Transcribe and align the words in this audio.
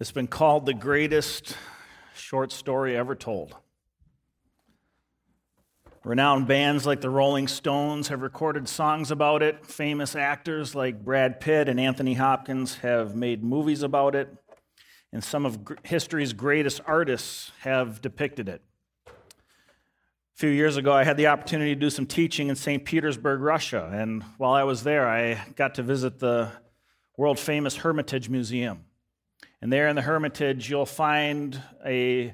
It's 0.00 0.12
been 0.12 0.28
called 0.28 0.64
the 0.64 0.74
greatest 0.74 1.56
short 2.14 2.52
story 2.52 2.96
ever 2.96 3.16
told. 3.16 3.56
Renowned 6.04 6.46
bands 6.46 6.86
like 6.86 7.00
the 7.00 7.10
Rolling 7.10 7.48
Stones 7.48 8.06
have 8.06 8.22
recorded 8.22 8.68
songs 8.68 9.10
about 9.10 9.42
it. 9.42 9.66
Famous 9.66 10.14
actors 10.14 10.76
like 10.76 11.04
Brad 11.04 11.40
Pitt 11.40 11.68
and 11.68 11.80
Anthony 11.80 12.14
Hopkins 12.14 12.76
have 12.76 13.16
made 13.16 13.42
movies 13.42 13.82
about 13.82 14.14
it. 14.14 14.32
And 15.12 15.24
some 15.24 15.44
of 15.44 15.58
history's 15.82 16.32
greatest 16.32 16.80
artists 16.86 17.50
have 17.62 18.00
depicted 18.00 18.48
it. 18.48 18.62
A 19.08 19.10
few 20.36 20.50
years 20.50 20.76
ago, 20.76 20.92
I 20.92 21.02
had 21.02 21.16
the 21.16 21.26
opportunity 21.26 21.74
to 21.74 21.80
do 21.80 21.90
some 21.90 22.06
teaching 22.06 22.46
in 22.46 22.54
St. 22.54 22.84
Petersburg, 22.84 23.40
Russia. 23.40 23.90
And 23.92 24.22
while 24.36 24.52
I 24.52 24.62
was 24.62 24.84
there, 24.84 25.08
I 25.08 25.44
got 25.56 25.74
to 25.74 25.82
visit 25.82 26.20
the 26.20 26.52
world 27.16 27.40
famous 27.40 27.78
Hermitage 27.78 28.28
Museum. 28.28 28.84
And 29.60 29.72
there 29.72 29.88
in 29.88 29.96
the 29.96 30.02
Hermitage, 30.02 30.70
you'll 30.70 30.86
find 30.86 31.60
a 31.84 32.32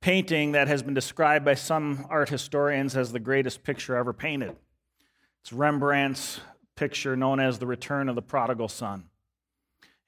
painting 0.00 0.52
that 0.52 0.68
has 0.68 0.82
been 0.82 0.94
described 0.94 1.44
by 1.44 1.54
some 1.54 2.06
art 2.08 2.28
historians 2.28 2.96
as 2.96 3.12
the 3.12 3.18
greatest 3.18 3.64
picture 3.64 3.96
ever 3.96 4.12
painted. 4.12 4.56
It's 5.42 5.52
Rembrandt's 5.52 6.40
picture 6.76 7.16
known 7.16 7.40
as 7.40 7.58
The 7.58 7.66
Return 7.66 8.08
of 8.08 8.14
the 8.14 8.22
Prodigal 8.22 8.68
Son. 8.68 9.04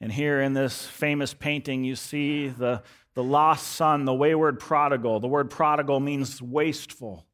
And 0.00 0.12
here 0.12 0.40
in 0.40 0.52
this 0.52 0.86
famous 0.86 1.34
painting, 1.34 1.84
you 1.84 1.96
see 1.96 2.48
the, 2.48 2.82
the 3.14 3.22
lost 3.22 3.68
son, 3.68 4.04
the 4.04 4.14
wayward 4.14 4.58
prodigal. 4.58 5.20
The 5.20 5.28
word 5.28 5.50
prodigal 5.50 6.00
means 6.00 6.40
wasteful. 6.40 7.26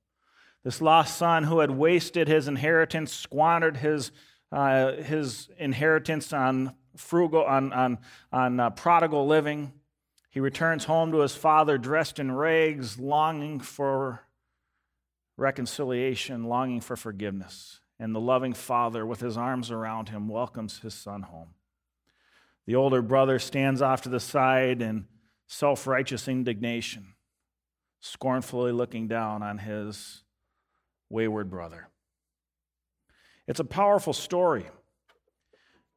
This 0.65 0.81
lost 0.83 1.17
son 1.17 1.45
who 1.45 1.61
had 1.61 1.71
wasted 1.71 2.29
his 2.29 2.49
inheritance, 2.49 3.13
squandered 3.13 3.79
his, 3.79 4.11
uh, 4.53 4.93
his 4.93 5.49
inheritance 5.59 6.33
on 6.33 6.75
frugal, 6.99 7.45
on, 7.45 7.73
on, 7.73 7.99
on 8.33 8.61
uh, 8.61 8.71
prodigal 8.71 9.27
living. 9.27 9.73
He 10.31 10.41
returns 10.41 10.85
home 10.85 11.13
to 11.13 11.19
his 11.19 11.35
father 11.35 11.79
dressed 11.79 12.19
in 12.19 12.33
rags, 12.33 12.99
longing 12.99 13.61
for 13.61 14.21
reconciliation, 15.37 16.45
longing 16.45 16.81
for 16.81 16.97
forgiveness. 16.97 17.81
And 17.99 18.15
the 18.15 18.21
loving 18.21 18.53
father, 18.53 19.05
with 19.05 19.21
his 19.21 19.37
arms 19.37 19.71
around 19.71 20.11
him, 20.11 20.29
welcomes 20.29 20.81
his 20.81 20.95
son 20.95 21.23
home. 21.23 21.55
The 22.67 22.75
older 22.75 23.03
brother 23.03 23.39
stands 23.39 23.81
off 23.81 24.03
to 24.03 24.09
the 24.09 24.21
side 24.21 24.83
in 24.83 25.07
self 25.47 25.87
righteous 25.87 26.29
indignation, 26.29 27.15
scornfully 28.01 28.73
looking 28.73 29.09
down 29.09 29.43
on 29.43 29.59
his 29.59 30.23
wayward 31.09 31.51
brother. 31.51 31.89
It's 33.47 33.61
a 33.61 33.65
powerful 33.65 34.13
story. 34.13 34.67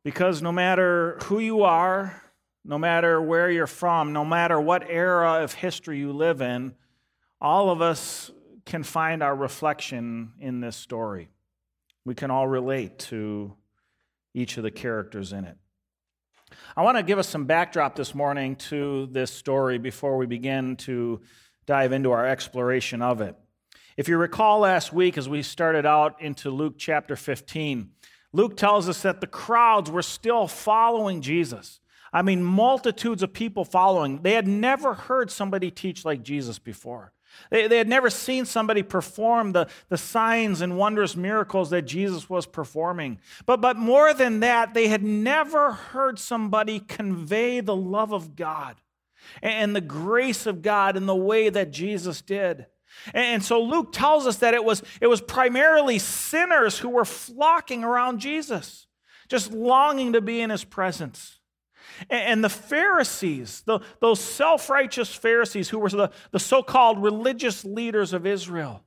Because 0.04 0.42
no 0.42 0.52
matter 0.52 1.18
who 1.24 1.40
you 1.40 1.64
are, 1.64 2.22
no 2.66 2.78
matter 2.78 3.22
where 3.22 3.50
you're 3.50 3.68
from, 3.68 4.14
no 4.14 4.26
matter 4.26 4.60
what 4.60 4.90
era 4.90 5.44
of 5.44 5.54
history 5.54 6.00
you 6.00 6.12
live 6.12 6.42
in, 6.42 6.74
all 7.40 7.70
of 7.70 7.82
us 7.82 8.32
can 8.66 8.84
find 8.84 9.24
our 9.24 9.36
reflection 9.36 10.34
in 10.40 10.60
this 10.60 10.76
story. 10.76 11.30
We 12.06 12.16
can 12.16 12.32
all 12.32 12.48
relate 12.48 13.00
to 13.00 13.56
each 14.34 14.58
of 14.58 14.64
the 14.64 14.72
characters 14.72 15.34
in 15.34 15.46
it. 15.46 15.58
I 16.76 16.84
want 16.84 16.98
to 16.98 17.04
give 17.04 17.20
us 17.20 17.28
some 17.28 17.46
backdrop 17.46 17.96
this 17.96 18.14
morning 18.14 18.56
to 18.58 19.08
this 19.08 19.32
story 19.32 19.78
before 19.78 20.18
we 20.18 20.26
begin 20.26 20.76
to 20.78 21.22
dive 21.66 21.92
into 21.92 22.12
our 22.12 22.26
exploration 22.26 23.02
of 23.02 23.22
it. 23.22 23.36
If 23.98 24.08
you 24.08 24.18
recall 24.18 24.60
last 24.60 24.94
week, 24.94 25.18
as 25.18 25.28
we 25.30 25.44
started 25.44 25.86
out 25.86 26.22
into 26.22 26.50
Luke 26.50 26.76
chapter 26.78 27.16
15, 27.16 27.92
Luke 28.34 28.56
tells 28.56 28.88
us 28.88 29.02
that 29.02 29.22
the 29.22 29.28
crowds 29.28 29.92
were 29.92 30.02
still 30.02 30.48
following 30.48 31.22
Jesus. 31.22 31.80
I 32.14 32.22
mean, 32.22 32.44
multitudes 32.44 33.24
of 33.24 33.34
people 33.34 33.64
following. 33.64 34.22
They 34.22 34.34
had 34.34 34.48
never 34.48 34.94
heard 34.94 35.32
somebody 35.32 35.72
teach 35.72 36.04
like 36.04 36.24
Jesus 36.24 36.60
before. 36.60 37.14
They, 37.50 37.68
they 37.68 37.78
had 37.78 37.88
never 37.88 38.10
seen 38.10 38.46
somebody 38.46 38.84
perform 38.84 39.54
the, 39.54 39.68
the 39.90 39.98
signs 39.98 40.62
and 40.62 40.78
wondrous 40.78 41.16
miracles 41.16 41.70
that 41.70 41.84
Jesus 41.84 42.30
was 42.30 42.46
performing. 42.46 43.20
But, 43.46 43.62
but 43.62 43.78
more 43.78 44.14
than 44.14 44.42
that, 44.42 44.74
they 44.74 44.90
had 44.90 45.04
never 45.04 45.72
heard 45.72 46.20
somebody 46.20 46.80
convey 46.80 47.62
the 47.62 47.76
love 47.76 48.12
of 48.12 48.36
God 48.36 48.76
and 49.42 49.76
the 49.76 49.82
grace 49.82 50.46
of 50.46 50.62
God 50.62 50.98
in 50.98 51.06
the 51.06 51.16
way 51.16 51.50
that 51.50 51.72
Jesus 51.72 52.22
did. 52.22 52.66
And 53.14 53.44
so 53.44 53.62
Luke 53.62 53.92
tells 53.92 54.28
us 54.28 54.38
that 54.38 54.54
it 54.54 54.64
was, 54.64 54.84
it 55.00 55.08
was 55.08 55.22
primarily 55.22 56.00
sinners 56.00 56.78
who 56.78 56.90
were 56.90 57.06
flocking 57.06 57.84
around 57.84 58.20
Jesus, 58.20 58.88
just 59.28 59.52
longing 59.52 60.14
to 60.14 60.22
be 60.22 60.42
in 60.42 60.50
his 60.50 60.64
presence. 60.64 61.40
And 62.10 62.44
the 62.44 62.50
Pharisees, 62.50 63.64
the, 63.66 63.80
those 64.00 64.20
self 64.20 64.70
righteous 64.70 65.14
Pharisees 65.14 65.70
who 65.70 65.80
were 65.80 65.90
the, 65.90 66.12
the 66.32 66.40
so 66.40 66.64
called 66.64 67.02
religious 67.02 67.64
leaders 67.64 68.14
of 68.14 68.26
Israel, 68.26 68.84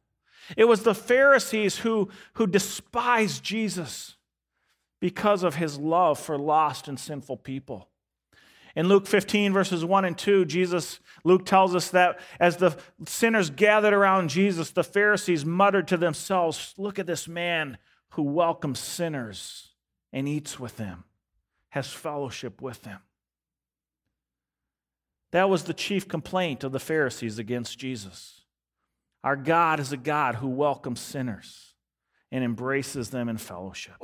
it 0.56 0.64
was 0.64 0.82
the 0.82 0.94
Pharisees 0.94 1.78
who, 1.78 2.10
who 2.34 2.46
despised 2.46 3.42
Jesus 3.42 4.16
because 5.00 5.42
of 5.42 5.56
his 5.56 5.78
love 5.78 6.18
for 6.18 6.38
lost 6.38 6.88
and 6.88 6.98
sinful 6.98 7.38
people. 7.38 7.88
In 8.76 8.88
Luke 8.88 9.06
15, 9.06 9.52
verses 9.52 9.84
1 9.84 10.04
and 10.04 10.18
2, 10.18 10.44
Jesus, 10.46 10.98
Luke 11.22 11.46
tells 11.46 11.74
us 11.76 11.90
that 11.90 12.18
as 12.40 12.56
the 12.56 12.76
sinners 13.06 13.50
gathered 13.50 13.94
around 13.94 14.30
Jesus, 14.30 14.70
the 14.70 14.82
Pharisees 14.82 15.44
muttered 15.44 15.86
to 15.88 15.96
themselves, 15.96 16.74
Look 16.76 16.98
at 16.98 17.06
this 17.06 17.28
man 17.28 17.78
who 18.10 18.22
welcomes 18.22 18.80
sinners 18.80 19.70
and 20.12 20.28
eats 20.28 20.58
with 20.58 20.76
them, 20.76 21.04
has 21.70 21.92
fellowship 21.92 22.60
with 22.60 22.82
them. 22.82 23.00
That 25.30 25.48
was 25.48 25.64
the 25.64 25.74
chief 25.74 26.06
complaint 26.08 26.62
of 26.64 26.72
the 26.72 26.80
Pharisees 26.80 27.38
against 27.38 27.78
Jesus. 27.78 28.42
Our 29.22 29.36
God 29.36 29.80
is 29.80 29.90
a 29.90 29.96
God 29.96 30.36
who 30.36 30.48
welcomes 30.48 31.00
sinners 31.00 31.74
and 32.30 32.44
embraces 32.44 33.10
them 33.10 33.28
in 33.28 33.38
fellowship. 33.38 33.96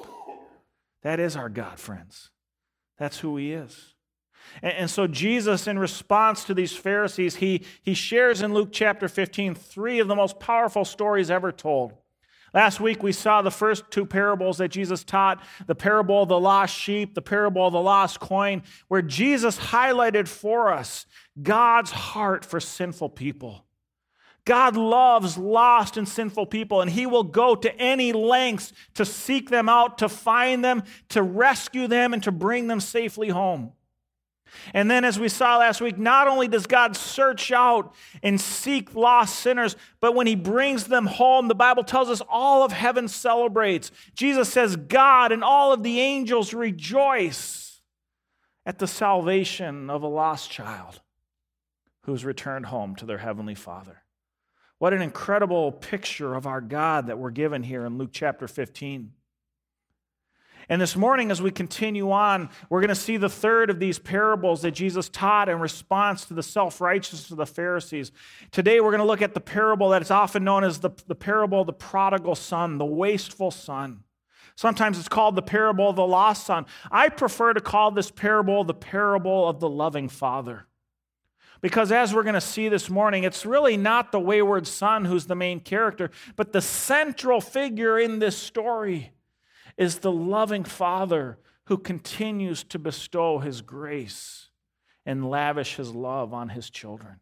That 1.03 1.21
is 1.21 1.37
our 1.37 1.49
God, 1.49 1.79
friends. 1.79 2.31
That's 2.99 3.19
who 3.19 3.37
He 3.37 3.53
is. 3.53 3.95
And, 4.63 4.91
so, 4.91 5.07
Jesus, 5.07 5.67
in 5.67 5.79
response 5.79 6.45
to 6.45 6.55
these 6.55 6.77
Pharisees, 6.77 7.37
he, 7.37 7.65
he 7.83 7.95
shares 7.95 8.43
in 8.43 8.53
Luke 8.53 8.71
chapter 8.73 9.09
15 9.09 9.55
three 9.55 10.01
of 10.01 10.09
the 10.09 10.17
most 10.17 10.41
powerful 10.41 10.85
stories 10.85 11.31
ever 11.31 11.53
told. 11.53 11.95
Last 12.53 12.81
week, 12.81 13.03
we 13.03 13.13
saw 13.13 13.43
the 13.43 13.51
first 13.51 13.91
two 13.91 14.05
parables 14.05 14.59
that 14.59 14.69
Jesus 14.69 15.05
taught 15.05 15.41
the 15.67 15.75
parable 15.75 16.23
of 16.23 16.29
the 16.29 16.41
lost 16.41 16.75
sheep, 16.75 17.15
the 17.15 17.23
parable 17.23 17.67
of 17.67 17.73
the 17.73 17.81
lost 17.81 18.19
coin, 18.19 18.63
where 18.89 19.03
Jesus 19.03 19.57
highlighted 19.57 20.27
for 20.27 20.73
us 20.73 21.07
God's 21.41 21.93
heart 21.93 22.45
for 22.45 22.59
sinful 22.59 23.11
people. 23.11 23.65
God 24.45 24.77
loves 24.77 25.39
lost 25.39 25.97
and 25.97 26.09
sinful 26.09 26.47
people, 26.47 26.81
and 26.81 26.91
He 26.91 27.07
will 27.07 27.23
go 27.23 27.55
to 27.55 27.81
any 27.81 28.13
lengths 28.13 28.73
to 28.95 29.05
seek 29.05 29.49
them 29.51 29.69
out, 29.69 29.99
to 29.99 30.09
find 30.09 30.65
them, 30.65 30.83
to 31.11 31.23
rescue 31.23 31.87
them, 31.87 32.13
and 32.13 32.23
to 32.25 32.33
bring 32.33 32.67
them 32.67 32.81
safely 32.81 33.29
home. 33.29 33.73
And 34.75 34.91
then, 34.91 35.05
as 35.05 35.19
we 35.19 35.29
saw 35.29 35.59
last 35.59 35.81
week, 35.81 35.99
not 35.99 36.29
only 36.29 36.49
does 36.49 36.67
God 36.67 36.97
search 36.97 37.53
out 37.53 37.95
and 38.23 38.41
seek 38.41 38.95
lost 38.95 39.37
sinners, 39.41 39.77
but 40.01 40.15
when 40.15 40.27
He 40.27 40.35
brings 40.35 40.85
them 40.85 41.07
home, 41.07 41.49
the 41.49 41.55
Bible 41.55 41.85
tells 41.85 42.09
us 42.09 42.23
all 42.29 42.65
of 42.65 42.73
heaven 42.73 43.09
celebrates. 43.09 43.91
Jesus 44.15 44.53
says, 44.53 44.77
God 44.77 45.33
and 45.33 45.45
all 45.45 45.73
of 45.73 45.83
the 45.83 46.01
angels 46.01 46.55
rejoice 46.55 47.81
at 48.67 48.79
the 48.79 48.87
salvation 48.87 49.91
of 49.91 50.03
a 50.03 50.09
lost 50.09 50.51
child 50.51 51.01
who's 52.03 52.25
returned 52.25 52.67
home 52.67 52.95
to 52.97 53.07
their 53.07 53.19
heavenly 53.19 53.55
Father. 53.55 54.03
What 54.79 54.95
an 54.95 55.03
incredible 55.03 55.73
picture 55.73 56.35
of 56.35 56.47
our 56.47 56.61
God 56.61 57.09
that 57.09 57.19
we're 57.19 57.31
given 57.31 57.63
here 57.63 57.85
in 57.85 57.99
Luke 57.99 58.11
chapter 58.13 58.49
15. 58.49 59.13
And 60.71 60.81
this 60.81 60.95
morning, 60.95 61.33
as 61.33 61.43
we 61.43 61.51
continue 61.51 62.13
on, 62.13 62.49
we're 62.69 62.81
going 62.81 62.91
to 62.91 62.95
see 62.95 63.17
the 63.17 63.29
third 63.29 63.71
of 63.71 63.81
these 63.81 63.99
parables 63.99 64.63
that 64.63 64.71
Jesus 64.71 65.09
taught 65.09 65.49
in 65.49 65.59
response 65.59 66.27
to 66.27 66.35
the 66.35 66.45
self 66.45 66.81
righteousness 66.81 67.33
of 67.33 67.39
the 67.39 67.45
Pharisees. 67.45 68.13
Today, 68.53 68.79
we're 68.79 68.93
going 68.93 69.01
to 69.01 69.07
look 69.07 69.21
at 69.21 69.35
the 69.35 69.41
parable 69.41 69.89
that 69.89 70.01
is 70.01 70.13
often 70.13 70.45
known 70.45 70.63
as 70.63 70.79
the, 70.79 70.91
the 71.09 71.17
parable 71.17 71.63
of 71.63 71.67
the 71.67 71.73
prodigal 71.73 72.37
son, 72.37 72.79
the 72.79 72.85
wasteful 72.87 73.51
son. 73.51 74.05
Sometimes 74.55 74.97
it's 74.97 75.09
called 75.09 75.35
the 75.35 75.43
parable 75.43 75.91
of 75.91 75.97
the 75.97 76.07
lost 76.07 76.47
son. 76.47 76.67
I 76.89 77.09
prefer 77.09 77.53
to 77.53 77.61
call 77.61 77.91
this 77.91 78.13
parable 78.13 78.63
the 78.63 78.73
parable 78.73 79.49
of 79.49 79.59
the 79.59 79.69
loving 79.69 80.09
father. 80.09 80.67
Because 81.61 81.91
as 81.91 82.15
we're 82.15 82.23
going 82.23 82.35
to 82.35 82.41
see 82.41 82.69
this 82.69 82.89
morning, 82.89 83.25
it's 83.25 83.45
really 83.45 83.77
not 83.77 84.13
the 84.13 84.21
wayward 84.21 84.69
son 84.69 85.05
who's 85.05 85.27
the 85.27 85.35
main 85.35 85.59
character, 85.59 86.13
but 86.37 86.53
the 86.53 86.63
central 86.63 87.41
figure 87.41 87.99
in 87.99 88.21
this 88.21 88.39
story 88.39 89.11
is 89.81 90.01
the 90.01 90.13
loving 90.13 90.63
Father 90.63 91.39
who 91.65 91.79
continues 91.79 92.63
to 92.65 92.79
bestow 92.79 93.39
his 93.39 93.63
grace 93.63 94.51
and 95.07 95.31
lavish 95.31 95.77
his 95.77 95.95
love 95.95 96.35
on 96.35 96.51
his 96.51 96.69
children. 96.69 97.19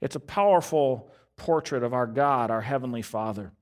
It's 0.00 0.16
a 0.16 0.20
powerful 0.20 1.12
portrait 1.36 1.82
of 1.82 1.92
our 1.92 2.06
God, 2.06 2.50
our 2.50 2.62
Heavenly 2.62 3.02
Father. 3.02 3.52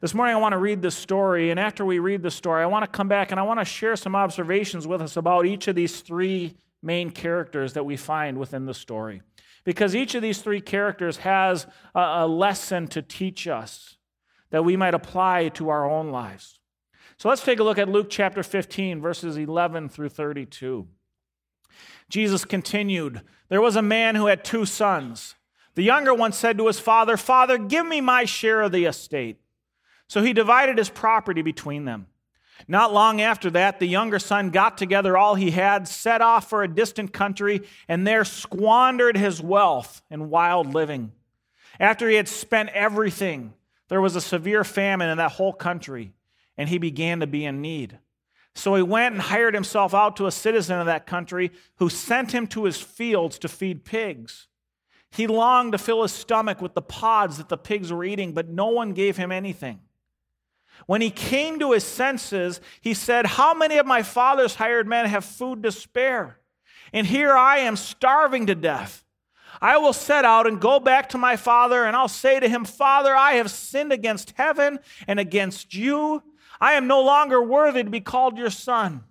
This 0.00 0.14
morning, 0.14 0.36
I 0.36 0.38
want 0.38 0.52
to 0.52 0.58
read 0.58 0.80
this 0.80 0.94
story, 0.94 1.50
and 1.50 1.60
after 1.60 1.84
we 1.84 1.98
read 1.98 2.22
the 2.22 2.30
story, 2.30 2.62
I 2.62 2.66
want 2.66 2.84
to 2.84 2.90
come 2.90 3.08
back 3.08 3.30
and 3.30 3.38
I 3.38 3.42
want 3.42 3.60
to 3.60 3.64
share 3.66 3.96
some 3.96 4.16
observations 4.16 4.86
with 4.86 5.02
us 5.02 5.18
about 5.18 5.44
each 5.44 5.68
of 5.68 5.74
these 5.74 6.00
three 6.00 6.56
main 6.82 7.10
characters 7.10 7.74
that 7.74 7.84
we 7.84 7.98
find 7.98 8.38
within 8.38 8.64
the 8.64 8.72
story. 8.72 9.20
Because 9.64 9.94
each 9.94 10.14
of 10.14 10.22
these 10.22 10.40
three 10.40 10.62
characters 10.62 11.18
has 11.18 11.66
a, 11.94 12.26
lesson 12.26 12.88
to 12.88 13.02
teach 13.02 13.46
us 13.46 13.98
that 14.48 14.64
we 14.64 14.76
might 14.76 14.94
apply 14.94 15.48
to 15.48 15.68
our 15.68 15.90
own 15.90 16.10
lives. 16.10 16.57
So 17.18 17.28
let's 17.28 17.44
take 17.44 17.58
a 17.58 17.64
look 17.64 17.78
at 17.78 17.88
Luke 17.88 18.08
chapter 18.08 18.44
15, 18.44 19.00
verses 19.00 19.36
11 19.36 19.88
through 19.88 20.10
32. 20.10 20.86
Jesus 22.08 22.44
continued 22.44 23.22
There 23.48 23.60
was 23.60 23.74
a 23.74 23.82
man 23.82 24.14
who 24.14 24.26
had 24.26 24.44
two 24.44 24.64
sons. 24.64 25.34
The 25.74 25.82
younger 25.82 26.14
one 26.14 26.32
said 26.32 26.58
to 26.58 26.68
his 26.68 26.78
father, 26.78 27.16
Father, 27.16 27.58
give 27.58 27.86
me 27.86 28.00
my 28.00 28.24
share 28.24 28.62
of 28.62 28.72
the 28.72 28.84
estate. 28.84 29.40
So 30.08 30.22
he 30.22 30.32
divided 30.32 30.78
his 30.78 30.90
property 30.90 31.42
between 31.42 31.84
them. 31.84 32.06
Not 32.66 32.92
long 32.92 33.20
after 33.20 33.50
that, 33.50 33.78
the 33.78 33.86
younger 33.86 34.18
son 34.18 34.50
got 34.50 34.78
together 34.78 35.16
all 35.16 35.34
he 35.34 35.50
had, 35.50 35.86
set 35.86 36.20
off 36.20 36.48
for 36.48 36.62
a 36.62 36.72
distant 36.72 37.12
country, 37.12 37.62
and 37.88 38.06
there 38.06 38.24
squandered 38.24 39.16
his 39.16 39.40
wealth 39.40 40.02
in 40.10 40.30
wild 40.30 40.72
living. 40.72 41.12
After 41.78 42.08
he 42.08 42.16
had 42.16 42.28
spent 42.28 42.70
everything, 42.70 43.54
there 43.88 44.00
was 44.00 44.16
a 44.16 44.20
severe 44.20 44.64
famine 44.64 45.08
in 45.08 45.18
that 45.18 45.32
whole 45.32 45.52
country, 45.52 46.12
and 46.58 46.68
he 46.68 46.76
began 46.76 47.20
to 47.20 47.26
be 47.26 47.46
in 47.46 47.62
need. 47.62 47.98
So 48.54 48.74
he 48.74 48.82
went 48.82 49.14
and 49.14 49.22
hired 49.22 49.54
himself 49.54 49.94
out 49.94 50.16
to 50.16 50.26
a 50.26 50.32
citizen 50.32 50.78
of 50.80 50.86
that 50.86 51.06
country 51.06 51.52
who 51.76 51.88
sent 51.88 52.32
him 52.32 52.48
to 52.48 52.64
his 52.64 52.80
fields 52.80 53.38
to 53.38 53.48
feed 53.48 53.84
pigs. 53.84 54.48
He 55.10 55.26
longed 55.26 55.72
to 55.72 55.78
fill 55.78 56.02
his 56.02 56.12
stomach 56.12 56.60
with 56.60 56.74
the 56.74 56.82
pods 56.82 57.38
that 57.38 57.48
the 57.48 57.56
pigs 57.56 57.92
were 57.92 58.04
eating, 58.04 58.32
but 58.32 58.48
no 58.48 58.66
one 58.66 58.92
gave 58.92 59.16
him 59.16 59.32
anything. 59.32 59.80
When 60.86 61.00
he 61.00 61.10
came 61.10 61.58
to 61.60 61.72
his 61.72 61.84
senses, 61.84 62.60
he 62.80 62.94
said, 62.94 63.26
How 63.26 63.54
many 63.54 63.78
of 63.78 63.86
my 63.86 64.02
father's 64.02 64.56
hired 64.56 64.86
men 64.86 65.06
have 65.06 65.24
food 65.24 65.62
to 65.62 65.72
spare? 65.72 66.38
And 66.92 67.06
here 67.06 67.32
I 67.32 67.58
am 67.58 67.76
starving 67.76 68.46
to 68.46 68.54
death. 68.54 69.04
I 69.60 69.78
will 69.78 69.92
set 69.92 70.24
out 70.24 70.46
and 70.46 70.60
go 70.60 70.78
back 70.78 71.08
to 71.10 71.18
my 71.18 71.36
father, 71.36 71.84
and 71.84 71.96
I'll 71.96 72.08
say 72.08 72.38
to 72.38 72.48
him, 72.48 72.64
Father, 72.64 73.14
I 73.14 73.34
have 73.34 73.50
sinned 73.50 73.92
against 73.92 74.34
heaven 74.36 74.78
and 75.06 75.18
against 75.18 75.74
you. 75.74 76.22
I 76.60 76.74
am 76.74 76.86
no 76.86 77.02
longer 77.02 77.42
worthy 77.42 77.84
to 77.84 77.90
be 77.90 78.00
called 78.00 78.38
your 78.38 78.50
son. 78.50 79.04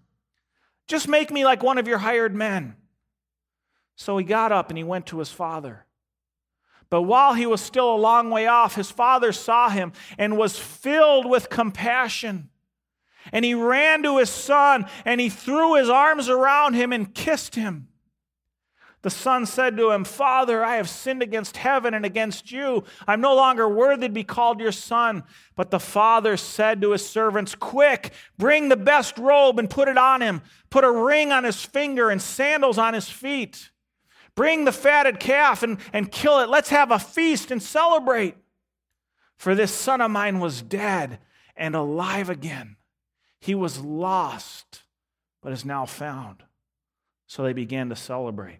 Just 0.87 1.07
make 1.07 1.31
me 1.31 1.45
like 1.45 1.63
one 1.63 1.77
of 1.77 1.87
your 1.87 1.97
hired 1.97 2.35
men. 2.35 2.75
So 3.95 4.17
he 4.17 4.25
got 4.25 4.51
up 4.51 4.69
and 4.69 4.77
he 4.77 4.83
went 4.83 5.07
to 5.07 5.19
his 5.19 5.31
father. 5.31 5.85
But 6.89 7.01
while 7.01 7.33
he 7.33 7.45
was 7.45 7.61
still 7.61 7.93
a 7.93 7.97
long 7.97 8.29
way 8.29 8.47
off, 8.47 8.75
his 8.75 8.91
father 8.91 9.31
saw 9.33 9.69
him 9.69 9.91
and 10.17 10.37
was 10.37 10.57
filled 10.57 11.29
with 11.29 11.49
compassion. 11.49 12.49
And 13.33 13.43
he 13.43 13.53
ran 13.53 14.03
to 14.03 14.19
his 14.19 14.29
son 14.29 14.85
and 15.03 15.19
he 15.19 15.29
threw 15.29 15.75
his 15.75 15.89
arms 15.89 16.29
around 16.29 16.75
him 16.75 16.93
and 16.93 17.13
kissed 17.13 17.55
him. 17.55 17.89
The 19.03 19.09
son 19.11 19.45
said 19.45 19.77
to 19.77 19.91
him, 19.91 20.03
Father, 20.03 20.65
I 20.65 20.77
have 20.77 20.89
sinned 20.89 21.21
against 21.21 21.57
heaven 21.57 21.93
and 21.93 22.03
against 22.03 22.51
you. 22.51 22.83
I'm 23.07 23.21
no 23.21 23.35
longer 23.35 23.69
worthy 23.69 24.07
to 24.07 24.13
be 24.13 24.23
called 24.23 24.59
your 24.59 24.71
son. 24.71 25.23
But 25.55 25.69
the 25.69 25.79
father 25.79 26.35
said 26.35 26.81
to 26.81 26.91
his 26.91 27.07
servants, 27.07 27.53
Quick, 27.53 28.11
bring 28.37 28.69
the 28.69 28.75
best 28.75 29.17
robe 29.17 29.59
and 29.59 29.69
put 29.69 29.87
it 29.87 29.97
on 29.97 30.21
him. 30.21 30.41
Put 30.69 30.83
a 30.83 30.91
ring 30.91 31.31
on 31.31 31.43
his 31.43 31.63
finger 31.63 32.09
and 32.09 32.21
sandals 32.21 32.77
on 32.79 32.95
his 32.95 33.07
feet. 33.07 33.69
Bring 34.35 34.65
the 34.65 34.71
fatted 34.71 35.19
calf 35.19 35.63
and, 35.63 35.77
and 35.93 36.11
kill 36.11 36.39
it. 36.39 36.49
Let's 36.49 36.69
have 36.69 36.91
a 36.91 36.99
feast 36.99 37.51
and 37.51 37.61
celebrate. 37.61 38.35
For 39.37 39.53
this 39.53 39.71
son 39.71 40.01
of 40.01 40.09
mine 40.09 40.39
was 40.39 40.63
dead 40.63 41.19
and 41.55 41.75
alive 41.75 42.29
again. 42.29 42.77
He 43.39 43.53
was 43.53 43.79
lost, 43.79 44.83
but 45.41 45.53
is 45.53 45.63
now 45.63 45.85
found. 45.85 46.43
So 47.27 47.43
they 47.43 47.53
began 47.53 47.89
to 47.89 47.95
celebrate. 47.95 48.59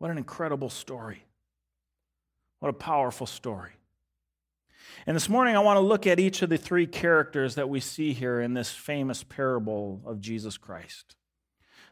What 0.00 0.10
an 0.10 0.16
incredible 0.16 0.70
story. 0.70 1.22
What 2.60 2.70
a 2.70 2.72
powerful 2.72 3.26
story. 3.26 3.72
And 5.06 5.14
this 5.14 5.28
morning, 5.28 5.56
I 5.56 5.60
want 5.60 5.76
to 5.76 5.82
look 5.82 6.06
at 6.06 6.18
each 6.18 6.40
of 6.40 6.48
the 6.48 6.56
three 6.56 6.86
characters 6.86 7.54
that 7.56 7.68
we 7.68 7.80
see 7.80 8.14
here 8.14 8.40
in 8.40 8.54
this 8.54 8.70
famous 8.70 9.22
parable 9.22 10.00
of 10.06 10.18
Jesus 10.18 10.56
Christ. 10.56 11.16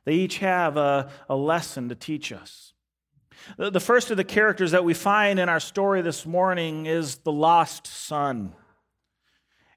They 0.06 0.14
each 0.14 0.38
have 0.38 0.78
a, 0.78 1.10
a 1.28 1.37
lesson 1.37 1.90
to 1.90 1.94
teach 1.94 2.32
us. 2.32 2.72
The 3.58 3.78
first 3.78 4.11
of 4.11 4.16
the 4.16 4.25
characters 4.25 4.70
that 4.70 4.84
we 4.87 4.94
find 4.94 5.38
in 5.38 5.50
our 5.50 5.61
story 5.61 6.00
this 6.00 6.25
morning 6.25 6.87
is 6.87 7.19
the 7.19 7.32
lost 7.32 7.87
son. 7.87 8.54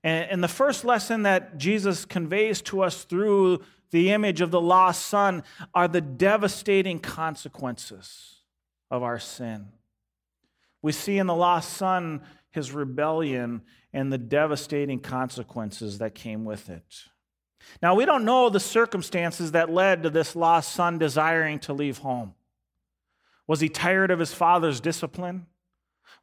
And, 0.03 0.43
the 0.43 0.47
first 0.47 0.83
lesson 0.83 1.23
that 1.23 1.57
Jesus 1.57 2.05
conveys 2.05 2.61
to 2.63 2.81
us 2.81 3.03
through 3.03 3.61
the 3.91 4.11
image 4.11 4.41
of 4.41 4.49
the 4.49 4.61
lost 4.61 5.05
son 5.05 5.43
are 5.75 5.87
the 5.87 6.01
devastating 6.01 6.99
consequences 6.99 8.41
of 8.89 9.03
our 9.03 9.19
sin. 9.19 9.67
We 10.81 10.91
see 10.91 11.19
in 11.19 11.27
the 11.27 11.35
lost 11.35 11.73
son 11.73 12.21
his 12.49 12.71
rebellion 12.71 13.61
and 13.93 14.11
the 14.11 14.17
devastating 14.17 14.99
consequences 14.99 15.99
that 15.99 16.15
came 16.15 16.45
with 16.45 16.69
it. 16.69 17.03
Now, 17.81 17.93
we 17.93 18.05
don't 18.05 18.25
know 18.25 18.49
the 18.49 18.59
circumstances 18.59 19.51
that 19.51 19.71
led 19.71 20.03
to 20.03 20.09
this 20.09 20.35
lost 20.35 20.73
son 20.73 20.97
desiring 20.97 21.59
to 21.59 21.73
leave 21.73 21.99
home. 21.99 22.33
Was 23.47 23.59
he 23.59 23.69
tired 23.69 24.11
of 24.11 24.19
his 24.19 24.33
father's 24.33 24.79
discipline? 24.79 25.45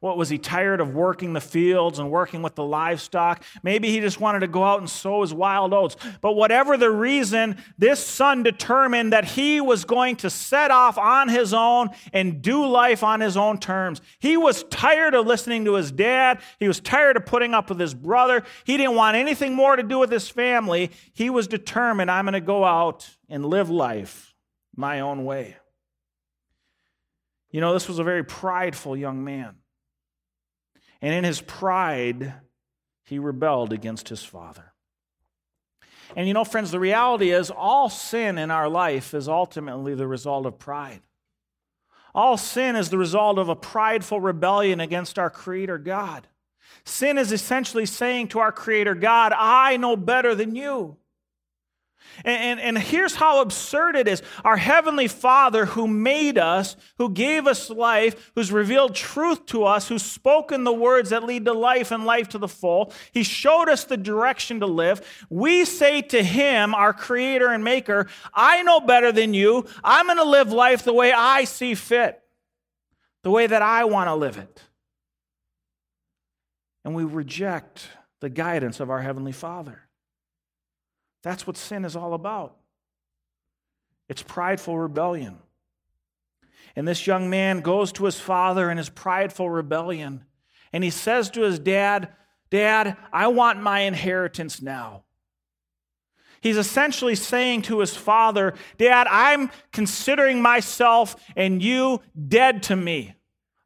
What 0.01 0.17
was 0.17 0.29
he 0.29 0.37
tired 0.37 0.79
of 0.79 0.93
working 0.93 1.33
the 1.33 1.41
fields 1.41 1.99
and 1.99 2.09
working 2.09 2.41
with 2.41 2.55
the 2.55 2.63
livestock? 2.63 3.43
Maybe 3.63 3.91
he 3.91 3.99
just 3.99 4.21
wanted 4.21 4.39
to 4.39 4.47
go 4.47 4.63
out 4.63 4.79
and 4.79 4.89
sow 4.89 5.21
his 5.21 5.33
wild 5.33 5.73
oats. 5.73 5.97
But 6.21 6.37
whatever 6.37 6.77
the 6.77 6.89
reason, 6.89 7.57
this 7.77 8.05
son 8.05 8.41
determined 8.41 9.11
that 9.11 9.25
he 9.25 9.59
was 9.59 9.83
going 9.83 10.15
to 10.17 10.29
set 10.29 10.71
off 10.71 10.97
on 10.97 11.27
his 11.27 11.53
own 11.53 11.89
and 12.13 12.41
do 12.41 12.65
life 12.65 13.03
on 13.03 13.19
his 13.19 13.35
own 13.35 13.57
terms. 13.59 13.99
He 14.19 14.37
was 14.37 14.63
tired 14.63 15.15
of 15.15 15.27
listening 15.27 15.65
to 15.65 15.73
his 15.73 15.91
dad. 15.91 16.39
He 16.59 16.67
was 16.69 16.79
tired 16.79 17.17
of 17.17 17.25
putting 17.25 17.53
up 17.53 17.67
with 17.67 17.79
his 17.79 17.93
brother. 17.93 18.43
He 18.63 18.77
didn't 18.77 18.95
want 18.95 19.17
anything 19.17 19.53
more 19.53 19.75
to 19.75 19.83
do 19.83 19.99
with 19.99 20.11
his 20.11 20.29
family. 20.29 20.91
He 21.11 21.29
was 21.29 21.45
determined, 21.45 22.09
I'm 22.09 22.23
going 22.23 22.33
to 22.33 22.41
go 22.41 22.63
out 22.63 23.09
and 23.27 23.45
live 23.45 23.69
life 23.69 24.33
my 24.73 25.01
own 25.01 25.25
way. 25.25 25.57
You 27.51 27.59
know, 27.59 27.73
this 27.73 27.89
was 27.89 27.99
a 27.99 28.03
very 28.05 28.23
prideful 28.23 28.95
young 28.95 29.25
man. 29.25 29.58
And 31.01 31.13
in 31.13 31.23
his 31.23 31.41
pride, 31.41 32.33
he 33.03 33.19
rebelled 33.19 33.73
against 33.73 34.09
his 34.09 34.23
father. 34.23 34.73
And 36.15 36.27
you 36.27 36.33
know, 36.33 36.43
friends, 36.43 36.71
the 36.71 36.79
reality 36.79 37.31
is 37.31 37.51
all 37.51 37.89
sin 37.89 38.37
in 38.37 38.51
our 38.51 38.67
life 38.67 39.13
is 39.13 39.27
ultimately 39.27 39.95
the 39.95 40.07
result 40.07 40.45
of 40.45 40.59
pride. 40.59 41.01
All 42.13 42.37
sin 42.37 42.75
is 42.75 42.89
the 42.89 42.97
result 42.97 43.37
of 43.37 43.49
a 43.49 43.55
prideful 43.55 44.19
rebellion 44.19 44.79
against 44.79 45.19
our 45.19 45.29
Creator 45.29 45.77
God. 45.79 46.27
Sin 46.83 47.17
is 47.17 47.31
essentially 47.31 47.85
saying 47.85 48.29
to 48.29 48.39
our 48.39 48.51
Creator 48.51 48.95
God, 48.95 49.33
I 49.35 49.77
know 49.77 49.95
better 49.95 50.33
than 50.33 50.55
you. 50.55 50.97
And, 52.25 52.59
and, 52.59 52.59
and, 52.59 52.77
here's 52.77 53.15
how 53.15 53.41
absurd 53.41 53.95
it 53.95 54.07
is. 54.07 54.21
Our 54.43 54.57
Heavenly 54.57 55.07
Father, 55.07 55.65
who 55.65 55.87
made 55.87 56.37
us, 56.37 56.75
who 56.97 57.09
gave 57.09 57.47
us 57.47 57.69
life, 57.69 58.31
who's 58.35 58.51
revealed 58.51 58.95
truth 58.95 59.45
to 59.47 59.63
us, 59.63 59.87
who's 59.87 60.03
spoken 60.03 60.63
the 60.63 60.73
words 60.73 61.11
that 61.11 61.23
lead 61.23 61.45
to 61.45 61.53
life 61.53 61.91
and 61.91 62.05
life 62.05 62.29
to 62.29 62.37
the 62.37 62.47
full, 62.47 62.93
He 63.11 63.23
showed 63.23 63.69
us 63.69 63.85
the 63.85 63.97
direction 63.97 64.59
to 64.59 64.65
live. 64.65 65.25
We 65.29 65.65
say 65.65 66.01
to 66.01 66.23
Him, 66.23 66.73
our 66.75 66.93
Creator 66.93 67.47
and 67.47 67.63
Maker, 67.63 68.07
I 68.33 68.63
know 68.63 68.79
better 68.79 69.11
than 69.11 69.33
you. 69.33 69.65
I'm 69.83 70.07
going 70.07 70.17
to 70.17 70.23
live 70.23 70.51
life 70.51 70.83
the 70.83 70.93
way 70.93 71.11
I 71.11 71.45
see 71.45 71.75
fit, 71.75 72.21
the 73.23 73.31
way 73.31 73.47
that 73.47 73.61
I 73.61 73.85
want 73.85 74.07
to 74.07 74.15
live 74.15 74.37
it. 74.37 74.61
And 76.83 76.95
we 76.95 77.03
reject 77.03 77.87
the 78.19 78.29
guidance 78.29 78.79
of 78.79 78.89
our 78.89 79.01
Heavenly 79.01 79.31
Father. 79.31 79.88
That's 81.23 81.45
what 81.45 81.57
sin 81.57 81.85
is 81.85 81.95
all 81.95 82.13
about. 82.13 82.55
It's 84.07 84.23
prideful 84.23 84.77
rebellion. 84.77 85.37
And 86.75 86.87
this 86.87 87.07
young 87.07 87.29
man 87.29 87.61
goes 87.61 87.91
to 87.93 88.05
his 88.05 88.19
father 88.19 88.69
in 88.71 88.77
his 88.77 88.89
prideful 88.89 89.49
rebellion, 89.49 90.25
and 90.71 90.83
he 90.83 90.89
says 90.89 91.29
to 91.31 91.41
his 91.41 91.59
dad, 91.59 92.09
Dad, 92.49 92.97
I 93.11 93.27
want 93.27 93.61
my 93.61 93.81
inheritance 93.81 94.61
now. 94.61 95.03
He's 96.41 96.57
essentially 96.57 97.15
saying 97.15 97.63
to 97.63 97.79
his 97.79 97.95
father, 97.95 98.53
Dad, 98.77 99.07
I'm 99.09 99.51
considering 99.71 100.41
myself 100.41 101.15
and 101.35 101.61
you 101.61 102.01
dead 102.27 102.63
to 102.63 102.75
me. 102.75 103.15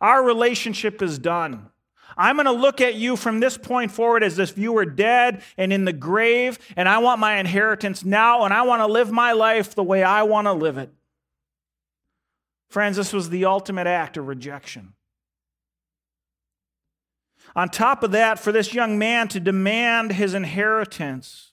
Our 0.02 0.24
relationship 0.24 1.02
is 1.02 1.20
done. 1.20 1.70
I'm 2.18 2.36
going 2.36 2.46
to 2.46 2.52
look 2.52 2.82
at 2.82 2.96
you 2.96 3.16
from 3.16 3.40
this 3.40 3.58
point 3.58 3.92
forward 3.92 4.24
as 4.24 4.40
if 4.40 4.58
you 4.58 4.74
were 4.74 4.86
dead 4.86 5.42
and 5.58 5.74
in 5.74 5.86
the 5.86 5.94
grave, 5.94 6.60
and 6.76 6.88
I 6.88 7.00
want 7.00 7.20
my 7.20 7.38
inheritance 7.38 8.06
now, 8.06 8.44
and 8.44 8.54
I 8.54 8.64
want 8.64 8.82
to 8.82 8.88
live 8.88 9.12
my 9.12 9.32
life 9.32 9.76
the 9.76 9.84
way 9.84 10.04
I 10.04 10.24
want 10.24 10.46
to 10.46 10.54
live 10.54 10.78
it. 10.78 10.92
Friends, 12.70 12.98
this 12.98 13.14
was 13.14 13.30
the 13.30 13.46
ultimate 13.46 13.88
act 13.88 14.18
of 14.18 14.28
rejection. 14.28 14.94
On 17.56 17.70
top 17.70 18.02
of 18.04 18.12
that, 18.12 18.40
for 18.40 18.52
this 18.52 18.74
young 18.74 18.98
man 18.98 19.28
to 19.28 19.40
demand 19.40 20.14
his 20.14 20.34
inheritance, 20.34 21.52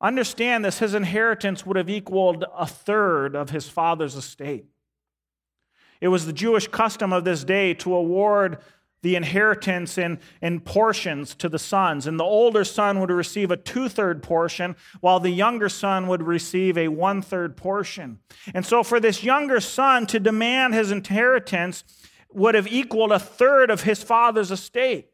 understand 0.00 0.64
this, 0.64 0.80
his 0.80 0.94
inheritance 0.94 1.64
would 1.64 1.76
have 1.76 1.88
equaled 1.88 2.44
a 2.54 2.66
third 2.66 3.34
of 3.34 3.48
his 3.50 3.68
father's 3.68 4.14
estate. 4.14 4.66
It 6.02 6.08
was 6.08 6.26
the 6.26 6.34
Jewish 6.34 6.68
custom 6.68 7.14
of 7.14 7.24
this 7.24 7.44
day 7.44 7.72
to 7.74 7.94
award 7.94 8.58
the 9.04 9.16
inheritance 9.16 9.98
in, 9.98 10.18
in 10.40 10.58
portions 10.58 11.34
to 11.34 11.46
the 11.46 11.58
sons. 11.58 12.06
And 12.06 12.18
the 12.18 12.24
older 12.24 12.64
son 12.64 13.00
would 13.00 13.10
receive 13.10 13.50
a 13.50 13.56
two 13.56 13.90
third 13.90 14.22
portion, 14.22 14.76
while 15.00 15.20
the 15.20 15.30
younger 15.30 15.68
son 15.68 16.08
would 16.08 16.22
receive 16.22 16.78
a 16.78 16.88
one 16.88 17.20
third 17.20 17.54
portion. 17.54 18.18
And 18.54 18.64
so, 18.64 18.82
for 18.82 18.98
this 18.98 19.22
younger 19.22 19.60
son 19.60 20.06
to 20.06 20.18
demand 20.18 20.72
his 20.72 20.90
inheritance 20.90 21.84
would 22.32 22.54
have 22.54 22.66
equaled 22.66 23.12
a 23.12 23.18
third 23.18 23.70
of 23.70 23.82
his 23.82 24.02
father's 24.02 24.50
estate. 24.50 25.10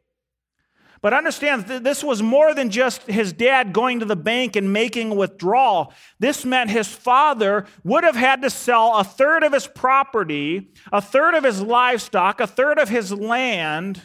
But 1.03 1.15
understand, 1.15 1.65
this 1.65 2.05
was 2.05 2.23
more 2.23 2.53
than 2.53 2.69
just 2.69 3.03
his 3.05 3.33
dad 3.33 3.73
going 3.73 4.01
to 4.01 4.05
the 4.05 4.17
bank 4.17 4.55
and 4.55 4.71
making 4.71 5.13
a 5.13 5.15
withdrawal. 5.15 5.95
This 6.19 6.45
meant 6.45 6.69
his 6.69 6.89
father 6.89 7.67
would 7.85 8.05
have 8.05 8.17
had 8.17 8.43
to 8.43 8.51
sell 8.51 8.99
a 8.99 9.05
third 9.05 9.43
of 9.43 9.53
his 9.53 9.67
property, 9.67 10.73
a 10.93 11.01
third 11.01 11.35
of 11.35 11.45
his 11.45 11.63
livestock, 11.63 12.41
a 12.41 12.47
third 12.47 12.79
of 12.79 12.91
his 12.91 13.13
land 13.13 14.03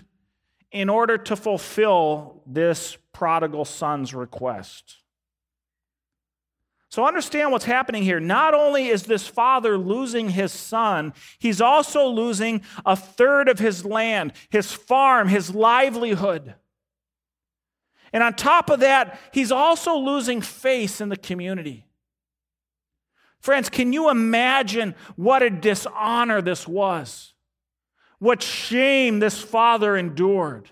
in 0.71 0.87
order 0.87 1.17
to 1.17 1.35
fulfill 1.35 2.41
this 2.45 2.97
prodigal 3.11 3.65
son's 3.65 4.13
request. 4.13 4.97
So 6.89 7.05
understand 7.05 7.51
what's 7.51 7.65
happening 7.65 8.03
here. 8.03 8.21
Not 8.21 8.53
only 8.53 8.87
is 8.87 9.03
this 9.03 9.27
father 9.27 9.77
losing 9.77 10.29
his 10.29 10.53
son, 10.53 11.13
he's 11.39 11.59
also 11.59 12.07
losing 12.07 12.61
a 12.85 12.95
third 12.95 13.49
of 13.49 13.59
his 13.59 13.83
land, 13.83 14.31
his 14.49 14.71
farm, 14.71 15.27
his 15.27 15.53
livelihood. 15.53 16.55
And 18.15 18.23
on 18.23 18.33
top 18.33 18.69
of 18.69 18.79
that, 18.79 19.19
he's 19.33 19.51
also 19.51 19.97
losing 19.97 20.39
face 20.39 21.01
in 21.01 21.09
the 21.09 21.17
community. 21.17 21.85
Friends, 23.41 23.67
can 23.69 23.91
you 23.91 24.09
imagine 24.09 24.95
what 25.17 25.43
a 25.43 25.49
dishonor 25.49 26.41
this 26.41 26.65
was? 26.65 27.33
What 28.19 28.41
shame 28.41 29.19
this 29.19 29.41
father 29.41 29.97
endured. 29.97 30.69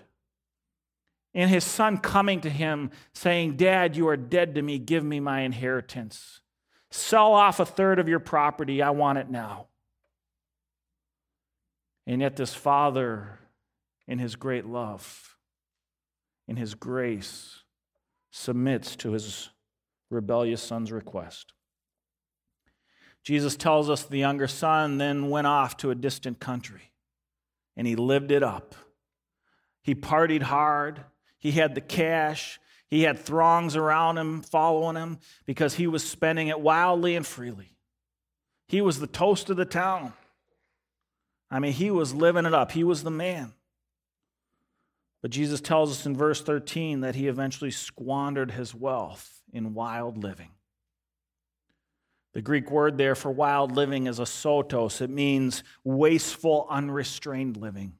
And 1.34 1.50
his 1.50 1.64
son 1.64 1.98
coming 1.98 2.40
to 2.40 2.48
him 2.48 2.90
saying, 3.12 3.58
Dad, 3.58 3.94
you 3.94 4.08
are 4.08 4.16
dead 4.16 4.54
to 4.54 4.62
me. 4.62 4.78
Give 4.78 5.04
me 5.04 5.20
my 5.20 5.40
inheritance. 5.40 6.40
Sell 6.90 7.34
off 7.34 7.60
a 7.60 7.66
third 7.66 7.98
of 7.98 8.08
your 8.08 8.20
property. 8.20 8.80
I 8.80 8.88
want 8.88 9.18
it 9.18 9.28
now. 9.28 9.66
And 12.06 12.22
yet, 12.22 12.36
this 12.36 12.54
father, 12.54 13.38
in 14.08 14.18
his 14.18 14.34
great 14.34 14.64
love, 14.64 15.33
in 16.46 16.56
his 16.56 16.74
grace, 16.74 17.62
submits 18.30 18.96
to 18.96 19.12
his 19.12 19.50
rebellious 20.10 20.62
son's 20.62 20.92
request. 20.92 21.52
Jesus 23.22 23.56
tells 23.56 23.88
us 23.88 24.02
the 24.04 24.18
younger 24.18 24.46
son 24.46 24.98
then 24.98 25.30
went 25.30 25.46
off 25.46 25.76
to 25.78 25.90
a 25.90 25.94
distant 25.94 26.40
country 26.40 26.92
and 27.76 27.86
he 27.86 27.96
lived 27.96 28.30
it 28.30 28.42
up. 28.42 28.74
He 29.82 29.94
partied 29.94 30.42
hard, 30.42 31.04
he 31.38 31.52
had 31.52 31.74
the 31.74 31.80
cash, 31.80 32.60
he 32.88 33.02
had 33.02 33.18
throngs 33.18 33.76
around 33.76 34.18
him 34.18 34.42
following 34.42 34.96
him 34.96 35.18
because 35.46 35.74
he 35.74 35.86
was 35.86 36.08
spending 36.08 36.48
it 36.48 36.60
wildly 36.60 37.16
and 37.16 37.26
freely. 37.26 37.76
He 38.68 38.80
was 38.80 39.00
the 39.00 39.06
toast 39.06 39.50
of 39.50 39.56
the 39.56 39.64
town. 39.64 40.12
I 41.50 41.58
mean, 41.58 41.72
he 41.72 41.90
was 41.90 42.14
living 42.14 42.46
it 42.46 42.54
up, 42.54 42.72
he 42.72 42.84
was 42.84 43.02
the 43.02 43.10
man. 43.10 43.52
But 45.24 45.30
Jesus 45.30 45.62
tells 45.62 45.90
us 45.90 46.04
in 46.04 46.14
verse 46.14 46.42
13 46.42 47.00
that 47.00 47.14
he 47.14 47.28
eventually 47.28 47.70
squandered 47.70 48.50
his 48.50 48.74
wealth 48.74 49.40
in 49.54 49.72
wild 49.72 50.22
living. 50.22 50.50
The 52.34 52.42
Greek 52.42 52.70
word 52.70 52.98
there 52.98 53.14
for 53.14 53.30
wild 53.30 53.72
living 53.72 54.06
is 54.06 54.18
asotos. 54.18 55.00
It 55.00 55.08
means 55.08 55.64
wasteful, 55.82 56.66
unrestrained 56.68 57.56
living, 57.56 57.94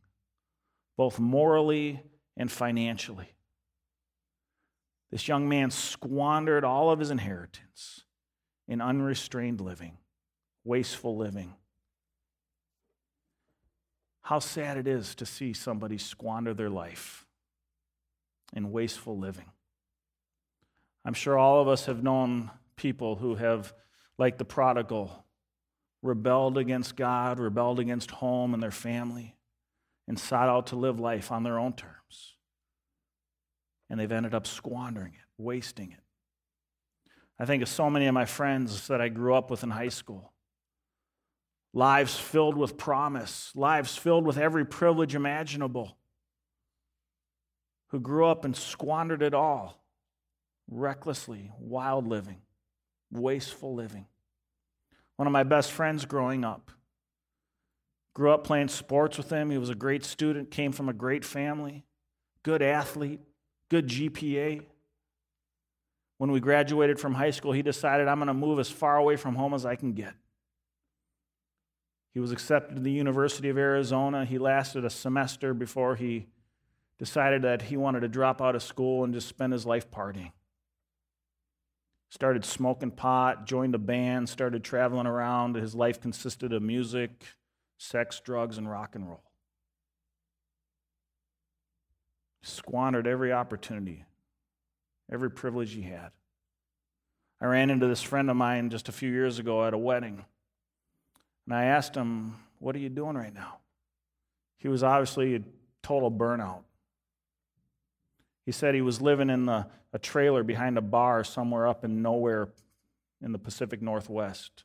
both 0.99 1.19
morally 1.19 2.03
and 2.37 2.53
financially. 2.53 3.33
This 5.11 5.27
young 5.27 5.49
man 5.49 5.71
squandered 5.71 6.63
all 6.63 6.91
of 6.91 6.99
his 6.99 7.11
inheritance 7.11 8.05
in 8.69 8.83
unrestrained 8.83 9.63
living, 9.63 9.97
wasteful 10.63 11.17
living. 11.17 11.55
How 14.25 14.39
sad 14.39 14.79
it 14.79 14.87
is 14.87 15.15
to 15.17 15.27
see 15.27 15.53
somebody 15.53 15.99
squander 15.99 16.55
their 16.55 16.71
life 16.71 17.27
in 18.55 18.73
wasteful 18.73 19.19
living. 19.19 19.51
I'm 21.05 21.13
sure 21.13 21.37
all 21.39 21.61
of 21.61 21.69
us 21.69 21.85
have 21.87 22.03
known 22.03 22.51
people 22.75 23.17
who 23.17 23.35
have, 23.35 23.75
like 24.17 24.39
the 24.39 24.45
prodigal, 24.47 25.27
rebelled 26.03 26.57
against 26.57 26.97
God, 26.97 27.39
rebelled 27.39 27.79
against 27.79 28.13
home 28.13 28.55
and 28.55 28.63
their 28.63 28.71
family, 28.71 29.37
and 30.09 30.19
sought 30.19 30.49
out 30.49 30.69
to 30.69 30.77
live 30.77 30.99
life 30.99 31.31
on 31.31 31.43
their 31.43 31.59
own 31.59 31.75
terms. 31.75 32.37
And 33.91 34.01
they've 34.01 34.11
ended 34.11 34.35
up 34.35 34.47
squandering 34.47 35.13
it, 35.13 35.27
wasting 35.37 35.93
it. 35.93 36.01
I 37.39 37.45
think 37.45 37.63
of 37.63 37.69
so 37.69 37.91
many 37.91 38.07
of 38.07 38.15
my 38.15 38.25
friends 38.25 38.89
that 38.89 39.03
I 39.03 39.09
grew 39.09 39.35
up 39.35 39.51
with 39.51 39.63
in 39.63 39.71
high 39.71 39.89
school 39.89 40.34
lives 41.75 42.17
filled 42.17 42.57
with 42.57 42.79
promise, 42.79 43.51
lives 43.57 43.97
filled 43.97 44.25
with 44.25 44.39
every 44.39 44.65
privilege 44.65 45.17
imaginable, 45.17 45.99
who 47.89 47.99
grew 47.99 48.27
up 48.27 48.45
and 48.45 48.57
squandered 48.57 49.23
it 49.23 49.35
all 49.35 49.85
recklessly, 50.71 51.51
wild 51.59 52.07
living, 52.07 52.39
wasteful 53.13 53.75
living. 53.75 54.07
One 55.17 55.27
of 55.27 55.33
my 55.33 55.43
best 55.43 55.71
friends 55.71 56.07
growing 56.07 56.45
up. 56.45 56.71
Grew 58.15 58.31
up 58.31 58.45
playing 58.45 58.69
sports 58.69 59.19
with 59.19 59.29
him. 59.29 59.51
He 59.51 59.59
was 59.59 59.69
a 59.69 59.75
great 59.75 60.05
student, 60.05 60.51
came 60.51 60.73
from 60.73 60.89
a 60.89 60.93
great 60.93 61.25
family, 61.25 61.85
good 62.45 62.63
athlete, 62.63 63.21
good 63.69 63.89
GPA. 63.89 64.63
When 66.19 66.31
we 66.31 66.41
graduated 66.41 66.99
from 66.99 67.15
high 67.15 67.33
school, 67.33 67.53
he 67.53 67.63
decided, 67.63 68.07
I'm 68.07 68.19
going 68.19 68.29
to 68.29 68.35
move 68.35 68.61
as 68.61 68.71
far 68.71 68.97
away 68.97 69.17
from 69.17 69.35
home 69.35 69.53
as 69.53 69.67
I 69.67 69.75
can 69.75 69.93
get. 69.93 70.15
He 72.15 72.21
was 72.21 72.31
accepted 72.31 72.77
to 72.77 72.81
the 72.81 72.93
University 72.93 73.49
of 73.49 73.59
Arizona. 73.59 74.25
He 74.25 74.39
lasted 74.39 74.85
a 74.85 74.91
semester 74.91 75.53
before 75.53 75.97
he 75.97 76.29
decided 76.97 77.43
that 77.43 77.63
he 77.63 77.77
wanted 77.77 78.01
to 78.01 78.09
drop 78.09 78.41
out 78.41 78.55
of 78.55 78.63
school 78.63 79.03
and 79.03 79.13
just 79.13 79.27
spend 79.27 79.53
his 79.53 79.67
life 79.67 79.91
partying. 79.91 80.31
Started 82.11 82.45
smoking 82.45 82.93
pot, 82.93 83.47
joined 83.47 83.75
a 83.75 83.79
band, 83.79 84.29
started 84.29 84.63
traveling 84.63 85.09
around. 85.09 85.57
His 85.57 85.75
life 85.75 86.01
consisted 86.01 86.53
of 86.53 86.63
music, 86.63 87.25
sex, 87.79 88.21
drugs, 88.21 88.59
and 88.59 88.71
rock 88.71 88.95
and 88.95 89.09
roll. 89.09 89.25
Squandered 92.45 93.09
every 93.09 93.33
opportunity, 93.33 94.05
every 95.11 95.33
privilege 95.33 95.73
he 95.73 95.83
had. 95.83 96.13
I 97.41 97.47
ran 97.47 97.71
into 97.71 97.89
this 97.89 98.03
friend 98.03 98.31
of 98.31 98.37
mine 98.37 98.71
just 98.71 98.89
a 98.89 98.93
few 98.93 99.11
years 99.11 99.41
ago 99.41 99.65
at 99.65 99.75
a 99.75 99.79
wedding. 99.79 100.25
And 101.47 101.55
I 101.55 101.65
asked 101.65 101.95
him, 101.95 102.35
What 102.59 102.75
are 102.75 102.81
you 102.81 102.89
doing 102.89 103.17
right 103.17 103.35
now? 103.35 103.59
He 104.59 104.69
was 104.69 104.83
obviously 104.83 105.37
a 105.37 105.41
total 105.83 106.11
burnout. 106.11 106.63
He 108.47 108.53
said 108.53 108.75
he 108.75 108.81
was 108.81 109.01
living 109.01 109.31
in 109.31 109.47
the, 109.47 109.67
a 109.93 109.99
trailer 109.99 110.43
behind 110.43 110.79
a 110.79 110.83
bar 110.83 111.25
somewhere 111.25 111.67
up 111.67 111.85
in 111.85 112.03
nowhere 112.03 112.49
in 113.23 113.33
the 113.33 113.39
Pacific 113.39 113.81
Northwest, 113.81 114.65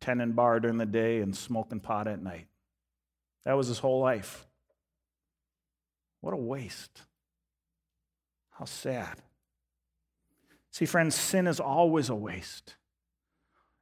tending 0.00 0.32
bar 0.32 0.60
during 0.60 0.78
the 0.78 0.86
day 0.86 1.20
and 1.20 1.36
smoking 1.36 1.80
pot 1.80 2.06
at 2.06 2.22
night. 2.22 2.46
That 3.44 3.56
was 3.56 3.68
his 3.68 3.78
whole 3.78 4.00
life. 4.00 4.46
What 6.20 6.34
a 6.34 6.36
waste. 6.36 7.02
How 8.50 8.64
sad. 8.64 9.22
See, 10.70 10.86
friends, 10.86 11.14
sin 11.14 11.46
is 11.46 11.58
always 11.58 12.10
a 12.10 12.14
waste. 12.14 12.76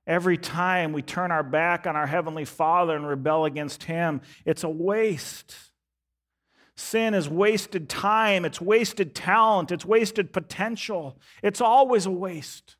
Every 0.09 0.39
time 0.39 0.95
we 0.95 1.03
turn 1.03 1.31
our 1.31 1.43
back 1.43 1.87
on 1.87 1.95
our 1.95 2.07
Heavenly 2.07 2.47
Father 2.47 2.97
and 2.97 3.07
rebel 3.07 3.45
against 3.45 3.85
Him, 3.85 4.23
it's 4.47 4.65
a 4.65 4.69
waste. 4.69 5.55
Sin 6.77 7.13
is 7.13 7.29
wasted 7.29 7.91
time, 7.91 8.47
it's 8.47 8.61
wasted 8.61 9.15
talent, 9.15 9.71
it's 9.71 9.85
wasted 9.85 10.33
potential. 10.33 11.19
It's 11.43 11.61
always 11.61 12.07
a 12.07 12.11
waste. 12.11 12.77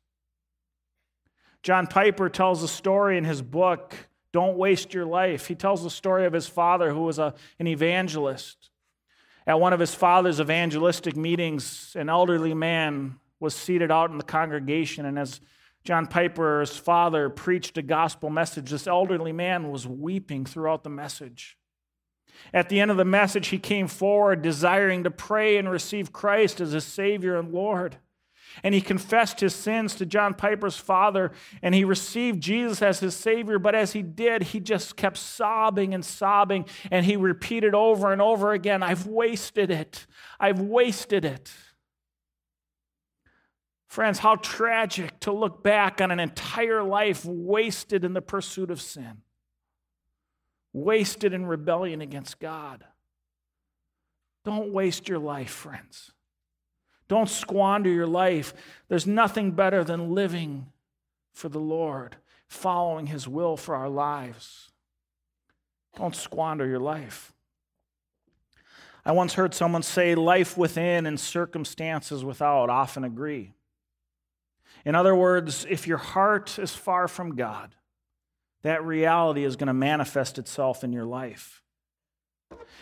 John 1.61 1.85
Piper 1.85 2.29
tells 2.29 2.63
a 2.63 2.67
story 2.67 3.17
in 3.17 3.25
his 3.25 3.41
book, 3.41 3.93
Don't 4.31 4.57
Waste 4.57 4.93
Your 4.93 5.05
Life. 5.05 5.47
He 5.47 5.55
tells 5.55 5.83
the 5.83 5.89
story 5.89 6.25
of 6.25 6.33
his 6.33 6.47
father, 6.47 6.91
who 6.91 7.01
was 7.01 7.19
a, 7.19 7.35
an 7.59 7.67
evangelist. 7.67 8.71
At 9.45 9.59
one 9.59 9.73
of 9.73 9.79
his 9.79 9.93
father's 9.93 10.39
evangelistic 10.39 11.15
meetings, 11.15 11.95
an 11.99 12.09
elderly 12.09 12.53
man 12.53 13.19
was 13.39 13.53
seated 13.53 13.91
out 13.91 14.09
in 14.09 14.17
the 14.17 14.23
congregation, 14.23 15.05
and 15.05 15.19
as 15.19 15.41
John 15.83 16.07
Piper's 16.07 16.77
father 16.77 17.29
preached 17.29 17.77
a 17.77 17.81
gospel 17.81 18.29
message, 18.29 18.69
this 18.69 18.87
elderly 18.87 19.31
man 19.31 19.71
was 19.71 19.87
weeping 19.87 20.45
throughout 20.45 20.83
the 20.83 20.89
message. 20.89 21.57
At 22.53 22.69
the 22.69 22.79
end 22.79 22.91
of 22.91 22.97
the 22.97 23.05
message, 23.05 23.47
he 23.47 23.57
came 23.57 23.87
forward 23.87 24.41
desiring 24.41 25.03
to 25.03 25.11
pray 25.11 25.57
and 25.57 25.69
receive 25.69 26.13
Christ 26.13 26.61
as 26.61 26.71
his 26.71 26.85
Savior 26.85 27.37
and 27.37 27.51
Lord. 27.51 27.97
And 28.63 28.73
he 28.73 28.81
confessed 28.81 29.39
his 29.39 29.53
sins 29.53 29.95
to 29.95 30.05
John 30.05 30.33
Piper's 30.33 30.77
father, 30.77 31.31
and 31.61 31.75
he 31.75 31.83
received 31.83 32.41
Jesus 32.41 32.81
as 32.81 32.99
his 32.99 33.15
Savior. 33.15 33.59
But 33.59 33.75
as 33.75 33.93
he 33.93 34.01
did, 34.01 34.43
he 34.43 34.59
just 34.59 34.95
kept 34.95 35.17
sobbing 35.17 35.93
and 35.93 36.03
sobbing, 36.03 36.65
and 36.89 37.05
he 37.05 37.15
repeated 37.15 37.75
over 37.75 38.11
and 38.11 38.21
over 38.21 38.53
again, 38.53 38.81
I've 38.81 39.05
wasted 39.05 39.69
it. 39.69 40.07
I've 40.39 40.59
wasted 40.59 41.25
it. 41.25 41.51
Friends, 43.89 44.19
how 44.19 44.35
tragic 44.35 45.19
to 45.21 45.31
look 45.31 45.63
back 45.63 45.99
on 45.99 46.11
an 46.11 46.19
entire 46.19 46.83
life 46.83 47.25
wasted 47.25 48.05
in 48.05 48.13
the 48.13 48.21
pursuit 48.21 48.69
of 48.69 48.79
sin, 48.79 49.23
wasted 50.71 51.33
in 51.33 51.47
rebellion 51.47 51.99
against 51.99 52.39
God. 52.39 52.83
Don't 54.45 54.71
waste 54.71 55.09
your 55.09 55.17
life, 55.17 55.49
friends. 55.49 56.11
Don't 57.07 57.27
squander 57.27 57.89
your 57.89 58.05
life. 58.05 58.53
There's 58.89 59.07
nothing 59.07 59.51
better 59.51 59.83
than 59.83 60.13
living 60.13 60.67
for 61.33 61.49
the 61.49 61.59
Lord, 61.59 62.17
following 62.47 63.07
His 63.07 63.27
will 63.27 63.57
for 63.57 63.75
our 63.75 63.89
lives. 63.89 64.69
Don't 65.97 66.15
squander 66.15 66.67
your 66.67 66.79
life. 66.79 67.33
I 69.03 69.13
once 69.13 69.33
heard 69.33 69.55
someone 69.55 69.81
say, 69.81 70.13
life 70.13 70.55
within 70.55 71.07
and 71.07 71.19
circumstances 71.19 72.23
without 72.23 72.69
often 72.69 73.03
agree. 73.03 73.55
In 74.85 74.95
other 74.95 75.15
words, 75.15 75.65
if 75.69 75.87
your 75.87 75.97
heart 75.97 76.57
is 76.59 76.73
far 76.73 77.07
from 77.07 77.35
God, 77.35 77.75
that 78.63 78.83
reality 78.83 79.43
is 79.43 79.55
going 79.55 79.67
to 79.67 79.73
manifest 79.73 80.37
itself 80.37 80.83
in 80.83 80.93
your 80.93 81.05
life. 81.05 81.61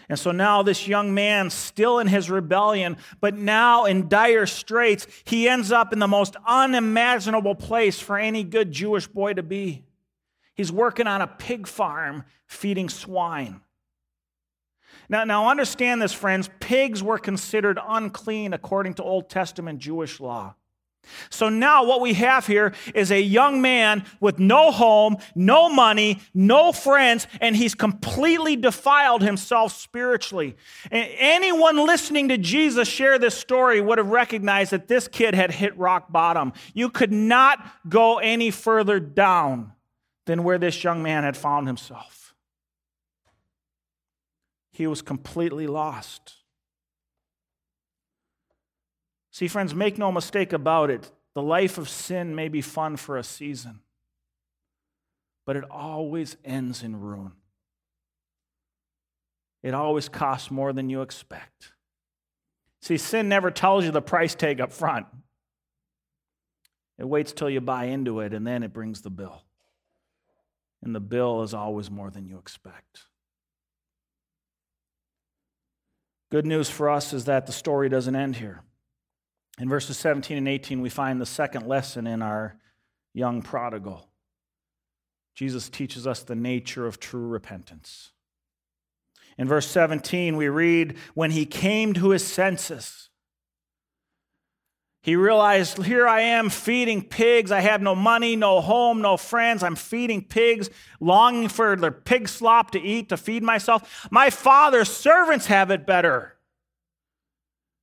And 0.10 0.18
so 0.18 0.32
now, 0.32 0.63
this 0.63 0.88
young 0.88 1.13
man, 1.13 1.50
still 1.50 2.00
in 2.00 2.08
his 2.08 2.30
rebellion, 2.30 2.98
but 3.20 3.36
now 3.36 3.86
in 3.86 4.08
dire 4.08 4.46
straits, 4.46 5.06
he 5.25 5.50
ends 5.50 5.72
up 5.72 5.92
in 5.92 6.00
the 6.00 6.08
most 6.08 6.36
unimaginable 6.46 7.56
place 7.56 8.00
for 8.00 8.18
any 8.18 8.44
good 8.44 8.72
Jewish 8.72 9.08
boy 9.08 9.34
to 9.34 9.44
be. 9.44 9.84
He's 10.56 10.72
working 10.72 11.08
on 11.08 11.22
a 11.22 11.27
pig 11.27 11.68
farm 11.68 12.24
feeding 12.46 12.89
swine. 12.89 13.62
Now, 15.10 15.25
now 15.25 15.50
understand 15.50 16.01
this, 16.01 16.14
friends. 16.14 16.50
Pigs 16.60 17.03
were 17.03 17.20
considered 17.20 17.79
unclean 17.86 18.53
according 18.53 18.96
to 18.96 19.03
Old 19.03 19.29
Testament 19.29 19.79
Jewish 19.79 20.20
law. 20.20 20.55
So 21.29 21.50
now 21.50 21.83
what 21.85 22.01
we 22.01 22.13
have 22.13 22.48
here 22.48 22.74
is 22.93 23.11
a 23.11 23.22
young 23.22 23.61
man 23.61 24.05
with 24.20 24.39
no 24.39 24.72
home, 24.72 25.17
no 25.35 25.70
money, 25.70 26.22
no 26.33 26.72
friends, 26.72 27.27
and 27.41 27.55
he's 27.55 27.75
completely 27.75 28.55
defiled 28.55 29.22
himself 29.22 29.74
spiritually. 29.74 30.55
And 30.91 31.09
anyone 31.17 31.85
listening 31.85 32.29
to 32.29 32.37
Jesus 32.37 32.87
share 32.87 33.20
this 33.20 33.35
story 33.35 33.81
would 33.81 33.98
have 33.98 34.09
recognized 34.09 34.72
that 34.72 34.87
this 34.87 35.07
kid 35.07 35.35
had 35.35 35.51
hit 35.51 35.77
rock 35.77 36.11
bottom. 36.11 36.53
You 36.74 36.89
could 36.89 37.11
not 37.11 37.59
go 37.87 38.20
any 38.20 38.51
further 38.51 39.00
down 39.00 39.74
than 40.25 40.43
where 40.43 40.57
this 40.57 40.83
young 40.83 41.01
man 41.03 41.24
had 41.24 41.35
found 41.35 41.67
himself. 41.67 42.35
He 44.72 44.85
was 44.85 45.01
completely 45.01 45.65
lost. 45.65 46.36
See, 49.37 49.47
friends, 49.47 49.75
make 49.75 50.00
no 50.00 50.11
mistake 50.11 50.51
about 50.51 50.89
it. 50.89 51.11
The 51.35 51.43
life 51.43 51.77
of 51.77 51.87
sin 51.87 52.33
may 52.33 52.47
be 52.47 52.59
fun 52.59 52.97
for 52.97 53.17
a 53.17 53.23
season, 53.23 53.81
but 55.45 55.55
it 55.55 55.63
always 55.69 56.37
ends 56.43 56.81
in 56.81 57.00
ruin. 57.00 57.33
It 59.61 59.75
always 59.75 60.09
costs 60.09 60.50
more 60.50 60.73
than 60.73 60.89
you 60.89 61.03
expect. 61.03 61.73
See, 62.81 62.97
sin 62.97 63.29
never 63.29 63.51
tells 63.51 63.85
you 63.85 63.91
the 63.91 64.01
price 64.01 64.33
tag 64.33 64.59
up 64.59 64.71
front. 64.73 65.05
It 66.97 67.07
waits 67.07 67.31
till 67.31 67.51
you 67.51 67.61
buy 67.61 67.83
into 67.83 68.21
it, 68.21 68.33
and 68.33 68.47
then 68.47 68.63
it 68.63 68.73
brings 68.73 69.03
the 69.03 69.11
bill. 69.11 69.43
And 70.81 70.95
the 70.95 71.00
bill 71.00 71.43
is 71.43 71.53
always 71.53 71.91
more 71.91 72.09
than 72.09 72.25
you 72.25 72.39
expect. 72.39 73.03
Good 76.31 76.47
news 76.47 76.71
for 76.71 76.89
us 76.89 77.13
is 77.13 77.25
that 77.25 77.45
the 77.45 77.51
story 77.51 77.87
doesn't 77.87 78.15
end 78.15 78.37
here. 78.37 78.63
In 79.59 79.70
verses 79.70 79.98
17 79.98 80.37
and 80.37 80.48
18, 80.48 80.81
we 80.81 80.89
find 80.89 81.20
the 81.20 81.25
second 81.25 81.67
lesson 81.67 82.05
in 82.05 82.22
our 82.22 82.57
young 83.13 83.41
prodigal. 83.41 84.07
Jesus 85.33 85.70
teaches 85.70 86.05
us 86.05 86.24
the 86.24 86.35
nature 86.35 86.85
of 86.85 87.00
true 87.00 87.27
repentance. 87.27 88.11
In 89.37 89.48
verse 89.48 89.67
17, 89.67 90.35
we 90.35 90.50
read, 90.50 90.96
When 91.13 91.31
he 91.31 91.46
came 91.46 91.93
to 91.93 92.09
his 92.09 92.25
senses, 92.25 93.09
he 95.01 95.15
realized, 95.15 95.83
Here 95.83 96.07
I 96.07 96.22
am 96.22 96.50
feeding 96.50 97.03
pigs. 97.03 97.51
I 97.51 97.61
have 97.61 97.81
no 97.81 97.96
money, 97.96 98.35
no 98.35 98.61
home, 98.61 99.01
no 99.01 99.15
friends. 99.15 99.63
I'm 99.63 99.75
feeding 99.75 100.24
pigs, 100.24 100.70
longing 101.00 101.50
for 101.50 101.75
their 101.75 101.91
pig 101.91 102.27
slop 102.27 102.72
to 102.72 102.81
eat, 102.81 103.09
to 103.09 103.17
feed 103.17 103.43
myself. 103.43 104.07
My 104.11 104.29
father's 104.29 104.89
servants 104.89 105.48
have 105.48 105.72
it 105.72 105.85
better. 105.85 106.36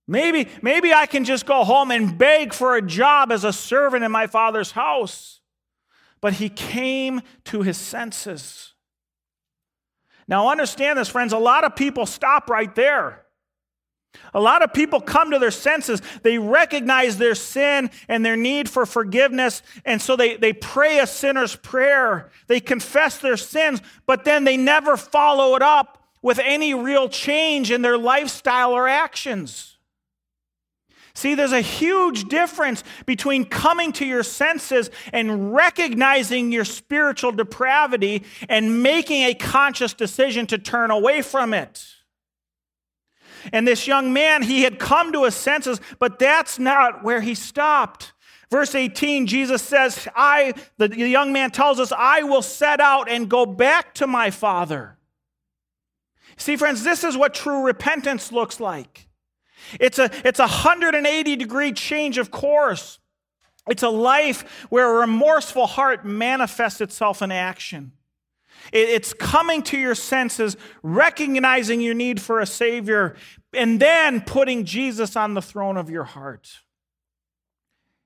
Maybe, 0.06 0.48
maybe 0.60 0.92
I 0.92 1.06
can 1.06 1.24
just 1.24 1.46
go 1.46 1.64
home 1.64 1.90
and 1.90 2.18
beg 2.18 2.52
for 2.52 2.76
a 2.76 2.82
job 2.82 3.32
as 3.32 3.44
a 3.44 3.52
servant 3.52 4.04
in 4.04 4.12
my 4.12 4.26
father's 4.26 4.72
house. 4.72 5.40
But 6.20 6.34
he 6.34 6.48
came 6.48 7.22
to 7.44 7.62
his 7.62 7.78
senses. 7.78 8.72
Now, 10.26 10.48
understand 10.48 10.98
this, 10.98 11.08
friends. 11.08 11.32
A 11.32 11.38
lot 11.38 11.64
of 11.64 11.76
people 11.76 12.06
stop 12.06 12.48
right 12.48 12.74
there. 12.74 13.24
A 14.32 14.40
lot 14.40 14.62
of 14.62 14.72
people 14.72 15.00
come 15.00 15.30
to 15.32 15.38
their 15.38 15.50
senses. 15.50 16.00
They 16.22 16.38
recognize 16.38 17.18
their 17.18 17.34
sin 17.34 17.90
and 18.08 18.24
their 18.24 18.36
need 18.36 18.68
for 18.68 18.86
forgiveness. 18.86 19.62
And 19.84 20.00
so 20.00 20.16
they, 20.16 20.36
they 20.36 20.52
pray 20.52 20.98
a 20.98 21.06
sinner's 21.06 21.56
prayer. 21.56 22.30
They 22.46 22.60
confess 22.60 23.18
their 23.18 23.36
sins, 23.36 23.80
but 24.06 24.24
then 24.24 24.44
they 24.44 24.56
never 24.56 24.96
follow 24.96 25.56
it 25.56 25.62
up 25.62 26.04
with 26.22 26.38
any 26.38 26.74
real 26.74 27.08
change 27.08 27.70
in 27.70 27.82
their 27.82 27.98
lifestyle 27.98 28.72
or 28.72 28.88
actions. 28.88 29.73
See, 31.16 31.36
there's 31.36 31.52
a 31.52 31.60
huge 31.60 32.24
difference 32.24 32.82
between 33.06 33.44
coming 33.44 33.92
to 33.92 34.04
your 34.04 34.24
senses 34.24 34.90
and 35.12 35.54
recognizing 35.54 36.50
your 36.50 36.64
spiritual 36.64 37.30
depravity 37.30 38.24
and 38.48 38.82
making 38.82 39.22
a 39.22 39.34
conscious 39.34 39.94
decision 39.94 40.46
to 40.48 40.58
turn 40.58 40.90
away 40.90 41.22
from 41.22 41.54
it. 41.54 41.86
And 43.52 43.68
this 43.68 43.86
young 43.86 44.12
man, 44.12 44.42
he 44.42 44.62
had 44.62 44.78
come 44.78 45.12
to 45.12 45.24
his 45.24 45.36
senses, 45.36 45.80
but 45.98 46.18
that's 46.18 46.58
not 46.58 47.04
where 47.04 47.20
he 47.20 47.34
stopped. 47.34 48.12
Verse 48.50 48.74
18, 48.74 49.26
Jesus 49.26 49.62
says, 49.62 50.08
I, 50.16 50.54
the 50.78 50.88
young 50.96 51.32
man 51.32 51.50
tells 51.50 51.78
us, 51.78 51.92
I 51.96 52.22
will 52.22 52.42
set 52.42 52.80
out 52.80 53.08
and 53.08 53.28
go 53.28 53.46
back 53.46 53.94
to 53.94 54.06
my 54.06 54.30
father. 54.30 54.98
See, 56.36 56.56
friends, 56.56 56.82
this 56.82 57.04
is 57.04 57.16
what 57.16 57.34
true 57.34 57.64
repentance 57.64 58.32
looks 58.32 58.58
like. 58.58 59.08
It's 59.80 59.98
a, 59.98 60.10
it's 60.24 60.38
a 60.38 60.42
180 60.42 61.36
degree 61.36 61.72
change 61.72 62.18
of 62.18 62.30
course. 62.30 62.98
It's 63.66 63.82
a 63.82 63.88
life 63.88 64.66
where 64.68 64.96
a 64.96 65.00
remorseful 65.00 65.66
heart 65.66 66.04
manifests 66.04 66.80
itself 66.80 67.22
in 67.22 67.32
action. 67.32 67.92
It's 68.72 69.12
coming 69.12 69.62
to 69.64 69.78
your 69.78 69.94
senses, 69.94 70.56
recognizing 70.82 71.80
your 71.80 71.94
need 71.94 72.20
for 72.20 72.40
a 72.40 72.46
Savior, 72.46 73.14
and 73.52 73.78
then 73.80 74.20
putting 74.22 74.64
Jesus 74.64 75.16
on 75.16 75.34
the 75.34 75.42
throne 75.42 75.76
of 75.76 75.90
your 75.90 76.04
heart. 76.04 76.60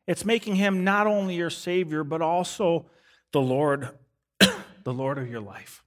It's 0.07 0.25
making 0.25 0.57
him 0.57 0.85
not 0.85 1.07
only 1.07 1.37
your 1.37 1.51
Savior, 1.51 2.03
but 2.03 2.23
also 2.23 2.87
the 3.33 3.41
Lord, 3.41 3.91
the 4.41 4.93
Lord 4.93 5.19
of 5.19 5.29
your 5.29 5.41
life. 5.41 5.85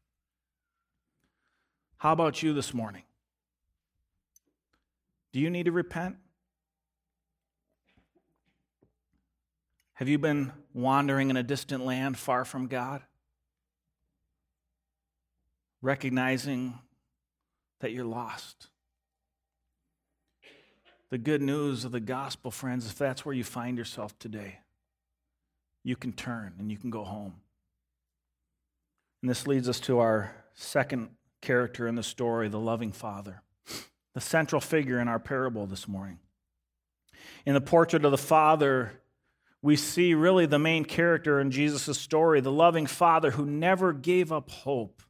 How 1.98 2.14
about 2.14 2.42
you 2.42 2.54
this 2.54 2.74
morning? 2.74 3.04
Do 5.32 5.40
you 5.40 5.50
need 5.50 5.66
to 5.66 5.72
repent? 5.72 6.18
Have 9.94 10.10
you 10.10 10.18
been 10.18 10.52
wandering 10.74 11.30
in 11.30 11.38
a 11.38 11.44
distant 11.44 11.86
land 11.86 12.18
far 12.18 12.44
from 12.44 12.68
God? 12.68 13.02
Recognizing 15.82 16.80
that 17.80 17.92
you're 17.92 18.06
lost. 18.06 18.68
The 21.10 21.18
good 21.18 21.42
news 21.42 21.86
of 21.86 21.92
the 21.92 22.00
gospel, 22.00 22.52
friends, 22.52 22.88
if 22.88 22.98
that's 22.98 23.26
where 23.26 23.36
you 23.36 23.44
find 23.44 23.78
yourself 23.78 24.18
today, 24.18 24.60
you 25.84 25.96
can 25.96 26.14
turn 26.14 26.54
and 26.58 26.72
you 26.72 26.78
can 26.78 26.90
go 26.90 27.04
home. 27.04 27.36
And 29.22 29.30
this 29.30 29.46
leads 29.46 29.70
us 29.70 29.80
to 29.82 30.00
our 30.00 30.36
second 30.56 31.10
character 31.42 31.88
in 31.88 31.96
the 31.96 32.04
story, 32.04 32.50
the 32.50 32.60
loving 32.60 32.92
father, 32.92 33.42
the 34.14 34.22
central 34.22 34.62
figure 34.62 35.00
in 35.00 35.08
our 35.08 35.20
parable 35.20 35.66
this 35.66 35.88
morning. 35.88 36.20
In 37.46 37.54
the 37.54 37.62
portrait 37.62 38.06
of 38.06 38.12
the 38.12 38.18
father, 38.18 39.02
we 39.62 39.76
see 39.76 40.14
really 40.14 40.46
the 40.46 40.60
main 40.60 40.86
character 40.86 41.40
in 41.40 41.52
Jesus' 41.52 41.98
story, 41.98 42.42
the 42.42 42.52
loving 42.52 42.88
father 42.88 43.32
who 43.32 43.46
never 43.46 43.94
gave 43.94 44.32
up 44.32 44.50
hope 44.50 45.02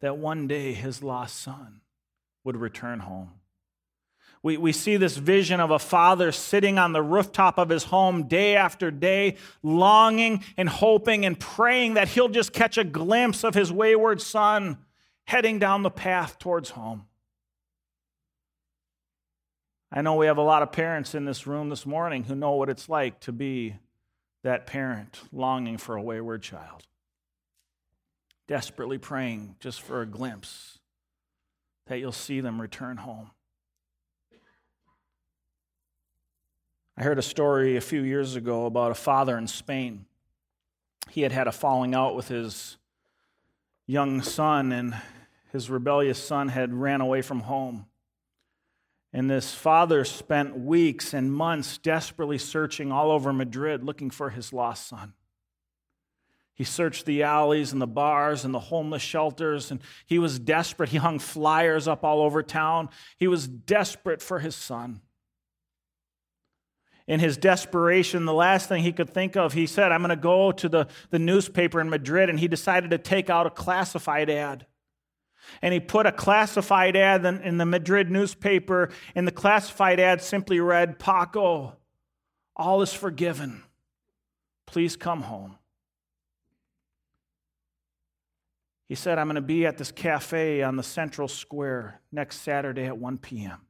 that 0.00 0.16
one 0.16 0.48
day 0.48 0.72
his 0.72 1.02
lost 1.02 1.40
son 1.40 1.80
would 2.44 2.56
return 2.56 3.00
home. 3.00 3.32
We, 4.42 4.56
we 4.56 4.72
see 4.72 4.96
this 4.96 5.16
vision 5.16 5.60
of 5.60 5.70
a 5.70 5.78
father 5.78 6.32
sitting 6.32 6.76
on 6.76 6.92
the 6.92 7.02
rooftop 7.02 7.58
of 7.58 7.68
his 7.68 7.84
home 7.84 8.24
day 8.26 8.56
after 8.56 8.90
day, 8.90 9.36
longing 9.62 10.42
and 10.56 10.68
hoping 10.68 11.24
and 11.24 11.38
praying 11.38 11.94
that 11.94 12.08
he'll 12.08 12.28
just 12.28 12.52
catch 12.52 12.76
a 12.76 12.82
glimpse 12.82 13.44
of 13.44 13.54
his 13.54 13.70
wayward 13.70 14.20
son 14.20 14.78
heading 15.26 15.60
down 15.60 15.84
the 15.84 15.90
path 15.90 16.40
towards 16.40 16.70
home. 16.70 17.06
I 19.94 20.00
know 20.00 20.14
we 20.14 20.24
have 20.24 20.38
a 20.38 20.42
lot 20.42 20.62
of 20.62 20.72
parents 20.72 21.14
in 21.14 21.26
this 21.26 21.46
room 21.46 21.68
this 21.68 21.84
morning 21.84 22.24
who 22.24 22.34
know 22.34 22.52
what 22.52 22.70
it's 22.70 22.88
like 22.88 23.20
to 23.20 23.32
be 23.32 23.76
that 24.42 24.66
parent 24.66 25.20
longing 25.32 25.76
for 25.76 25.96
a 25.96 26.02
wayward 26.02 26.42
child, 26.42 26.82
desperately 28.48 28.96
praying 28.96 29.56
just 29.60 29.82
for 29.82 30.00
a 30.00 30.06
glimpse 30.06 30.78
that 31.88 31.98
you'll 31.98 32.10
see 32.10 32.40
them 32.40 32.58
return 32.58 32.96
home. 32.96 33.32
I 36.96 37.02
heard 37.02 37.18
a 37.18 37.22
story 37.22 37.76
a 37.76 37.82
few 37.82 38.00
years 38.00 38.34
ago 38.34 38.64
about 38.64 38.92
a 38.92 38.94
father 38.94 39.36
in 39.36 39.46
Spain. 39.46 40.06
He 41.10 41.20
had 41.20 41.32
had 41.32 41.48
a 41.48 41.52
falling 41.52 41.94
out 41.94 42.16
with 42.16 42.28
his 42.28 42.78
young 43.86 44.22
son, 44.22 44.72
and 44.72 44.96
his 45.52 45.68
rebellious 45.68 46.22
son 46.22 46.48
had 46.48 46.72
ran 46.72 47.02
away 47.02 47.20
from 47.20 47.40
home. 47.40 47.86
And 49.12 49.30
this 49.30 49.54
father 49.54 50.04
spent 50.04 50.58
weeks 50.58 51.12
and 51.12 51.32
months 51.32 51.76
desperately 51.76 52.38
searching 52.38 52.90
all 52.90 53.10
over 53.10 53.32
Madrid 53.32 53.84
looking 53.84 54.10
for 54.10 54.30
his 54.30 54.52
lost 54.52 54.88
son. 54.88 55.12
He 56.54 56.64
searched 56.64 57.06
the 57.06 57.22
alleys 57.22 57.72
and 57.72 57.80
the 57.80 57.86
bars 57.86 58.44
and 58.44 58.54
the 58.54 58.60
homeless 58.60 59.02
shelters, 59.02 59.70
and 59.70 59.80
he 60.06 60.18
was 60.18 60.38
desperate. 60.38 60.90
He 60.90 60.98
hung 60.98 61.18
flyers 61.18 61.88
up 61.88 62.04
all 62.04 62.22
over 62.22 62.42
town. 62.42 62.88
He 63.18 63.26
was 63.26 63.48
desperate 63.48 64.22
for 64.22 64.38
his 64.38 64.54
son. 64.54 65.00
In 67.06 67.20
his 67.20 67.36
desperation, 67.36 68.26
the 68.26 68.34
last 68.34 68.68
thing 68.68 68.82
he 68.82 68.92
could 68.92 69.12
think 69.12 69.36
of, 69.36 69.54
he 69.54 69.66
said, 69.66 69.92
I'm 69.92 70.00
going 70.00 70.10
to 70.10 70.16
go 70.16 70.52
to 70.52 70.68
the, 70.68 70.86
the 71.10 71.18
newspaper 71.18 71.80
in 71.80 71.90
Madrid, 71.90 72.30
and 72.30 72.38
he 72.38 72.48
decided 72.48 72.90
to 72.90 72.98
take 72.98 73.28
out 73.28 73.46
a 73.46 73.50
classified 73.50 74.30
ad. 74.30 74.66
And 75.60 75.74
he 75.74 75.80
put 75.80 76.06
a 76.06 76.12
classified 76.12 76.96
ad 76.96 77.24
in 77.24 77.58
the 77.58 77.66
Madrid 77.66 78.10
newspaper, 78.10 78.90
and 79.14 79.26
the 79.26 79.32
classified 79.32 80.00
ad 80.00 80.22
simply 80.22 80.60
read, 80.60 80.98
Paco, 80.98 81.76
all 82.56 82.82
is 82.82 82.92
forgiven. 82.92 83.62
Please 84.66 84.96
come 84.96 85.22
home. 85.22 85.58
He 88.88 88.94
said, 88.94 89.18
I'm 89.18 89.26
going 89.26 89.36
to 89.36 89.40
be 89.40 89.66
at 89.66 89.78
this 89.78 89.90
cafe 89.90 90.62
on 90.62 90.76
the 90.76 90.82
Central 90.82 91.28
Square 91.28 92.00
next 92.10 92.42
Saturday 92.42 92.84
at 92.84 92.98
1 92.98 93.18
p.m. 93.18 93.60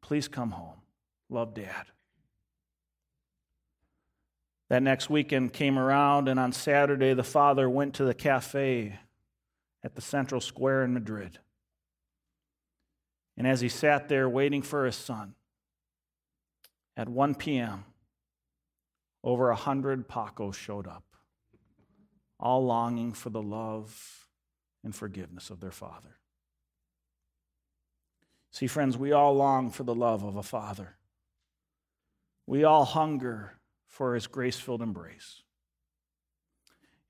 Please 0.00 0.28
come 0.28 0.52
home. 0.52 0.80
Love, 1.28 1.54
Dad. 1.54 1.86
That 4.68 4.82
next 4.82 5.10
weekend 5.10 5.52
came 5.52 5.78
around, 5.78 6.28
and 6.28 6.38
on 6.38 6.52
Saturday, 6.52 7.14
the 7.14 7.24
father 7.24 7.68
went 7.68 7.94
to 7.94 8.04
the 8.04 8.14
cafe 8.14 8.98
at 9.86 9.94
the 9.94 10.02
central 10.02 10.40
square 10.40 10.82
in 10.82 10.92
Madrid. 10.92 11.38
And 13.36 13.46
as 13.46 13.60
he 13.60 13.68
sat 13.68 14.08
there 14.08 14.28
waiting 14.28 14.60
for 14.60 14.84
his 14.84 14.96
son, 14.96 15.36
at 16.96 17.08
1 17.08 17.36
p.m., 17.36 17.84
over 19.22 19.50
a 19.50 19.54
hundred 19.54 20.08
Pacos 20.08 20.54
showed 20.54 20.88
up, 20.88 21.04
all 22.40 22.64
longing 22.64 23.12
for 23.12 23.30
the 23.30 23.40
love 23.40 24.26
and 24.82 24.92
forgiveness 24.92 25.50
of 25.50 25.60
their 25.60 25.70
father. 25.70 26.16
See, 28.50 28.66
friends, 28.66 28.98
we 28.98 29.12
all 29.12 29.36
long 29.36 29.70
for 29.70 29.84
the 29.84 29.94
love 29.94 30.24
of 30.24 30.34
a 30.34 30.42
father. 30.42 30.96
We 32.44 32.64
all 32.64 32.84
hunger 32.84 33.52
for 33.86 34.16
his 34.16 34.26
grace 34.26 34.58
filled 34.58 34.82
embrace. 34.82 35.42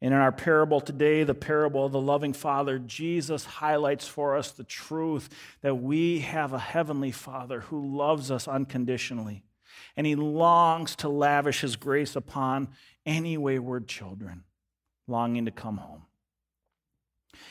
And 0.02 0.12
in 0.12 0.20
our 0.20 0.32
parable 0.32 0.80
today, 0.80 1.24
the 1.24 1.34
parable 1.34 1.86
of 1.86 1.92
the 1.92 2.00
loving 2.00 2.34
Father, 2.34 2.78
Jesus 2.78 3.44
highlights 3.44 4.06
for 4.06 4.36
us 4.36 4.50
the 4.50 4.64
truth 4.64 5.30
that 5.62 5.76
we 5.76 6.20
have 6.20 6.52
a 6.52 6.58
heavenly 6.58 7.12
Father 7.12 7.60
who 7.60 7.96
loves 7.96 8.30
us 8.30 8.46
unconditionally. 8.46 9.42
And 9.96 10.06
he 10.06 10.14
longs 10.14 10.96
to 10.96 11.08
lavish 11.08 11.62
his 11.62 11.76
grace 11.76 12.14
upon 12.14 12.68
any 13.06 13.38
wayward 13.38 13.88
children 13.88 14.44
longing 15.08 15.46
to 15.46 15.50
come 15.50 15.78
home. 15.78 16.02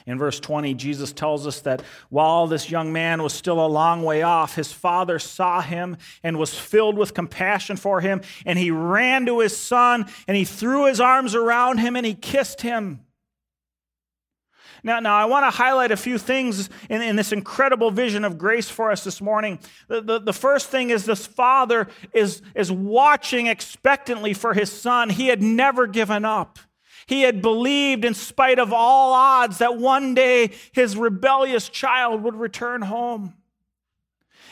In 0.06 0.18
verse 0.18 0.40
20, 0.40 0.74
Jesus 0.76 1.12
tells 1.12 1.48
us 1.48 1.62
that 1.62 1.82
while 2.10 2.48
this 2.48 2.70
young 2.70 2.94
man 2.94 3.24
was 3.24 3.34
still 3.34 3.64
a 3.64 3.68
long 3.68 4.04
way 4.04 4.22
off, 4.22 4.56
his 4.56 4.72
father 4.72 5.18
saw 5.18 5.62
him 5.62 5.98
and 6.24 6.38
was 6.38 6.54
filled 6.54 6.98
with 6.98 7.14
compassion 7.14 7.76
for 7.76 8.02
him. 8.02 8.22
And 8.46 8.60
he 8.60 8.72
ran 8.72 9.26
to 9.26 9.40
his 9.40 9.58
son 9.58 10.06
and 10.28 10.38
he 10.38 10.46
threw 10.46 10.86
his 10.86 11.00
arms 11.00 11.34
around 11.34 11.80
him 11.80 11.96
and 11.96 12.06
he 12.06 12.14
kissed 12.14 12.62
him. 12.62 13.02
Now, 14.86 15.00
now 15.00 15.18
I 15.18 15.26
want 15.26 15.52
to 15.52 15.58
highlight 15.58 15.92
a 15.92 15.98
few 15.98 16.20
things 16.20 16.70
in, 16.92 17.02
in 17.02 17.16
this 17.16 17.32
incredible 17.32 17.90
vision 17.90 18.24
of 18.24 18.38
grace 18.38 18.70
for 18.70 18.92
us 18.92 19.04
this 19.04 19.20
morning. 19.20 19.58
The, 19.88 20.00
the, 20.00 20.20
the 20.20 20.34
first 20.34 20.70
thing 20.70 20.92
is 20.92 21.06
this 21.06 21.26
father 21.26 21.88
is, 22.14 22.44
is 22.54 22.72
watching 22.72 23.48
expectantly 23.48 24.36
for 24.36 24.54
his 24.54 24.72
son. 24.72 25.10
He 25.10 25.28
had 25.28 25.42
never 25.42 25.88
given 25.88 26.24
up. 26.24 26.60
He 27.08 27.22
had 27.22 27.42
believed, 27.42 28.04
in 28.04 28.14
spite 28.14 28.58
of 28.58 28.74
all 28.74 29.14
odds, 29.14 29.60
that 29.60 29.78
one 29.78 30.16
day 30.16 30.52
his 30.72 30.98
rebellious 30.98 31.70
child 31.70 32.24
would 32.24 32.36
return 32.36 32.82
home. 32.82 33.36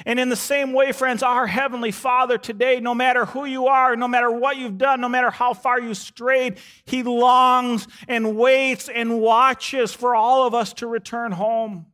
And 0.05 0.19
in 0.19 0.29
the 0.29 0.35
same 0.35 0.73
way, 0.73 0.91
friends, 0.91 1.23
our 1.23 1.47
Heavenly 1.47 1.91
Father 1.91 2.37
today, 2.37 2.79
no 2.79 2.93
matter 2.93 3.25
who 3.25 3.45
you 3.45 3.67
are, 3.67 3.95
no 3.95 4.07
matter 4.07 4.31
what 4.31 4.57
you've 4.57 4.77
done, 4.77 5.01
no 5.01 5.09
matter 5.09 5.29
how 5.29 5.53
far 5.53 5.79
you 5.79 5.93
strayed, 5.93 6.57
He 6.85 7.03
longs 7.03 7.87
and 8.07 8.35
waits 8.35 8.89
and 8.89 9.19
watches 9.19 9.93
for 9.93 10.15
all 10.15 10.45
of 10.47 10.53
us 10.53 10.73
to 10.73 10.87
return 10.87 11.31
home, 11.31 11.87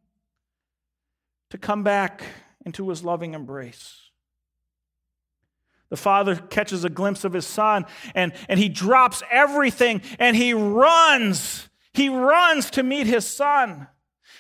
to 1.50 1.58
come 1.58 1.84
back 1.84 2.24
into 2.66 2.90
His 2.90 3.04
loving 3.04 3.34
embrace. 3.34 4.09
The 5.90 5.98
father 5.98 6.36
catches 6.36 6.84
a 6.84 6.90
glimpse 6.90 7.24
of 7.24 7.34
his 7.34 7.48
son 7.48 7.86
and, 8.14 8.34
and 8.48 8.60
he 8.60 8.70
drops 8.70 9.24
everything 9.32 10.02
and 10.20 10.36
he 10.36 10.54
runs. 10.54 11.70
He 11.94 12.10
runs 12.10 12.70
to 12.72 12.84
meet 12.84 13.08
his 13.08 13.28
son. 13.28 13.88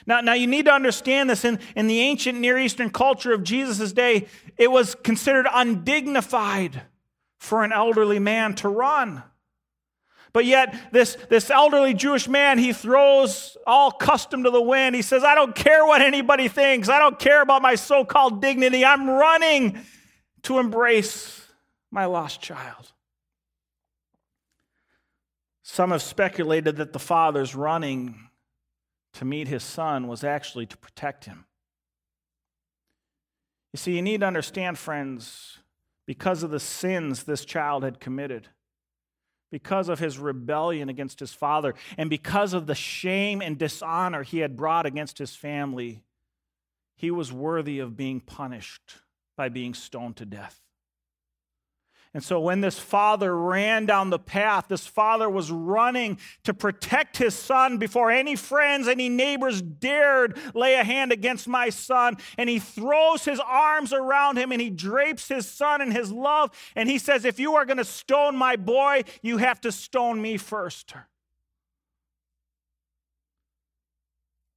Now, 0.05 0.21
now 0.21 0.33
you 0.33 0.47
need 0.47 0.65
to 0.65 0.71
understand 0.71 1.29
this. 1.29 1.43
In, 1.43 1.59
in 1.75 1.87
the 1.87 1.99
ancient 1.99 2.39
Near 2.39 2.57
Eastern 2.57 2.89
culture 2.89 3.33
of 3.33 3.43
Jesus' 3.43 3.91
day, 3.91 4.27
it 4.57 4.71
was 4.71 4.95
considered 4.95 5.47
undignified 5.51 6.83
for 7.39 7.63
an 7.63 7.71
elderly 7.71 8.19
man 8.19 8.53
to 8.55 8.69
run. 8.69 9.23
But 10.31 10.45
yet, 10.45 10.75
this, 10.91 11.17
this 11.29 11.49
elderly 11.49 11.95
Jewish 11.95 12.27
man, 12.27 12.59
he 12.59 12.71
throws 12.71 13.57
all 13.65 13.91
custom 13.91 14.43
to 14.43 14.51
the 14.51 14.61
wind. 14.61 14.95
He 14.95 15.01
says, 15.01 15.23
I 15.23 15.33
don't 15.33 15.55
care 15.55 15.85
what 15.85 16.01
anybody 16.01 16.47
thinks. 16.47 16.87
I 16.87 16.99
don't 16.99 17.17
care 17.17 17.41
about 17.41 17.63
my 17.63 17.75
so 17.75 18.05
called 18.05 18.41
dignity. 18.41 18.85
I'm 18.85 19.09
running 19.09 19.79
to 20.43 20.59
embrace 20.59 21.47
my 21.91 22.05
lost 22.05 22.41
child. 22.41 22.91
Some 25.63 25.91
have 25.91 26.01
speculated 26.01 26.77
that 26.77 26.93
the 26.93 26.99
father's 26.99 27.55
running 27.55 28.29
to 29.13 29.25
meet 29.25 29.47
his 29.47 29.63
son 29.63 30.07
was 30.07 30.23
actually 30.23 30.65
to 30.67 30.77
protect 30.77 31.25
him. 31.25 31.45
You 33.73 33.77
see, 33.77 33.95
you 33.95 34.01
need 34.01 34.21
to 34.21 34.27
understand, 34.27 34.79
friends, 34.79 35.59
because 36.07 36.41
of 36.41 36.49
the 36.49 36.59
sins 36.59 37.23
this 37.23 37.45
child 37.45 37.83
had 37.83 37.99
committed, 37.99 38.47
because 39.51 39.89
of 39.89 39.99
his 39.99 40.17
rebellion 40.17 40.89
against 40.89 41.19
his 41.19 41.33
father, 41.33 41.75
and 41.97 42.09
because 42.09 42.53
of 42.53 42.65
the 42.65 42.75
shame 42.75 43.41
and 43.41 43.57
dishonor 43.57 44.23
he 44.23 44.39
had 44.39 44.57
brought 44.57 44.87
against 44.87 45.19
his 45.19 45.35
family, 45.35 46.01
he 46.95 47.11
was 47.11 47.31
worthy 47.31 47.79
of 47.79 47.95
being 47.95 48.21
punished 48.21 48.95
by 49.39 49.47
being 49.47 49.73
stoned 49.73 50.17
to 50.17 50.25
death. 50.25 50.59
And 52.13 52.21
so 52.21 52.41
when 52.41 52.59
this 52.59 52.77
father 52.77 53.33
ran 53.33 53.85
down 53.85 54.09
the 54.09 54.19
path, 54.19 54.65
this 54.67 54.85
father 54.85 55.29
was 55.29 55.49
running 55.49 56.19
to 56.43 56.53
protect 56.53 57.15
his 57.15 57.35
son 57.35 57.77
before 57.77 58.11
any 58.11 58.35
friends, 58.35 58.89
any 58.89 59.07
neighbors 59.07 59.61
dared 59.61 60.37
lay 60.53 60.73
a 60.73 60.83
hand 60.83 61.13
against 61.13 61.47
my 61.47 61.69
son. 61.69 62.17
And 62.37 62.49
he 62.49 62.59
throws 62.59 63.23
his 63.23 63.39
arms 63.39 63.93
around 63.93 64.37
him 64.37 64.51
and 64.51 64.59
he 64.59 64.69
drapes 64.69 65.29
his 65.29 65.47
son 65.47 65.79
in 65.79 65.91
his 65.91 66.11
love. 66.11 66.51
And 66.75 66.89
he 66.89 66.99
says, 66.99 67.23
If 67.23 67.39
you 67.39 67.55
are 67.55 67.65
going 67.65 67.77
to 67.77 67.85
stone 67.85 68.35
my 68.35 68.57
boy, 68.57 69.03
you 69.21 69.37
have 69.37 69.61
to 69.61 69.71
stone 69.71 70.21
me 70.21 70.35
first. 70.35 70.93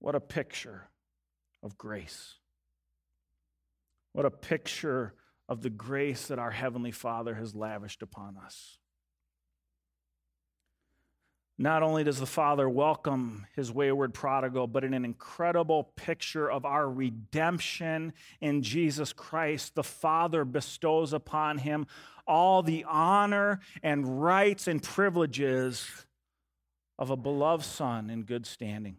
What 0.00 0.16
a 0.16 0.20
picture 0.20 0.88
of 1.62 1.78
grace. 1.78 2.40
What 4.12 4.26
a 4.26 4.30
picture 4.30 5.14
of 5.48 5.62
the 5.62 5.70
grace 5.70 6.28
that 6.28 6.38
our 6.38 6.50
Heavenly 6.50 6.92
Father 6.92 7.34
has 7.34 7.54
lavished 7.54 8.02
upon 8.02 8.36
us. 8.36 8.78
Not 11.58 11.82
only 11.82 12.02
does 12.02 12.18
the 12.18 12.26
Father 12.26 12.68
welcome 12.68 13.46
his 13.54 13.70
wayward 13.70 14.14
prodigal, 14.14 14.66
but 14.66 14.84
in 14.84 14.94
an 14.94 15.04
incredible 15.04 15.92
picture 15.96 16.50
of 16.50 16.64
our 16.64 16.88
redemption 16.88 18.14
in 18.40 18.62
Jesus 18.62 19.12
Christ, 19.12 19.74
the 19.74 19.84
Father 19.84 20.44
bestows 20.44 21.12
upon 21.12 21.58
him 21.58 21.86
all 22.26 22.62
the 22.62 22.84
honor 22.88 23.60
and 23.82 24.22
rights 24.22 24.66
and 24.66 24.82
privileges 24.82 25.86
of 26.98 27.10
a 27.10 27.16
beloved 27.16 27.64
Son 27.64 28.10
in 28.10 28.22
good 28.22 28.46
standing. 28.46 28.96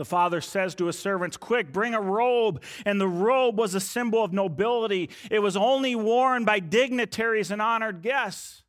The 0.00 0.06
father 0.06 0.40
says 0.40 0.74
to 0.76 0.86
his 0.86 0.98
servants, 0.98 1.36
Quick, 1.36 1.74
bring 1.74 1.92
a 1.92 2.00
robe. 2.00 2.62
And 2.86 2.98
the 2.98 3.06
robe 3.06 3.58
was 3.58 3.74
a 3.74 3.80
symbol 3.80 4.24
of 4.24 4.32
nobility. 4.32 5.10
It 5.30 5.40
was 5.40 5.58
only 5.58 5.94
worn 5.94 6.46
by 6.46 6.58
dignitaries 6.58 7.50
and 7.50 7.60
honored 7.60 8.00
guests. 8.00 8.62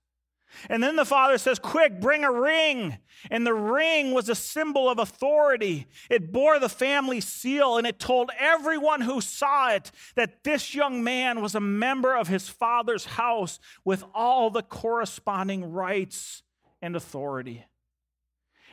And 0.68 0.84
then 0.84 0.98
the 0.98 1.06
father 1.06 1.38
says, 1.38 1.58
Quick, 1.58 2.02
bring 2.02 2.26
a 2.26 2.32
ring. 2.34 2.98
And 3.30 3.48
the 3.48 3.54
ring 3.54 4.12
was 4.12 4.28
a 4.28 4.36
symbol 4.36 4.90
of 4.90 5.00
authority. 5.00 5.88
It 6.10 6.34
bore 6.34 6.60
the 6.60 6.68
family 6.68 7.22
seal, 7.22 7.78
and 7.78 7.88
it 7.88 7.98
told 7.98 8.30
everyone 8.38 9.00
who 9.00 9.22
saw 9.22 9.70
it 9.70 9.90
that 10.16 10.44
this 10.44 10.76
young 10.76 11.02
man 11.02 11.42
was 11.42 11.56
a 11.56 11.62
member 11.62 12.14
of 12.14 12.28
his 12.28 12.50
father's 12.50 13.06
house 13.06 13.58
with 13.86 14.04
all 14.14 14.50
the 14.50 14.64
corresponding 14.64 15.72
rights 15.72 16.44
and 16.82 16.94
authority. 16.94 17.64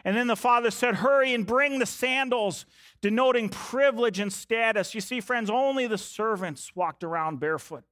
And 0.09 0.17
then 0.17 0.27
the 0.27 0.37
father 0.37 0.71
said, 0.71 0.95
Hurry 0.95 1.35
and 1.35 1.47
bring 1.47 1.81
the 1.81 1.85
sandals, 1.85 2.65
denoting 3.03 3.51
privilege 3.51 4.19
and 4.19 4.33
status. 4.33 4.95
You 4.95 5.03
see, 5.03 5.21
friends, 5.21 5.51
only 5.51 5.87
the 5.87 5.99
servants 5.99 6.75
walked 6.75 7.05
around 7.05 7.41
barefoot. 7.41 7.85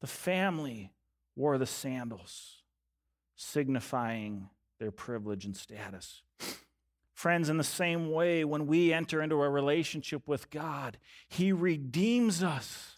The 0.00 0.08
family 0.08 0.90
wore 1.36 1.56
the 1.56 1.66
sandals, 1.66 2.64
signifying 3.36 4.48
their 4.80 4.90
privilege 4.90 5.44
and 5.44 5.56
status. 5.56 6.24
Friends, 7.14 7.48
in 7.48 7.58
the 7.58 7.62
same 7.62 8.10
way, 8.10 8.44
when 8.44 8.66
we 8.66 8.92
enter 8.92 9.22
into 9.22 9.40
a 9.42 9.48
relationship 9.48 10.26
with 10.26 10.50
God, 10.50 10.98
He 11.28 11.52
redeems 11.52 12.42
us 12.42 12.95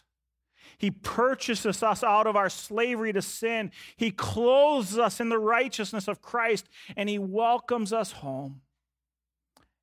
he 0.79 0.91
purchases 0.91 1.83
us 1.83 2.03
out 2.05 2.25
of 2.25 2.37
our 2.37 2.49
slavery 2.49 3.11
to 3.11 3.21
sin. 3.21 3.71
He 3.97 4.11
clothes 4.11 4.97
us 4.97 5.19
in 5.19 5.27
the 5.27 5.37
righteousness 5.37 6.07
of 6.07 6.21
Christ, 6.21 6.69
and 6.95 7.09
He 7.09 7.19
welcomes 7.19 7.91
us 7.91 8.13
home 8.13 8.61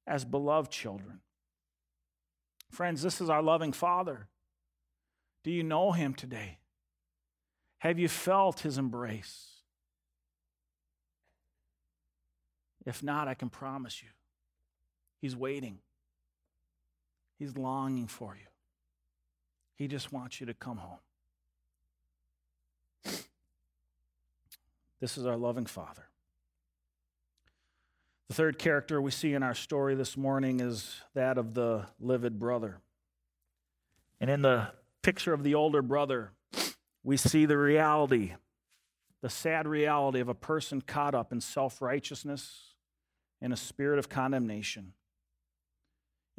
as 0.06 0.24
beloved 0.24 0.70
children. 0.70 1.20
Friends, 2.70 3.02
this 3.02 3.20
is 3.20 3.28
our 3.28 3.42
loving 3.42 3.72
Father. 3.72 4.28
Do 5.44 5.50
you 5.50 5.62
know 5.62 5.92
Him 5.92 6.14
today? 6.14 6.60
Have 7.80 7.98
you 7.98 8.08
felt 8.08 8.60
His 8.60 8.78
embrace? 8.78 9.48
If 12.86 13.02
not, 13.02 13.28
I 13.28 13.34
can 13.34 13.50
promise 13.50 14.02
you, 14.02 14.08
He's 15.20 15.36
waiting. 15.36 15.80
He's 17.38 17.54
longing 17.54 18.06
for 18.06 18.34
you. 18.34 18.46
He 19.76 19.88
just 19.88 20.12
wants 20.12 20.40
you 20.40 20.46
to 20.46 20.54
come 20.54 20.78
home. 20.78 20.98
This 25.00 25.18
is 25.18 25.26
our 25.26 25.36
loving 25.36 25.66
Father. 25.66 26.08
The 28.28 28.34
third 28.34 28.58
character 28.58 29.00
we 29.00 29.10
see 29.10 29.34
in 29.34 29.42
our 29.42 29.54
story 29.54 29.94
this 29.94 30.16
morning 30.16 30.60
is 30.60 31.00
that 31.14 31.38
of 31.38 31.54
the 31.54 31.86
livid 32.00 32.38
brother. 32.38 32.80
And 34.20 34.30
in 34.30 34.42
the 34.42 34.72
picture 35.02 35.34
of 35.34 35.44
the 35.44 35.54
older 35.54 35.82
brother, 35.82 36.32
we 37.04 37.18
see 37.18 37.44
the 37.44 37.58
reality, 37.58 38.32
the 39.20 39.30
sad 39.30 39.68
reality 39.68 40.20
of 40.20 40.28
a 40.28 40.34
person 40.34 40.80
caught 40.80 41.14
up 41.14 41.30
in 41.30 41.40
self 41.40 41.82
righteousness 41.82 42.74
and 43.42 43.52
a 43.52 43.56
spirit 43.56 43.98
of 43.98 44.08
condemnation. 44.08 44.94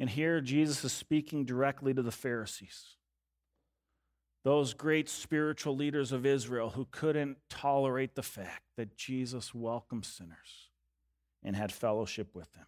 And 0.00 0.10
here 0.10 0.40
Jesus 0.40 0.84
is 0.84 0.92
speaking 0.92 1.44
directly 1.44 1.94
to 1.94 2.02
the 2.02 2.12
Pharisees 2.12 2.97
those 4.44 4.74
great 4.74 5.08
spiritual 5.08 5.76
leaders 5.76 6.12
of 6.12 6.24
Israel 6.24 6.70
who 6.70 6.86
couldn't 6.90 7.38
tolerate 7.48 8.14
the 8.14 8.22
fact 8.22 8.62
that 8.76 8.96
Jesus 8.96 9.54
welcomed 9.54 10.04
sinners 10.04 10.70
and 11.42 11.56
had 11.56 11.72
fellowship 11.72 12.34
with 12.34 12.52
them. 12.52 12.66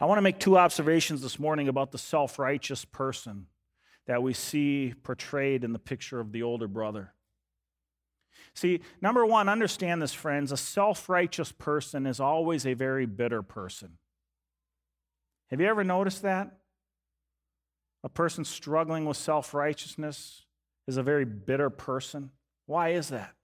I 0.00 0.06
want 0.06 0.18
to 0.18 0.22
make 0.22 0.38
two 0.38 0.56
observations 0.56 1.22
this 1.22 1.38
morning 1.38 1.68
about 1.68 1.92
the 1.92 1.98
self 1.98 2.38
righteous 2.38 2.84
person 2.84 3.46
that 4.06 4.22
we 4.22 4.32
see 4.32 4.94
portrayed 5.02 5.64
in 5.64 5.72
the 5.72 5.78
picture 5.78 6.20
of 6.20 6.32
the 6.32 6.42
older 6.42 6.68
brother. 6.68 7.12
See, 8.54 8.80
number 9.00 9.24
one, 9.24 9.48
understand 9.48 10.02
this, 10.02 10.12
friends. 10.12 10.52
A 10.52 10.56
self 10.56 11.08
righteous 11.08 11.52
person 11.52 12.06
is 12.06 12.20
always 12.20 12.66
a 12.66 12.74
very 12.74 13.06
bitter 13.06 13.42
person. 13.42 13.98
Have 15.50 15.60
you 15.60 15.66
ever 15.66 15.84
noticed 15.84 16.22
that? 16.22 16.59
A 18.02 18.08
person 18.08 18.44
struggling 18.44 19.04
with 19.04 19.16
self 19.16 19.52
righteousness 19.52 20.46
is 20.86 20.96
a 20.96 21.02
very 21.02 21.24
bitter 21.24 21.70
person. 21.70 22.30
Why 22.66 22.90
is 22.90 23.08
that? 23.08 23.34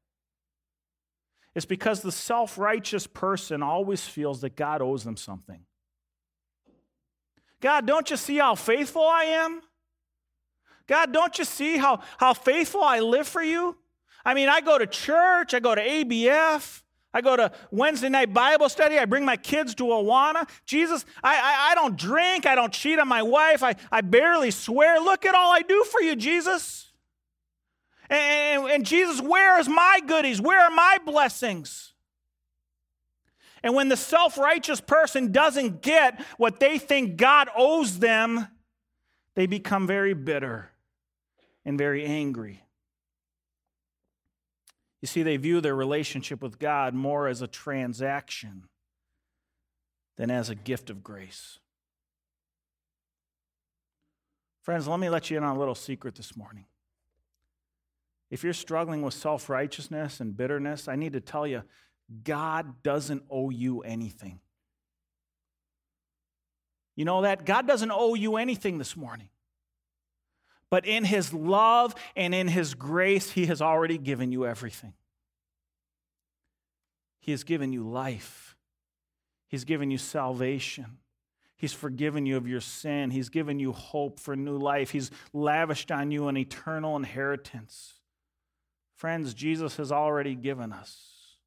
It's 1.55 1.67
because 1.67 2.03
the 2.03 2.13
self 2.13 2.59
righteous 2.59 3.07
person 3.07 3.63
always 3.63 4.07
feels 4.07 4.41
that 4.43 4.57
God 4.57 4.83
owes 4.83 5.05
them 5.05 5.17
something. 5.17 5.61
God, 7.61 7.87
don't 7.87 8.11
you 8.11 8.17
see 8.17 8.37
how 8.37 8.55
faithful 8.55 9.03
I 9.03 9.25
am? 9.25 9.63
God, 10.87 11.13
don't 11.13 11.39
you 11.39 11.45
see 11.45 11.79
how, 11.79 12.01
how 12.19 12.35
faithful 12.35 12.83
I 12.83 13.01
live 13.01 13.27
for 13.27 13.43
you? 13.43 13.77
I 14.25 14.35
mean, 14.35 14.49
I 14.49 14.61
go 14.61 14.79
to 14.79 14.87
church, 14.87 15.55
I 15.55 15.61
go 15.61 15.75
to 15.75 15.81
ABF, 15.81 16.83
I 17.17 17.23
go 17.23 17.35
to 17.35 17.51
Wednesday 17.71 18.11
night 18.11 18.35
Bible 18.35 18.69
study. 18.69 18.99
I 18.99 19.07
bring 19.07 19.25
my 19.25 19.39
kids 19.39 19.75
to 19.77 19.85
Awana. 19.85 20.47
Jesus, 20.67 21.07
I, 21.25 21.35
I, 21.35 21.71
I 21.71 21.75
don't 21.75 21.97
drink. 21.97 22.45
I 22.45 22.55
don't 22.55 22.75
cheat 22.75 22.99
on 22.99 23.09
my 23.09 23.23
wife. 23.23 23.63
I, 23.63 23.75
I 23.91 24.03
barely 24.03 24.51
swear. 24.51 25.01
Look 25.01 25.25
at 25.25 25.35
all 25.35 25.51
I 25.51 25.63
do 25.63 25.83
for 25.85 26.03
you, 26.03 26.15
Jesus. 26.15 26.93
And, 28.11 28.67
and 28.67 28.85
Jesus, 28.85 29.23
where 29.23 29.59
is 29.59 29.67
my 29.67 30.03
goodies? 30.07 30.43
Where 30.43 30.61
are 30.61 30.71
my 30.71 30.99
blessings? 31.07 31.95
And 33.63 33.75
when 33.75 33.89
the 33.89 33.97
self 33.97 34.37
righteous 34.37 34.83
person 34.83 35.33
doesn't 35.33 35.81
get 35.81 36.23
what 36.37 36.61
they 36.61 36.77
think 36.77 37.17
God 37.17 37.49
owes 37.57 37.99
them, 37.99 38.47
they 39.37 39.47
become 39.47 39.87
very 39.87 40.13
bitter 40.13 40.69
and 41.65 41.79
very 41.79 42.05
angry. 42.05 42.66
You 45.03 45.09
see, 45.09 45.23
they 45.23 45.37
view 45.37 45.61
their 45.61 45.75
relationship 45.75 46.43
with 46.43 46.59
God 46.59 46.95
more 46.95 47.29
as 47.29 47.43
a 47.43 47.47
transaction 47.47 48.65
than 50.17 50.31
as 50.31 50.49
a 50.49 50.55
gift 50.55 50.91
of 50.91 51.03
grace. 51.03 51.59
Friends, 54.63 54.89
let 54.89 54.99
me 54.99 55.09
let 55.09 55.31
you 55.31 55.37
in 55.37 55.45
on 55.45 55.55
a 55.55 55.59
little 55.59 55.75
secret 55.75 56.15
this 56.15 56.37
morning. 56.37 56.65
If 58.31 58.43
you're 58.43 58.53
struggling 58.53 59.03
with 59.03 59.15
self 59.15 59.49
righteousness 59.49 60.19
and 60.19 60.37
bitterness, 60.37 60.89
I 60.89 60.97
need 60.97 61.13
to 61.13 61.21
tell 61.21 61.47
you, 61.47 61.63
God 62.25 62.83
doesn't 62.83 63.23
owe 63.31 63.51
you 63.51 63.83
anything. 63.83 64.41
You 66.97 67.05
know 67.05 67.23
that? 67.23 67.45
God 67.45 67.69
doesn't 67.69 67.93
owe 67.93 68.15
you 68.15 68.37
anything 68.37 68.79
this 68.79 68.97
morning. 68.97 69.29
But 70.71 70.87
in 70.87 71.05
His 71.05 71.33
love 71.33 71.95
and 72.17 72.35
in 72.35 72.49
His 72.49 72.75
grace, 72.75 73.31
He 73.31 73.47
has 73.47 73.63
already 73.63 73.99
given 73.99 74.33
you 74.33 74.47
everything. 74.47 74.95
He 77.21 77.33
has 77.33 77.45
given 77.45 77.73
you 77.73 77.89
life, 77.89 78.57
He's 79.49 79.65
given 79.65 79.91
you 79.91 79.99
salvation. 79.99 80.99
He's 81.59 81.73
forgiven 81.73 82.27
you 82.27 82.37
of 82.37 82.47
your 82.47 82.61
sin. 82.61 83.11
He's 83.11 83.31
given 83.31 83.59
you 83.59 83.73
hope 83.73 84.21
for 84.21 84.37
new 84.37 84.59
life. 84.59 84.91
He's 84.91 85.11
lavished 85.33 85.91
on 85.91 86.11
you 86.11 86.29
an 86.29 86.37
eternal 86.37 86.97
inheritance. 86.97 87.95
Friends, 88.95 89.33
Jesus 89.33 89.77
has 89.77 89.91
already 89.91 90.35
given 90.35 90.71
us 90.71 91.39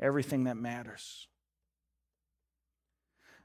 everything 0.00 0.44
that 0.44 0.56
matters. 0.56 1.26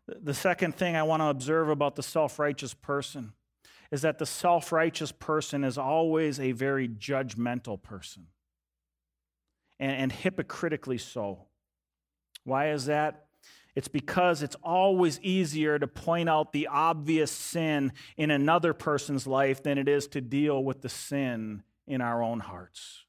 The 0.08 0.34
second 0.36 0.76
thing 0.76 0.96
I 0.96 1.04
want 1.04 1.22
to 1.22 1.28
observe 1.28 1.70
about 1.70 1.96
the 1.96 2.04
self 2.04 2.38
righteous 2.38 2.76
person 2.76 3.34
is 3.94 4.02
that 4.02 4.18
the 4.18 4.26
self 4.26 4.72
righteous 4.72 5.12
person 5.12 5.64
is 5.64 5.78
always 5.78 6.40
a 6.40 6.52
very 6.52 6.90
judgmental 6.90 7.80
person, 7.80 8.26
and, 9.80 9.92
and 9.92 10.12
hypocritically 10.12 10.98
so. 10.98 11.46
Why 12.44 12.72
is 12.72 12.88
that? 12.88 13.28
It's 13.76 13.88
because 13.88 14.42
it's 14.42 14.56
always 14.64 15.20
easier 15.22 15.78
to 15.78 15.86
point 15.86 16.28
out 16.28 16.54
the 16.54 16.68
obvious 16.68 17.30
sin 17.30 17.94
in 18.18 18.32
another 18.32 18.74
person's 18.74 19.28
life 19.28 19.62
than 19.62 19.78
it 19.78 19.88
is 19.88 20.08
to 20.08 20.22
deal 20.22 20.64
with 20.64 20.82
the 20.82 20.90
sin 20.90 21.62
in 21.86 22.02
our 22.02 22.24
own 22.24 22.40
hearts. 22.40 23.06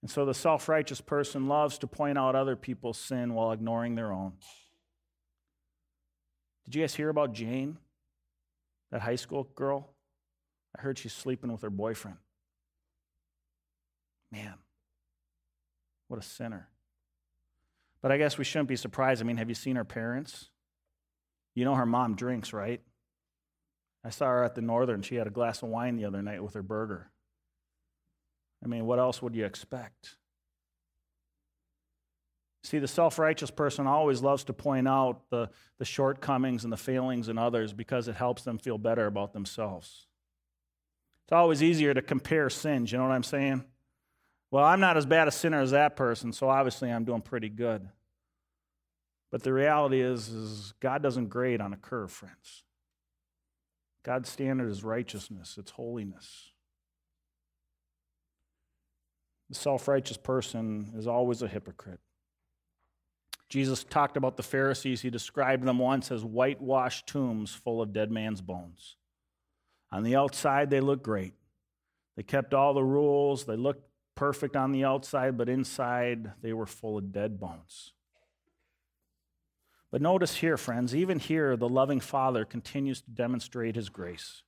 And 0.00 0.10
so 0.10 0.24
the 0.24 0.32
self 0.32 0.70
righteous 0.70 1.02
person 1.02 1.48
loves 1.48 1.76
to 1.78 1.86
point 1.86 2.16
out 2.16 2.34
other 2.34 2.56
people's 2.56 2.98
sin 2.98 3.34
while 3.34 3.52
ignoring 3.52 3.94
their 3.94 4.10
own. 4.10 4.32
Did 6.64 6.76
you 6.76 6.82
guys 6.82 6.94
hear 6.94 7.10
about 7.10 7.34
Jane, 7.34 7.76
that 8.90 9.02
high 9.02 9.16
school 9.16 9.44
girl? 9.54 9.94
I 10.76 10.82
heard 10.82 10.98
she's 10.98 11.12
sleeping 11.12 11.50
with 11.50 11.62
her 11.62 11.70
boyfriend. 11.70 12.18
Man, 14.32 14.54
what 16.08 16.20
a 16.20 16.22
sinner. 16.22 16.68
But 18.02 18.12
I 18.12 18.18
guess 18.18 18.38
we 18.38 18.44
shouldn't 18.44 18.68
be 18.68 18.76
surprised. 18.76 19.20
I 19.20 19.24
mean, 19.24 19.36
have 19.36 19.48
you 19.48 19.54
seen 19.54 19.76
her 19.76 19.84
parents? 19.84 20.50
You 21.54 21.64
know 21.64 21.74
her 21.74 21.86
mom 21.86 22.14
drinks, 22.14 22.52
right? 22.52 22.80
I 24.04 24.10
saw 24.10 24.26
her 24.26 24.44
at 24.44 24.54
the 24.54 24.62
Northern. 24.62 25.02
She 25.02 25.16
had 25.16 25.26
a 25.26 25.30
glass 25.30 25.62
of 25.62 25.68
wine 25.68 25.96
the 25.96 26.06
other 26.06 26.22
night 26.22 26.42
with 26.42 26.54
her 26.54 26.62
burger. 26.62 27.10
I 28.64 28.68
mean, 28.68 28.86
what 28.86 28.98
else 28.98 29.20
would 29.20 29.34
you 29.34 29.44
expect? 29.44 30.16
See, 32.62 32.78
the 32.78 32.88
self 32.88 33.18
righteous 33.18 33.50
person 33.50 33.86
always 33.86 34.22
loves 34.22 34.44
to 34.44 34.52
point 34.52 34.86
out 34.86 35.22
the, 35.30 35.48
the 35.78 35.84
shortcomings 35.84 36.64
and 36.64 36.72
the 36.72 36.76
failings 36.76 37.28
in 37.28 37.38
others 37.38 37.72
because 37.72 38.06
it 38.08 38.14
helps 38.14 38.42
them 38.42 38.58
feel 38.58 38.76
better 38.76 39.06
about 39.06 39.32
themselves. 39.32 40.06
It's 41.24 41.32
always 41.32 41.62
easier 41.62 41.94
to 41.94 42.02
compare 42.02 42.50
sins, 42.50 42.92
you 42.92 42.98
know 42.98 43.04
what 43.04 43.12
I'm 43.12 43.22
saying? 43.22 43.64
Well, 44.50 44.64
I'm 44.64 44.80
not 44.80 44.96
as 44.96 45.06
bad 45.06 45.28
a 45.28 45.30
sinner 45.30 45.60
as 45.60 45.70
that 45.70 45.96
person, 45.96 46.32
so 46.32 46.48
obviously 46.48 46.90
I'm 46.90 47.04
doing 47.04 47.22
pretty 47.22 47.48
good. 47.48 47.88
But 49.30 49.44
the 49.44 49.52
reality 49.52 50.00
is, 50.00 50.28
is 50.28 50.74
God 50.80 51.02
doesn't 51.02 51.28
grade 51.28 51.60
on 51.60 51.72
a 51.72 51.76
curve, 51.76 52.10
friends. 52.10 52.64
God's 54.02 54.28
standard 54.28 54.70
is 54.70 54.82
righteousness, 54.82 55.56
it's 55.58 55.70
holiness. 55.70 56.50
The 59.48 59.54
self 59.54 59.88
righteous 59.88 60.16
person 60.16 60.92
is 60.96 61.06
always 61.06 61.42
a 61.42 61.48
hypocrite. 61.48 62.00
Jesus 63.50 63.82
talked 63.82 64.16
about 64.16 64.36
the 64.36 64.44
Pharisees. 64.44 65.02
He 65.02 65.10
described 65.10 65.64
them 65.64 65.78
once 65.78 66.12
as 66.12 66.24
whitewashed 66.24 67.08
tombs 67.08 67.52
full 67.52 67.82
of 67.82 67.92
dead 67.92 68.10
man's 68.10 68.40
bones. 68.40 68.96
On 69.90 70.04
the 70.04 70.14
outside, 70.14 70.70
they 70.70 70.80
looked 70.80 71.02
great. 71.02 71.34
They 72.16 72.22
kept 72.22 72.54
all 72.54 72.72
the 72.72 72.84
rules. 72.84 73.44
They 73.44 73.56
looked 73.56 73.88
perfect 74.14 74.54
on 74.54 74.70
the 74.70 74.84
outside, 74.84 75.36
but 75.36 75.48
inside, 75.48 76.32
they 76.42 76.52
were 76.52 76.66
full 76.66 76.96
of 76.96 77.12
dead 77.12 77.40
bones. 77.40 77.92
But 79.90 80.00
notice 80.00 80.36
here, 80.36 80.56
friends, 80.56 80.94
even 80.94 81.18
here, 81.18 81.56
the 81.56 81.68
loving 81.68 81.98
Father 81.98 82.44
continues 82.44 83.00
to 83.00 83.10
demonstrate 83.10 83.74
his 83.74 83.88
grace, 83.88 84.42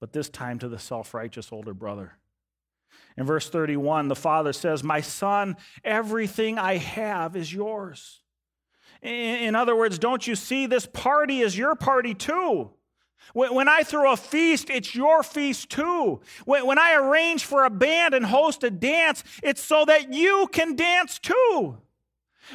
but 0.00 0.12
this 0.12 0.28
time 0.28 0.58
to 0.58 0.68
the 0.68 0.78
self 0.78 1.14
righteous 1.14 1.50
older 1.50 1.72
brother. 1.72 2.18
In 3.16 3.24
verse 3.24 3.48
31, 3.48 4.08
the 4.08 4.16
father 4.16 4.52
says, 4.52 4.82
My 4.82 5.00
son, 5.00 5.56
everything 5.84 6.58
I 6.58 6.76
have 6.76 7.36
is 7.36 7.52
yours. 7.52 8.20
In 9.02 9.54
other 9.54 9.76
words, 9.76 9.98
don't 9.98 10.26
you 10.26 10.34
see 10.34 10.66
this 10.66 10.86
party 10.86 11.40
is 11.40 11.56
your 11.56 11.74
party 11.74 12.14
too? 12.14 12.70
When 13.34 13.68
I 13.68 13.82
throw 13.82 14.12
a 14.12 14.16
feast, 14.16 14.70
it's 14.70 14.94
your 14.94 15.22
feast 15.22 15.70
too. 15.70 16.20
When 16.44 16.78
I 16.78 16.94
arrange 16.94 17.44
for 17.44 17.64
a 17.64 17.70
band 17.70 18.14
and 18.14 18.24
host 18.24 18.62
a 18.64 18.70
dance, 18.70 19.24
it's 19.42 19.62
so 19.62 19.84
that 19.84 20.12
you 20.12 20.48
can 20.52 20.76
dance 20.76 21.18
too. 21.18 21.78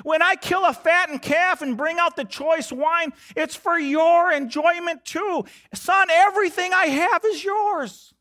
When 0.03 0.21
I 0.21 0.35
kill 0.35 0.63
a 0.63 0.73
fattened 0.73 1.21
calf 1.21 1.61
and 1.61 1.75
bring 1.75 1.99
out 1.99 2.15
the 2.15 2.23
choice 2.23 2.71
wine, 2.71 3.11
it's 3.35 3.55
for 3.55 3.77
your 3.77 4.31
enjoyment 4.31 5.03
too. 5.03 5.43
Son, 5.73 6.09
everything 6.09 6.71
I 6.73 6.85
have 6.85 7.25
is 7.25 7.43
yours. 7.43 8.13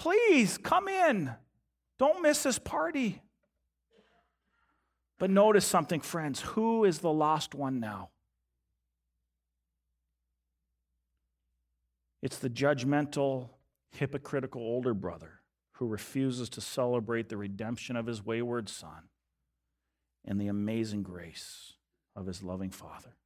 Please 0.00 0.56
come 0.56 0.88
in. 0.88 1.30
Don't 1.98 2.22
miss 2.22 2.44
this 2.44 2.58
party. 2.58 3.20
But 5.18 5.28
notice 5.28 5.66
something, 5.66 6.00
friends. 6.00 6.40
Who 6.40 6.86
is 6.86 7.00
the 7.00 7.12
lost 7.12 7.54
one 7.54 7.80
now? 7.80 8.08
It's 12.22 12.38
the 12.38 12.48
judgmental, 12.48 13.50
hypocritical 13.90 14.62
older 14.62 14.94
brother 14.94 15.42
who 15.72 15.86
refuses 15.86 16.48
to 16.50 16.62
celebrate 16.62 17.28
the 17.28 17.36
redemption 17.36 17.94
of 17.94 18.06
his 18.06 18.24
wayward 18.24 18.70
son 18.70 19.10
and 20.24 20.40
the 20.40 20.48
amazing 20.48 21.02
grace 21.02 21.74
of 22.16 22.24
his 22.24 22.42
loving 22.42 22.70
father. 22.70 23.16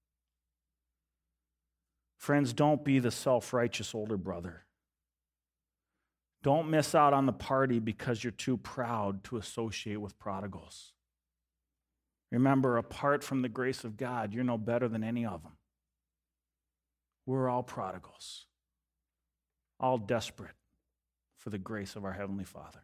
Friends, 2.18 2.52
don't 2.52 2.84
be 2.84 2.98
the 2.98 3.12
self 3.12 3.52
righteous 3.52 3.94
older 3.94 4.16
brother 4.16 4.63
don't 6.44 6.68
miss 6.68 6.94
out 6.94 7.14
on 7.14 7.24
the 7.24 7.32
party 7.32 7.78
because 7.78 8.22
you're 8.22 8.30
too 8.30 8.58
proud 8.58 9.24
to 9.24 9.38
associate 9.38 9.96
with 9.96 10.18
prodigals. 10.18 10.92
Remember, 12.30 12.76
apart 12.76 13.24
from 13.24 13.40
the 13.40 13.48
grace 13.48 13.82
of 13.82 13.96
God, 13.96 14.34
you're 14.34 14.44
no 14.44 14.58
better 14.58 14.86
than 14.86 15.02
any 15.02 15.24
of 15.24 15.42
them. 15.42 15.52
We're 17.24 17.48
all 17.48 17.62
prodigals, 17.62 18.44
all 19.80 19.96
desperate 19.96 20.54
for 21.38 21.48
the 21.48 21.56
grace 21.56 21.96
of 21.96 22.04
our 22.04 22.12
Heavenly 22.12 22.44
Father. 22.44 22.82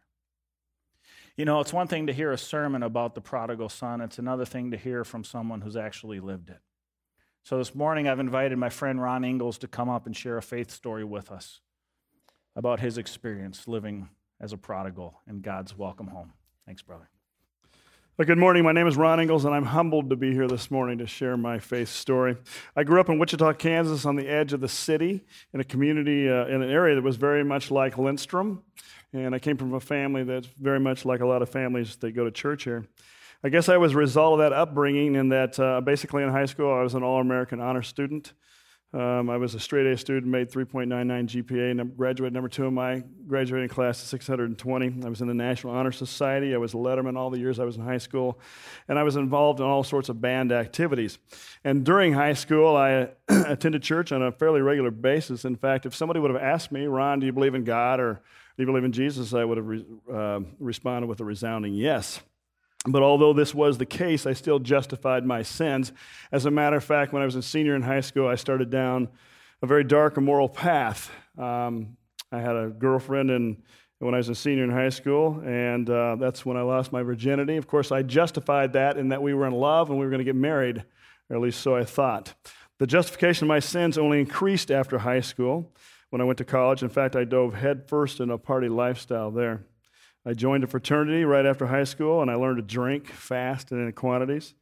You 1.37 1.45
know, 1.45 1.59
it's 1.59 1.71
one 1.71 1.87
thing 1.87 2.07
to 2.07 2.13
hear 2.13 2.31
a 2.31 2.39
sermon 2.39 2.81
about 2.81 3.13
the 3.13 3.21
prodigal 3.21 3.69
son, 3.69 4.01
it's 4.01 4.17
another 4.17 4.45
thing 4.45 4.71
to 4.71 4.77
hear 4.77 5.03
from 5.03 5.23
someone 5.23 5.61
who's 5.61 5.77
actually 5.77 6.19
lived 6.19 6.49
it. 6.49 6.61
So 7.43 7.59
this 7.59 7.75
morning, 7.75 8.07
I've 8.07 8.19
invited 8.19 8.57
my 8.57 8.69
friend 8.69 8.99
Ron 8.99 9.23
Ingalls 9.23 9.59
to 9.59 9.67
come 9.67 9.87
up 9.87 10.07
and 10.07 10.17
share 10.17 10.37
a 10.37 10.41
faith 10.41 10.71
story 10.71 11.03
with 11.03 11.31
us 11.31 11.61
about 12.55 12.79
his 12.79 12.97
experience 12.97 13.67
living 13.67 14.09
as 14.39 14.53
a 14.53 14.57
prodigal 14.57 15.19
in 15.27 15.41
God's 15.41 15.77
welcome 15.77 16.07
home. 16.07 16.33
Thanks, 16.65 16.81
brother. 16.81 17.09
Well, 18.17 18.25
good 18.25 18.37
morning. 18.37 18.63
My 18.63 18.73
name 18.73 18.87
is 18.87 18.97
Ron 18.97 19.19
Ingalls, 19.19 19.45
and 19.45 19.55
I'm 19.55 19.65
humbled 19.65 20.09
to 20.09 20.15
be 20.15 20.33
here 20.33 20.47
this 20.47 20.69
morning 20.69 20.97
to 20.97 21.07
share 21.07 21.37
my 21.37 21.59
faith 21.59 21.87
story. 21.87 22.37
I 22.75 22.83
grew 22.83 22.99
up 22.99 23.09
in 23.09 23.17
Wichita, 23.17 23.53
Kansas, 23.53 24.05
on 24.05 24.15
the 24.15 24.27
edge 24.27 24.53
of 24.53 24.59
the 24.59 24.67
city, 24.67 25.23
in 25.53 25.59
a 25.59 25.63
community, 25.63 26.29
uh, 26.29 26.45
in 26.45 26.61
an 26.61 26.69
area 26.69 26.93
that 26.95 27.03
was 27.03 27.15
very 27.15 27.43
much 27.43 27.71
like 27.71 27.97
Lindstrom. 27.97 28.63
And 29.13 29.33
I 29.33 29.39
came 29.39 29.57
from 29.57 29.73
a 29.73 29.79
family 29.79 30.23
that's 30.23 30.47
very 30.59 30.79
much 30.79 31.05
like 31.05 31.21
a 31.21 31.25
lot 31.25 31.41
of 31.41 31.49
families 31.49 31.95
that 31.97 32.11
go 32.11 32.25
to 32.25 32.31
church 32.31 32.65
here. 32.65 32.85
I 33.43 33.49
guess 33.49 33.69
I 33.69 33.77
was 33.77 33.93
a 33.93 33.97
result 33.97 34.33
of 34.33 34.39
that 34.39 34.53
upbringing, 34.53 35.15
in 35.15 35.29
that 35.29 35.59
uh, 35.59 35.81
basically 35.81 36.21
in 36.21 36.29
high 36.29 36.45
school 36.45 36.71
I 36.71 36.83
was 36.83 36.93
an 36.93 37.03
All 37.03 37.21
American 37.21 37.59
honor 37.59 37.81
student. 37.81 38.33
Um, 38.93 39.29
I 39.29 39.37
was 39.37 39.55
a 39.55 39.59
straight 39.59 39.87
A 39.87 39.97
student, 39.97 40.27
made 40.27 40.51
3.99 40.51 40.87
GPA, 41.27 41.71
and 41.71 41.95
graduated 41.95 42.33
number 42.33 42.49
two 42.49 42.65
in 42.65 42.73
my 42.73 43.03
graduating 43.25 43.69
class 43.69 44.01
of 44.01 44.09
620. 44.09 45.05
I 45.05 45.09
was 45.09 45.21
in 45.21 45.27
the 45.27 45.33
National 45.33 45.73
Honor 45.73 45.93
Society. 45.93 46.53
I 46.53 46.57
was 46.57 46.73
a 46.73 46.77
letterman 46.77 47.17
all 47.17 47.29
the 47.29 47.39
years 47.39 47.57
I 47.57 47.63
was 47.63 47.77
in 47.77 47.83
high 47.83 47.99
school, 47.99 48.37
and 48.89 48.99
I 48.99 49.03
was 49.03 49.15
involved 49.15 49.61
in 49.61 49.65
all 49.65 49.85
sorts 49.85 50.09
of 50.09 50.19
band 50.19 50.51
activities. 50.51 51.19
And 51.63 51.85
during 51.85 52.11
high 52.11 52.33
school, 52.33 52.75
I 52.75 53.11
attended 53.29 53.81
church 53.81 54.11
on 54.11 54.21
a 54.21 54.31
fairly 54.31 54.59
regular 54.59 54.91
basis. 54.91 55.45
In 55.45 55.55
fact, 55.55 55.85
if 55.85 55.95
somebody 55.95 56.19
would 56.19 56.31
have 56.31 56.41
asked 56.41 56.73
me, 56.73 56.85
Ron, 56.85 57.21
do 57.21 57.25
you 57.25 57.31
believe 57.31 57.55
in 57.55 57.63
God 57.63 58.01
or 58.01 58.21
do 58.57 58.63
you 58.63 58.65
believe 58.65 58.83
in 58.83 58.91
Jesus, 58.91 59.33
I 59.33 59.45
would 59.45 59.57
have 59.57 59.67
re- 59.67 59.85
uh, 60.11 60.41
responded 60.59 61.07
with 61.07 61.21
a 61.21 61.25
resounding 61.25 61.73
yes. 61.73 62.19
But 62.87 63.03
although 63.03 63.33
this 63.33 63.53
was 63.53 63.77
the 63.77 63.85
case, 63.85 64.25
I 64.25 64.33
still 64.33 64.57
justified 64.57 65.25
my 65.25 65.43
sins. 65.43 65.91
As 66.31 66.45
a 66.45 66.51
matter 66.51 66.77
of 66.77 66.83
fact, 66.83 67.13
when 67.13 67.21
I 67.21 67.25
was 67.25 67.35
a 67.35 67.43
senior 67.43 67.75
in 67.75 67.83
high 67.83 68.01
school, 68.01 68.27
I 68.27 68.35
started 68.35 68.71
down 68.71 69.09
a 69.61 69.67
very 69.67 69.83
dark, 69.83 70.17
immoral 70.17 70.49
path. 70.49 71.11
Um, 71.37 71.97
I 72.31 72.39
had 72.39 72.55
a 72.55 72.69
girlfriend 72.69 73.29
and 73.29 73.61
when 73.99 74.15
I 74.15 74.17
was 74.17 74.29
a 74.29 74.35
senior 74.35 74.63
in 74.63 74.71
high 74.71 74.89
school, 74.89 75.43
and 75.45 75.87
uh, 75.87 76.15
that's 76.15 76.43
when 76.43 76.57
I 76.57 76.63
lost 76.63 76.91
my 76.91 77.03
virginity. 77.03 77.55
Of 77.57 77.67
course, 77.67 77.91
I 77.91 78.01
justified 78.01 78.73
that 78.73 78.97
in 78.97 79.09
that 79.09 79.21
we 79.21 79.35
were 79.35 79.45
in 79.45 79.53
love 79.53 79.91
and 79.91 79.99
we 79.99 80.05
were 80.05 80.09
going 80.09 80.19
to 80.19 80.25
get 80.25 80.35
married, 80.35 80.83
or 81.29 81.35
at 81.35 81.41
least 81.41 81.61
so 81.61 81.75
I 81.75 81.83
thought. 81.83 82.33
The 82.79 82.87
justification 82.87 83.45
of 83.45 83.49
my 83.49 83.59
sins 83.59 83.99
only 83.99 84.19
increased 84.19 84.71
after 84.71 84.97
high 84.97 85.19
school 85.19 85.71
when 86.09 86.19
I 86.19 86.23
went 86.23 86.39
to 86.39 86.45
college. 86.45 86.81
In 86.81 86.89
fact, 86.89 87.15
I 87.15 87.25
dove 87.25 87.53
headfirst 87.53 88.19
in 88.19 88.31
a 88.31 88.39
party 88.39 88.69
lifestyle 88.69 89.29
there. 89.29 89.65
I 90.25 90.33
joined 90.33 90.63
a 90.63 90.67
fraternity 90.67 91.25
right 91.25 91.45
after 91.45 91.65
high 91.65 91.83
school, 91.83 92.21
and 92.21 92.29
I 92.29 92.35
learned 92.35 92.57
to 92.57 92.61
drink 92.63 93.07
fast 93.07 93.71
and 93.71 93.81
in 93.81 93.91
quantities. 93.93 94.53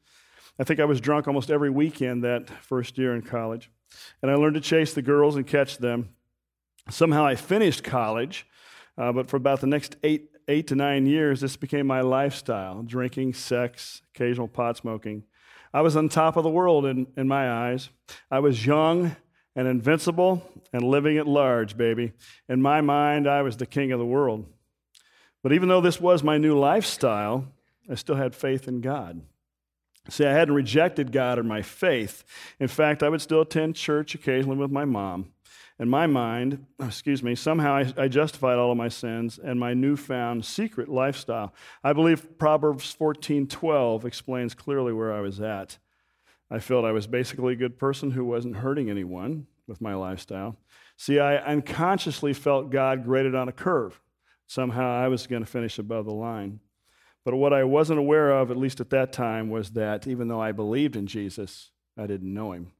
I 0.57 0.63
think 0.63 0.79
I 0.79 0.85
was 0.85 1.01
drunk 1.01 1.27
almost 1.27 1.51
every 1.51 1.69
weekend 1.69 2.23
that 2.23 2.49
first 2.49 2.97
year 2.97 3.13
in 3.13 3.21
college. 3.21 3.69
And 4.21 4.31
I 4.31 4.35
learned 4.35 4.55
to 4.55 4.61
chase 4.61 4.93
the 4.93 5.01
girls 5.01 5.35
and 5.35 5.45
catch 5.45 5.77
them. 5.77 6.09
Somehow 6.89 7.25
I 7.25 7.35
finished 7.35 7.83
college, 7.83 8.47
uh, 8.97 9.11
but 9.11 9.29
for 9.29 9.37
about 9.37 9.61
the 9.61 9.67
next 9.67 9.97
eight, 10.03 10.29
eight 10.47 10.67
to 10.67 10.75
nine 10.75 11.05
years, 11.05 11.41
this 11.41 11.57
became 11.57 11.87
my 11.87 12.01
lifestyle 12.01 12.81
drinking, 12.83 13.33
sex, 13.33 14.01
occasional 14.15 14.47
pot 14.47 14.77
smoking. 14.77 15.23
I 15.73 15.81
was 15.81 15.95
on 15.95 16.09
top 16.09 16.35
of 16.35 16.43
the 16.43 16.49
world 16.49 16.85
in, 16.85 17.07
in 17.15 17.27
my 17.27 17.51
eyes. 17.51 17.89
I 18.31 18.39
was 18.39 18.65
young 18.65 19.15
and 19.55 19.67
invincible 19.67 20.41
and 20.73 20.83
living 20.83 21.17
at 21.17 21.27
large, 21.27 21.77
baby. 21.77 22.13
In 22.47 22.61
my 22.61 22.81
mind, 22.81 23.27
I 23.27 23.41
was 23.41 23.57
the 23.57 23.65
king 23.65 23.91
of 23.91 23.99
the 23.99 24.05
world. 24.05 24.45
But 25.41 25.53
even 25.53 25.69
though 25.69 25.81
this 25.81 26.01
was 26.01 26.23
my 26.23 26.37
new 26.37 26.57
lifestyle, 26.57 27.47
I 27.89 27.95
still 27.95 28.15
had 28.15 28.35
faith 28.35 28.67
in 28.67 28.81
God. 28.81 29.21
See, 30.09 30.25
I 30.25 30.33
hadn't 30.33 30.55
rejected 30.55 31.11
God 31.11 31.37
or 31.39 31.43
my 31.43 31.61
faith. 31.61 32.23
In 32.59 32.67
fact, 32.67 33.03
I 33.03 33.09
would 33.09 33.21
still 33.21 33.41
attend 33.41 33.75
church 33.75 34.15
occasionally 34.15 34.57
with 34.57 34.71
my 34.71 34.85
mom. 34.85 35.31
In 35.79 35.87
my 35.87 36.07
mind, 36.07 36.65
excuse 36.79 37.23
me, 37.23 37.35
somehow 37.35 37.73
I, 37.73 37.93
I, 37.97 38.07
justified 38.07 38.57
all 38.57 38.71
of 38.71 38.77
my 38.77 38.89
sins 38.89 39.39
and 39.41 39.59
my 39.59 39.73
newfound 39.73 40.45
secret 40.45 40.89
lifestyle. 40.89 41.53
I 41.83 41.93
believe 41.93 42.37
Proverbs 42.37 42.95
14:12 42.99 44.03
explains 44.03 44.53
clearly 44.53 44.93
where 44.93 45.13
I 45.13 45.21
was 45.21 45.39
at. 45.39 45.77
I 46.51 46.59
felt 46.59 46.85
I 46.85 46.91
was 46.91 47.07
basically 47.07 47.53
a 47.53 47.57
good 47.57 47.77
person 47.77 48.11
who 48.11 48.25
wasn't 48.25 48.57
hurting 48.57 48.89
anyone 48.89 49.47
with 49.67 49.79
my 49.79 49.93
lifestyle. 49.93 50.57
See, 50.97 51.19
I 51.19 51.37
unconsciously 51.37 52.33
felt 52.33 52.71
God 52.71 53.05
graded 53.05 53.35
on 53.35 53.47
a 53.47 53.53
curve. 53.53 54.01
Somehow 54.49 54.89
I 54.89 55.09
was 55.09 55.27
going 55.27 55.43
to 55.43 55.49
finish 55.49 55.77
above 55.77 56.05
the 56.05 56.11
line. 56.11 56.59
But 57.23 57.35
what 57.35 57.53
I 57.53 57.63
wasn't 57.65 57.99
aware 57.99 58.31
of, 58.31 58.49
at 58.49 58.57
least 58.57 58.81
at 58.81 58.89
that 58.89 59.13
time, 59.13 59.51
was 59.51 59.69
that 59.71 60.07
even 60.07 60.27
though 60.27 60.41
I 60.41 60.53
believed 60.53 60.95
in 60.95 61.05
Jesus, 61.05 61.69
I 61.95 62.07
didn't 62.07 62.33
know 62.33 62.53
him. 62.53 62.71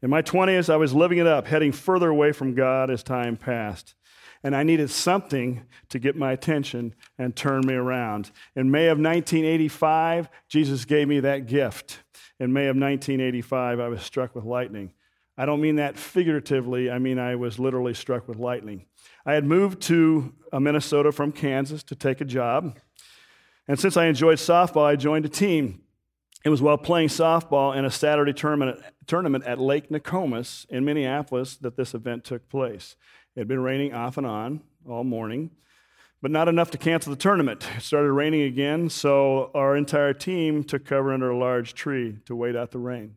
In 0.00 0.08
my 0.08 0.22
20s, 0.22 0.72
I 0.72 0.76
was 0.76 0.94
living 0.94 1.18
it 1.18 1.26
up, 1.26 1.46
heading 1.46 1.72
further 1.72 2.08
away 2.08 2.32
from 2.32 2.54
God 2.54 2.90
as 2.90 3.02
time 3.02 3.36
passed. 3.36 3.94
And 4.42 4.56
I 4.56 4.62
needed 4.62 4.88
something 4.88 5.60
to 5.90 5.98
get 5.98 6.16
my 6.16 6.32
attention 6.32 6.94
and 7.18 7.36
turn 7.36 7.66
me 7.66 7.74
around. 7.74 8.30
In 8.54 8.70
May 8.70 8.86
of 8.86 8.96
1985, 8.96 10.30
Jesus 10.48 10.86
gave 10.86 11.06
me 11.06 11.20
that 11.20 11.44
gift. 11.44 12.00
In 12.40 12.54
May 12.54 12.68
of 12.68 12.76
1985, 12.76 13.78
I 13.78 13.88
was 13.88 14.00
struck 14.00 14.34
with 14.34 14.44
lightning. 14.44 14.94
I 15.36 15.44
don't 15.44 15.60
mean 15.60 15.76
that 15.76 15.98
figuratively, 15.98 16.90
I 16.90 16.98
mean 16.98 17.18
I 17.18 17.36
was 17.36 17.58
literally 17.58 17.92
struck 17.92 18.26
with 18.26 18.38
lightning. 18.38 18.86
I 19.28 19.34
had 19.34 19.44
moved 19.44 19.82
to 19.82 20.32
uh, 20.52 20.60
Minnesota 20.60 21.10
from 21.10 21.32
Kansas 21.32 21.82
to 21.82 21.96
take 21.96 22.20
a 22.20 22.24
job. 22.24 22.78
And 23.66 23.78
since 23.78 23.96
I 23.96 24.06
enjoyed 24.06 24.38
softball, 24.38 24.84
I 24.84 24.94
joined 24.94 25.24
a 25.24 25.28
team. 25.28 25.80
It 26.44 26.48
was 26.48 26.62
while 26.62 26.78
playing 26.78 27.08
softball 27.08 27.76
in 27.76 27.84
a 27.84 27.90
Saturday 27.90 28.32
tournament, 28.32 28.78
tournament 29.08 29.42
at 29.44 29.58
Lake 29.58 29.90
Nokomis 29.90 30.64
in 30.70 30.84
Minneapolis 30.84 31.56
that 31.56 31.76
this 31.76 31.92
event 31.92 32.22
took 32.22 32.48
place. 32.48 32.94
It 33.34 33.40
had 33.40 33.48
been 33.48 33.64
raining 33.64 33.92
off 33.92 34.16
and 34.16 34.26
on 34.28 34.60
all 34.88 35.02
morning, 35.02 35.50
but 36.22 36.30
not 36.30 36.46
enough 36.46 36.70
to 36.70 36.78
cancel 36.78 37.10
the 37.10 37.18
tournament. 37.18 37.66
It 37.76 37.82
started 37.82 38.12
raining 38.12 38.42
again, 38.42 38.88
so 38.88 39.50
our 39.56 39.76
entire 39.76 40.14
team 40.14 40.62
took 40.62 40.84
cover 40.84 41.12
under 41.12 41.30
a 41.30 41.36
large 41.36 41.74
tree 41.74 42.18
to 42.26 42.36
wait 42.36 42.54
out 42.54 42.70
the 42.70 42.78
rain. 42.78 43.16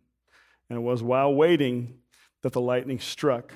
And 0.72 0.78
it 0.78 0.82
was 0.82 1.04
while 1.04 1.32
waiting 1.32 2.00
that 2.42 2.54
the 2.54 2.62
lightning 2.62 3.00
struck. 3.00 3.54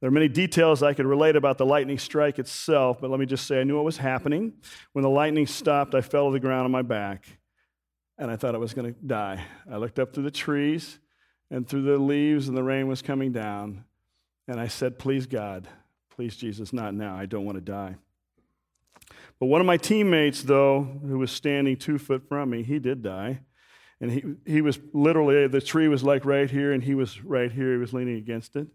There 0.00 0.08
are 0.08 0.12
many 0.12 0.28
details 0.28 0.82
I 0.82 0.94
could 0.94 1.04
relate 1.04 1.36
about 1.36 1.58
the 1.58 1.66
lightning 1.66 1.98
strike 1.98 2.38
itself, 2.38 3.00
but 3.00 3.10
let 3.10 3.20
me 3.20 3.26
just 3.26 3.46
say 3.46 3.60
I 3.60 3.64
knew 3.64 3.76
what 3.76 3.84
was 3.84 3.98
happening. 3.98 4.54
When 4.92 5.02
the 5.02 5.10
lightning 5.10 5.46
stopped, 5.46 5.94
I 5.94 6.00
fell 6.00 6.28
to 6.28 6.32
the 6.32 6.40
ground 6.40 6.64
on 6.64 6.70
my 6.70 6.80
back, 6.80 7.26
and 8.16 8.30
I 8.30 8.36
thought 8.36 8.54
I 8.54 8.58
was 8.58 8.72
going 8.72 8.94
to 8.94 9.00
die. 9.06 9.44
I 9.70 9.76
looked 9.76 9.98
up 9.98 10.14
through 10.14 10.24
the 10.24 10.30
trees 10.30 10.98
and 11.50 11.68
through 11.68 11.82
the 11.82 11.98
leaves, 11.98 12.48
and 12.48 12.56
the 12.56 12.62
rain 12.62 12.88
was 12.88 13.02
coming 13.02 13.30
down, 13.30 13.84
and 14.48 14.58
I 14.58 14.68
said, 14.68 14.98
Please, 14.98 15.26
God, 15.26 15.68
please, 16.08 16.34
Jesus, 16.34 16.72
not 16.72 16.94
now. 16.94 17.14
I 17.14 17.26
don't 17.26 17.44
want 17.44 17.56
to 17.56 17.62
die. 17.62 17.96
But 19.38 19.46
one 19.46 19.60
of 19.60 19.66
my 19.66 19.76
teammates, 19.76 20.42
though, 20.42 20.82
who 20.82 21.18
was 21.18 21.30
standing 21.30 21.76
two 21.76 21.98
foot 21.98 22.26
from 22.26 22.50
me, 22.50 22.62
he 22.62 22.78
did 22.78 23.02
die. 23.02 23.40
And 24.00 24.10
he, 24.10 24.24
he 24.46 24.60
was 24.62 24.78
literally, 24.94 25.46
the 25.46 25.60
tree 25.60 25.88
was 25.88 26.02
like 26.02 26.24
right 26.24 26.50
here, 26.50 26.72
and 26.72 26.82
he 26.82 26.94
was 26.94 27.22
right 27.22 27.52
here. 27.52 27.72
He 27.72 27.78
was 27.78 27.92
leaning 27.92 28.16
against 28.16 28.56
it. 28.56 28.66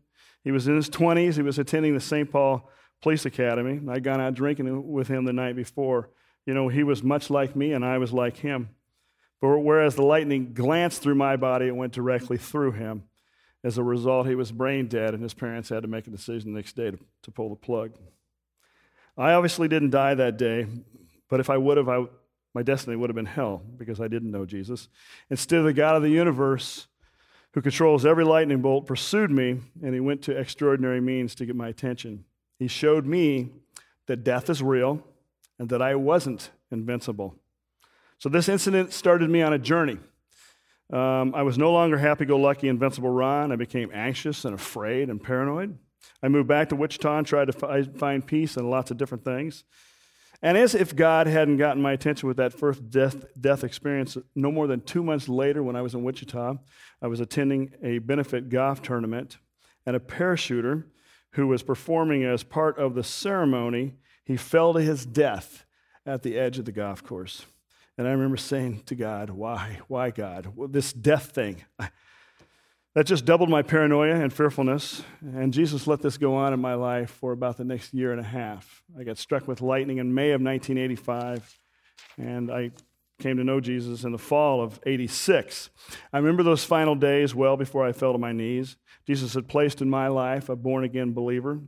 He 0.45 0.51
was 0.51 0.67
in 0.67 0.75
his 0.75 0.89
20s. 0.89 1.35
He 1.35 1.41
was 1.41 1.59
attending 1.59 1.95
the 1.95 1.99
St. 1.99 2.31
Paul 2.31 2.69
Police 3.01 3.25
Academy. 3.25 3.81
I'd 3.89 4.03
gone 4.03 4.21
out 4.21 4.35
drinking 4.35 4.89
with 4.89 5.07
him 5.07 5.25
the 5.25 5.33
night 5.33 5.55
before. 5.55 6.11
You 6.45 6.53
know, 6.53 6.69
he 6.69 6.83
was 6.83 7.03
much 7.03 7.29
like 7.29 7.55
me, 7.55 7.73
and 7.73 7.83
I 7.83 7.97
was 7.97 8.13
like 8.13 8.37
him. 8.37 8.69
But 9.41 9.59
whereas 9.59 9.95
the 9.95 10.03
lightning 10.03 10.53
glanced 10.53 11.01
through 11.01 11.15
my 11.15 11.35
body, 11.35 11.67
it 11.67 11.75
went 11.75 11.93
directly 11.93 12.37
through 12.37 12.73
him. 12.73 13.03
As 13.63 13.79
a 13.79 13.83
result, 13.83 14.27
he 14.27 14.35
was 14.35 14.51
brain 14.51 14.87
dead, 14.87 15.15
and 15.15 15.23
his 15.23 15.33
parents 15.33 15.69
had 15.69 15.81
to 15.81 15.87
make 15.87 16.05
a 16.05 16.11
decision 16.11 16.53
the 16.53 16.59
next 16.59 16.75
day 16.75 16.91
to, 16.91 16.99
to 17.23 17.31
pull 17.31 17.49
the 17.49 17.55
plug. 17.55 17.93
I 19.17 19.33
obviously 19.33 19.67
didn't 19.67 19.89
die 19.89 20.13
that 20.13 20.37
day, 20.37 20.67
but 21.27 21.39
if 21.39 21.49
I 21.49 21.57
would 21.57 21.77
have, 21.77 21.89
I, 21.89 22.05
my 22.53 22.61
destiny 22.61 22.95
would 22.95 23.09
have 23.09 23.15
been 23.15 23.25
hell 23.25 23.63
because 23.77 23.99
I 23.99 24.07
didn't 24.07 24.29
know 24.29 24.45
Jesus. 24.45 24.89
Instead, 25.31 25.59
of 25.59 25.65
the 25.65 25.73
God 25.73 25.95
of 25.95 26.03
the 26.03 26.09
universe 26.09 26.85
who 27.56 27.62
controls 27.62 28.06
every 28.06 28.26
lightning 28.26 28.62
bolt, 28.62 28.86
pursued 28.86 29.32
me, 29.32 29.62
and 29.82 29.93
he 29.93 29.99
went 30.01 30.22
to 30.22 30.38
extraordinary 30.38 30.99
means 30.99 31.34
to 31.34 31.45
get 31.45 31.56
my 31.56 31.70
attention. 31.70 32.26
He 32.60 32.68
showed 32.68 33.06
me 33.06 33.49
that 34.08 34.26
death 34.26 34.49
is 34.49 34.62
real 34.62 35.01
and 35.58 35.70
that 35.70 35.82
I 35.82 35.95
wasn't 35.95 36.51
invincible. 36.70 37.39
So, 38.18 38.28
this 38.28 38.49
incident 38.49 38.91
started 38.91 39.30
me 39.30 39.41
on 39.41 39.53
a 39.53 39.58
journey. 39.58 39.97
Um, 40.91 41.34
I 41.34 41.43
was 41.43 41.58
no 41.58 41.72
longer 41.72 41.97
happy 41.97 42.26
go 42.26 42.36
lucky, 42.36 42.68
invincible 42.68 43.10
Ron. 43.10 43.53
I 43.53 43.56
became 43.56 43.89
anxious 43.93 44.43
and 44.43 44.53
afraid 44.53 45.10
and 45.10 45.24
paranoid. 45.24 45.78
I 46.22 46.28
moved 46.28 46.49
back 46.49 46.70
to 46.70 46.76
Wichita 46.76 47.20
and 47.20 47.26
tried 47.26 47.45
to 47.45 47.86
find 47.97 48.28
peace 48.28 48.58
in 48.58 48.70
lots 48.70 48.91
of 48.91 48.97
different 48.97 49.24
things. 49.24 49.64
And 50.41 50.57
as 50.57 50.75
if 50.75 50.95
God 50.95 51.27
hadn't 51.27 51.57
gotten 51.57 51.81
my 51.81 51.93
attention 51.93 52.27
with 52.27 52.38
that 52.38 52.53
first 52.53 52.89
death, 52.89 53.25
death 53.39 53.63
experience, 53.63 54.17
no 54.36 54.51
more 54.51 54.67
than 54.67 54.81
two 54.81 55.03
months 55.03 55.29
later, 55.29 55.63
when 55.63 55.75
I 55.75 55.81
was 55.81 55.93
in 55.93 56.03
Wichita, 56.03 56.55
I 57.01 57.07
was 57.07 57.19
attending 57.19 57.73
a 57.81 57.99
benefit 57.99 58.49
golf 58.49 58.81
tournament, 58.81 59.38
and 59.86 59.95
a 59.95 59.99
parachuter 59.99 60.86
who 61.31 61.47
was 61.47 61.63
performing 61.63 62.23
as 62.23 62.43
part 62.43 62.77
of 62.77 62.95
the 62.95 63.03
ceremony, 63.03 63.95
he 64.23 64.38
fell 64.38 64.73
to 64.73 64.81
his 64.81 65.05
death 65.05 65.65
at 66.05 66.23
the 66.23 66.38
edge 66.38 66.57
of 66.57 66.65
the 66.65 66.71
golf 66.71 67.03
course. 67.03 67.45
And 67.97 68.07
I 68.07 68.11
remember 68.11 68.38
saying 68.38 68.83
to 68.88 68.95
God, 68.95 69.29
Why? 69.29 69.79
Why, 69.88 70.11
God? 70.11 70.53
Well, 70.55 70.67
this 70.67 70.91
death 70.91 71.31
thing. 71.31 71.63
That 72.95 73.05
just 73.05 73.25
doubled 73.25 73.49
my 73.49 73.61
paranoia 73.61 74.15
and 74.15 74.31
fearfulness. 74.31 75.03
And 75.21 75.51
Jesus 75.51 75.85
let 75.85 76.01
this 76.01 76.17
go 76.17 76.35
on 76.35 76.53
in 76.53 76.61
my 76.61 76.75
life 76.75 77.09
for 77.09 77.33
about 77.33 77.57
the 77.57 77.65
next 77.65 77.93
year 77.93 78.11
and 78.11 78.21
a 78.21 78.23
half. 78.23 78.83
I 78.97 79.03
got 79.03 79.17
struck 79.17 79.49
with 79.49 79.61
lightning 79.61 79.97
in 79.97 80.13
May 80.13 80.31
of 80.31 80.41
1985, 80.41 81.59
and 82.17 82.49
I 82.49 82.71
came 83.19 83.35
to 83.35 83.43
know 83.43 83.59
Jesus 83.59 84.05
in 84.05 84.13
the 84.13 84.17
fall 84.17 84.61
of 84.61 84.79
86. 84.85 85.69
I 86.13 86.17
remember 86.17 86.41
those 86.41 86.63
final 86.63 86.95
days 86.95 87.35
well 87.35 87.57
before 87.57 87.85
I 87.85 87.91
fell 87.91 88.13
to 88.13 88.17
my 88.17 88.31
knees. 88.31 88.77
Jesus 89.05 89.33
had 89.33 89.49
placed 89.49 89.81
in 89.81 89.89
my 89.89 90.07
life 90.07 90.47
a 90.47 90.55
born 90.55 90.85
again 90.85 91.11
believer, 91.11 91.59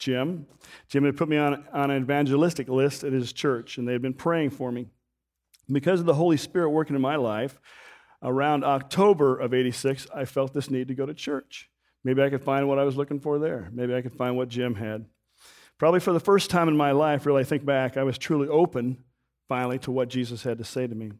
Jim. 0.00 0.46
Jim 0.88 1.04
had 1.04 1.16
put 1.16 1.28
me 1.28 1.36
on, 1.36 1.64
on 1.72 1.92
an 1.92 2.02
evangelistic 2.02 2.68
list 2.68 3.04
at 3.04 3.12
his 3.12 3.32
church, 3.32 3.78
and 3.78 3.86
they 3.86 3.92
had 3.92 4.02
been 4.02 4.14
praying 4.14 4.50
for 4.50 4.72
me. 4.72 4.88
Because 5.70 6.00
of 6.00 6.06
the 6.06 6.14
Holy 6.14 6.36
Spirit 6.36 6.70
working 6.70 6.96
in 6.96 7.02
my 7.02 7.16
life, 7.16 7.60
around 8.22 8.64
October 8.64 9.38
of 9.38 9.54
86, 9.54 10.06
I 10.14 10.24
felt 10.24 10.52
this 10.52 10.70
need 10.70 10.88
to 10.88 10.94
go 10.94 11.06
to 11.06 11.14
church. 11.14 11.68
Maybe 12.04 12.22
I 12.22 12.30
could 12.30 12.42
find 12.42 12.68
what 12.68 12.78
I 12.78 12.84
was 12.84 12.96
looking 12.96 13.20
for 13.20 13.38
there. 13.38 13.68
Maybe 13.72 13.94
I 13.94 14.02
could 14.02 14.14
find 14.14 14.36
what 14.36 14.48
Jim 14.48 14.74
had. 14.74 15.06
Probably 15.78 16.00
for 16.00 16.12
the 16.12 16.20
first 16.20 16.50
time 16.50 16.68
in 16.68 16.76
my 16.76 16.92
life, 16.92 17.26
really, 17.26 17.40
I 17.40 17.44
think 17.44 17.64
back, 17.64 17.96
I 17.96 18.04
was 18.04 18.16
truly 18.16 18.48
open 18.48 19.04
finally 19.48 19.78
to 19.80 19.90
what 19.90 20.08
Jesus 20.08 20.42
had 20.42 20.58
to 20.58 20.64
say 20.64 20.86
to 20.86 20.94
me. 20.94 21.12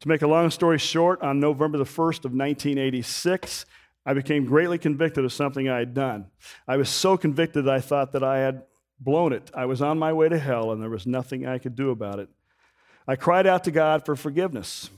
To 0.00 0.08
make 0.08 0.22
a 0.22 0.26
long 0.26 0.50
story 0.50 0.78
short, 0.78 1.22
on 1.22 1.38
November 1.38 1.78
the 1.78 1.84
1st 1.84 2.24
of 2.24 2.32
1986, 2.32 3.66
I 4.04 4.14
became 4.14 4.44
greatly 4.44 4.78
convicted 4.78 5.24
of 5.24 5.32
something 5.32 5.68
I 5.68 5.78
had 5.78 5.94
done. 5.94 6.26
I 6.66 6.76
was 6.76 6.88
so 6.88 7.16
convicted 7.16 7.68
I 7.68 7.80
thought 7.80 8.12
that 8.12 8.24
I 8.24 8.38
had 8.38 8.64
blown 8.98 9.32
it. 9.32 9.50
I 9.54 9.66
was 9.66 9.80
on 9.80 9.98
my 9.98 10.12
way 10.12 10.28
to 10.28 10.38
hell 10.38 10.72
and 10.72 10.82
there 10.82 10.90
was 10.90 11.06
nothing 11.06 11.46
I 11.46 11.58
could 11.58 11.76
do 11.76 11.90
about 11.90 12.18
it. 12.18 12.28
I 13.06 13.16
cried 13.16 13.46
out 13.46 13.64
to 13.64 13.70
God 13.70 14.04
for 14.04 14.16
forgiveness. 14.16 14.90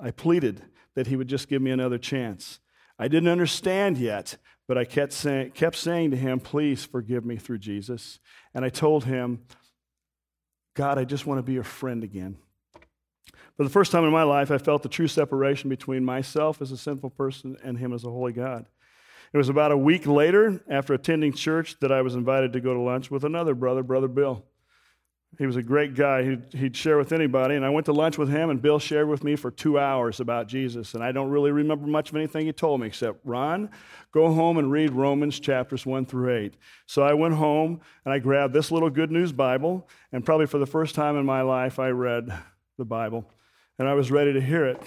I 0.00 0.10
pleaded 0.10 0.62
that 0.94 1.06
he 1.06 1.16
would 1.16 1.28
just 1.28 1.48
give 1.48 1.62
me 1.62 1.70
another 1.70 1.98
chance. 1.98 2.60
I 2.98 3.08
didn't 3.08 3.28
understand 3.28 3.98
yet, 3.98 4.36
but 4.68 4.78
I 4.78 4.84
kept, 4.84 5.12
say, 5.12 5.50
kept 5.54 5.76
saying 5.76 6.10
to 6.12 6.16
him, 6.16 6.40
Please 6.40 6.84
forgive 6.84 7.24
me 7.24 7.36
through 7.36 7.58
Jesus. 7.58 8.20
And 8.54 8.64
I 8.64 8.68
told 8.68 9.04
him, 9.04 9.40
God, 10.74 10.98
I 10.98 11.04
just 11.04 11.26
want 11.26 11.38
to 11.38 11.42
be 11.42 11.52
your 11.52 11.64
friend 11.64 12.04
again. 12.04 12.36
For 13.56 13.64
the 13.64 13.70
first 13.70 13.92
time 13.92 14.04
in 14.04 14.12
my 14.12 14.22
life, 14.22 14.50
I 14.50 14.58
felt 14.58 14.82
the 14.82 14.88
true 14.88 15.08
separation 15.08 15.68
between 15.68 16.04
myself 16.04 16.62
as 16.62 16.72
a 16.72 16.76
sinful 16.76 17.10
person 17.10 17.56
and 17.62 17.78
him 17.78 17.92
as 17.92 18.04
a 18.04 18.10
holy 18.10 18.32
God. 18.32 18.66
It 19.32 19.38
was 19.38 19.48
about 19.48 19.72
a 19.72 19.76
week 19.76 20.06
later, 20.06 20.62
after 20.68 20.94
attending 20.94 21.32
church, 21.32 21.78
that 21.80 21.92
I 21.92 22.02
was 22.02 22.14
invited 22.14 22.52
to 22.52 22.60
go 22.60 22.74
to 22.74 22.80
lunch 22.80 23.10
with 23.10 23.24
another 23.24 23.54
brother, 23.54 23.82
Brother 23.82 24.08
Bill. 24.08 24.44
He 25.38 25.46
was 25.46 25.56
a 25.56 25.62
great 25.62 25.94
guy. 25.94 26.22
He'd, 26.24 26.52
he'd, 26.52 26.76
share 26.76 26.98
with 26.98 27.10
anybody. 27.10 27.54
And 27.56 27.64
I 27.64 27.70
went 27.70 27.86
to 27.86 27.92
lunch 27.92 28.18
with 28.18 28.28
him, 28.28 28.50
and 28.50 28.60
Bill 28.60 28.78
shared 28.78 29.08
with 29.08 29.24
me 29.24 29.34
for 29.34 29.50
two 29.50 29.78
hours 29.78 30.20
about 30.20 30.46
Jesus. 30.46 30.92
And 30.92 31.02
I 31.02 31.10
don't 31.10 31.30
really 31.30 31.50
remember 31.50 31.86
much 31.86 32.10
of 32.10 32.16
anything 32.16 32.46
he 32.46 32.52
told 32.52 32.80
me 32.82 32.88
except, 32.88 33.20
Ron, 33.24 33.70
go 34.12 34.30
home 34.32 34.58
and 34.58 34.70
read 34.70 34.92
Romans 34.92 35.40
chapters 35.40 35.86
1 35.86 36.04
through 36.04 36.36
8. 36.36 36.54
So 36.86 37.02
I 37.02 37.14
went 37.14 37.34
home 37.34 37.80
and 38.04 38.12
I 38.12 38.18
grabbed 38.18 38.52
this 38.52 38.70
little 38.70 38.90
Good 38.90 39.10
News 39.10 39.32
Bible. 39.32 39.88
And 40.12 40.24
probably 40.24 40.46
for 40.46 40.58
the 40.58 40.66
first 40.66 40.94
time 40.94 41.16
in 41.16 41.24
my 41.24 41.40
life, 41.40 41.78
I 41.78 41.88
read 41.88 42.30
the 42.76 42.84
Bible. 42.84 43.24
And 43.78 43.88
I 43.88 43.94
was 43.94 44.10
ready 44.10 44.34
to 44.34 44.40
hear 44.40 44.66
it. 44.66 44.82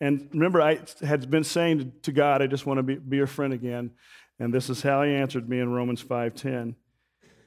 And 0.00 0.28
remember, 0.32 0.62
I 0.62 0.80
had 1.02 1.30
been 1.30 1.44
saying 1.44 1.92
to 2.02 2.10
God, 2.10 2.40
I 2.40 2.46
just 2.46 2.64
want 2.64 2.78
to 2.78 2.82
be, 2.82 2.96
be 2.96 3.18
your 3.18 3.26
friend 3.26 3.52
again. 3.52 3.92
And 4.40 4.52
this 4.52 4.70
is 4.70 4.82
how 4.82 5.02
he 5.02 5.12
answered 5.12 5.48
me 5.48 5.60
in 5.60 5.72
Romans 5.72 6.02
5:10. 6.02 6.74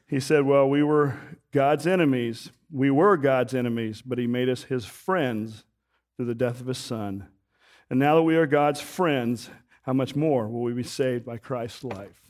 He 0.08 0.20
said, 0.20 0.46
Well, 0.46 0.70
we 0.70 0.84
were 0.84 1.18
God's 1.52 1.88
enemies. 1.88 2.52
We 2.72 2.92
were 2.92 3.18
God's 3.18 3.54
enemies, 3.54 4.02
but 4.02 4.18
He 4.18 4.28
made 4.28 4.50
us 4.50 4.64
His 4.64 4.86
friends 4.86 5.64
through 6.16 6.28
the 6.28 6.36
death 6.36 6.62
of 6.62 6.68
His 6.68 6.78
Son. 6.78 7.28
And 7.90 8.00
now 8.00 8.16
that 8.16 8.24
we 8.24 8.36
are 8.36 8.48
God's 8.48 8.82
friends, 8.82 9.50
how 9.84 9.94
much 9.94 10.16
more 10.16 10.48
will 10.48 10.64
we 10.64 10.74
be 10.74 10.84
saved 10.84 11.26
by 11.26 11.38
Christ's 11.38 11.84
life? 11.84 12.26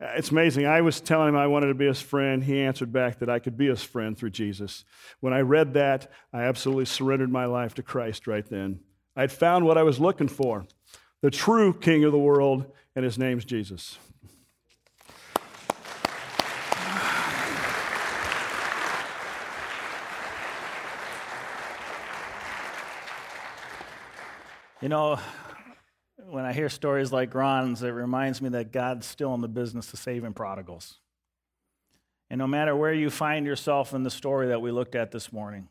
It's 0.00 0.30
amazing. 0.30 0.66
I 0.66 0.80
was 0.80 1.00
telling 1.00 1.28
him 1.28 1.36
I 1.36 1.46
wanted 1.46 1.66
to 1.66 1.74
be 1.74 1.86
his 1.86 2.00
friend. 2.00 2.42
He 2.42 2.60
answered 2.60 2.90
back 2.90 3.18
that 3.18 3.28
I 3.28 3.38
could 3.38 3.58
be 3.58 3.68
his 3.68 3.82
friend 3.82 4.16
through 4.16 4.30
Jesus. 4.30 4.84
When 5.20 5.34
I 5.34 5.40
read 5.40 5.74
that, 5.74 6.10
I 6.32 6.44
absolutely 6.44 6.86
surrendered 6.86 7.30
my 7.30 7.44
life 7.44 7.74
to 7.74 7.82
Christ 7.82 8.26
right 8.26 8.48
then. 8.48 8.80
I'd 9.14 9.30
found 9.30 9.66
what 9.66 9.76
I 9.76 9.82
was 9.82 10.00
looking 10.00 10.28
for 10.28 10.66
the 11.20 11.30
true 11.30 11.74
King 11.74 12.04
of 12.04 12.12
the 12.12 12.18
world, 12.18 12.64
and 12.96 13.04
his 13.04 13.18
name's 13.18 13.44
Jesus. 13.44 13.98
You 24.80 24.88
know, 24.88 25.18
when 26.30 26.46
I 26.46 26.54
hear 26.54 26.70
stories 26.70 27.12
like 27.12 27.34
Ron's, 27.34 27.82
it 27.82 27.90
reminds 27.90 28.40
me 28.40 28.48
that 28.50 28.72
God's 28.72 29.06
still 29.06 29.34
in 29.34 29.42
the 29.42 29.48
business 29.48 29.92
of 29.92 29.98
saving 29.98 30.32
prodigals. 30.32 30.96
And 32.30 32.38
no 32.38 32.46
matter 32.46 32.74
where 32.74 32.94
you 32.94 33.10
find 33.10 33.44
yourself 33.44 33.92
in 33.92 34.04
the 34.04 34.10
story 34.10 34.48
that 34.48 34.62
we 34.62 34.70
looked 34.70 34.94
at 34.94 35.10
this 35.10 35.34
morning, 35.34 35.68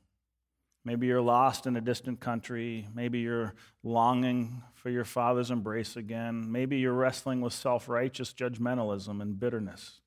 maybe 0.86 1.08
you're 1.08 1.22
lost 1.22 1.66
in 1.66 1.76
a 1.76 1.82
distant 1.82 2.20
country, 2.20 2.88
maybe 2.94 3.18
you're 3.18 3.56
longing 3.82 4.62
for 4.76 4.92
your 4.92 5.06
father's 5.06 5.50
embrace 5.50 5.96
again, 5.96 6.52
maybe 6.52 6.78
you're 6.78 6.94
wrestling 6.94 7.42
with 7.42 7.54
self 7.54 7.90
righteous 7.90 8.32
judgmentalism 8.32 9.24
and 9.24 9.40
bitterness. 9.40 10.02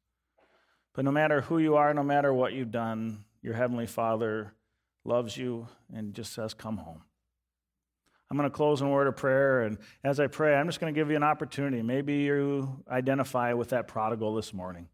But 0.95 1.05
no 1.05 1.11
matter 1.11 1.41
who 1.41 1.59
you 1.59 1.75
are, 1.75 1.93
no 1.93 2.05
matter 2.05 2.33
what 2.33 2.53
you've 2.53 2.71
done, 2.71 3.25
your 3.43 3.55
Heavenly 3.55 3.89
Father 3.89 4.53
loves 5.05 5.37
you 5.37 5.67
and 5.93 6.15
just 6.15 6.33
says, 6.33 6.55
Come 6.55 6.77
home. 6.77 7.03
I'm 8.33 8.39
going 8.39 8.49
to 8.49 8.57
close 8.57 8.81
in 8.81 8.87
a 8.87 8.91
word 8.91 9.09
of 9.09 9.17
prayer. 9.17 9.61
And 9.61 9.77
as 10.03 10.19
I 10.19 10.27
pray, 10.27 10.55
I'm 10.55 10.67
just 10.67 10.81
going 10.81 10.93
to 10.93 10.99
give 10.99 11.11
you 11.11 11.17
an 11.17 11.23
opportunity. 11.23 11.83
Maybe 11.83 12.15
you 12.15 12.83
identify 12.91 13.53
with 13.53 13.69
that 13.69 13.89
prodigal 13.89 14.35
this 14.35 14.55
morning. 14.55 14.89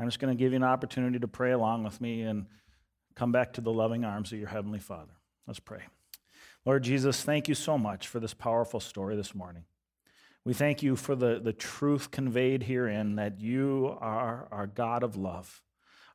I'm 0.00 0.08
just 0.08 0.18
going 0.18 0.36
to 0.36 0.38
give 0.38 0.50
you 0.50 0.56
an 0.56 0.64
opportunity 0.64 1.20
to 1.20 1.28
pray 1.28 1.52
along 1.52 1.84
with 1.84 2.00
me 2.00 2.22
and 2.22 2.46
come 3.14 3.30
back 3.30 3.52
to 3.52 3.60
the 3.60 3.70
loving 3.70 4.04
arms 4.04 4.32
of 4.32 4.40
your 4.40 4.48
Heavenly 4.48 4.80
Father. 4.80 5.12
Let's 5.46 5.60
pray. 5.60 5.82
Lord 6.66 6.82
Jesus, 6.82 7.22
thank 7.22 7.46
you 7.46 7.54
so 7.54 7.78
much 7.78 8.08
for 8.08 8.18
this 8.18 8.34
powerful 8.34 8.80
story 8.80 9.14
this 9.14 9.36
morning. 9.36 9.66
We 10.44 10.52
thank 10.52 10.82
you 10.82 10.96
for 10.96 11.14
the, 11.14 11.38
the 11.38 11.52
truth 11.52 12.10
conveyed 12.10 12.64
herein 12.64 13.14
that 13.14 13.38
you 13.38 13.96
are 14.00 14.48
our 14.50 14.66
God 14.66 15.04
of 15.04 15.14
love, 15.14 15.62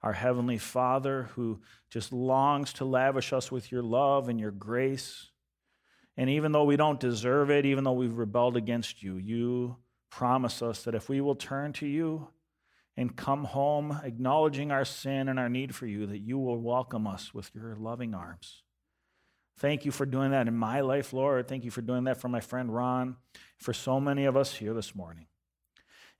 our 0.04 0.12
Heavenly 0.12 0.58
Father 0.58 1.30
who 1.36 1.62
just 1.90 2.12
longs 2.12 2.74
to 2.74 2.84
lavish 2.84 3.32
us 3.32 3.50
with 3.50 3.72
your 3.72 3.82
love 3.82 4.28
and 4.28 4.42
your 4.42 4.52
grace. 4.52 5.28
And 6.18 6.30
even 6.30 6.52
though 6.52 6.64
we 6.64 6.78
don't 6.78 7.00
deserve 7.00 7.52
it, 7.52 7.66
even 7.66 7.84
though 7.84 7.94
we've 7.94 8.18
rebelled 8.18 8.56
against 8.56 9.04
you, 9.04 9.18
you 9.18 9.78
promise 10.10 10.62
us 10.62 10.84
that 10.84 10.96
if 10.96 11.10
we 11.10 11.20
will 11.20 11.36
turn 11.36 11.74
to 11.74 11.86
you 11.86 12.30
and 12.96 13.16
come 13.16 13.44
home 13.44 14.00
acknowledging 14.04 14.72
our 14.72 14.86
sin 14.86 15.28
and 15.28 15.38
our 15.38 15.50
need 15.50 15.76
for 15.76 15.86
you, 15.86 16.06
that 16.08 16.20
you 16.20 16.38
will 16.38 16.58
welcome 16.58 17.06
us 17.06 17.34
with 17.34 17.52
your 17.54 17.76
loving 17.76 18.14
arms. 18.14 18.64
Thank 19.58 19.86
you 19.86 19.92
for 19.92 20.06
doing 20.06 20.32
that 20.32 20.48
in 20.48 20.56
my 20.56 20.82
life, 20.82 21.14
Lord. 21.14 21.48
Thank 21.48 21.64
you 21.64 21.72
for 21.72 21.82
doing 21.82 22.06
that 22.06 22.20
for 22.20 22.30
my 22.30 22.42
friend 22.42 22.74
Ron, 22.74 23.18
for 23.58 23.74
so 23.74 24.00
many 24.00 24.26
of 24.26 24.36
us 24.38 24.54
here 24.54 24.74
this 24.74 24.96
morning. 24.96 25.28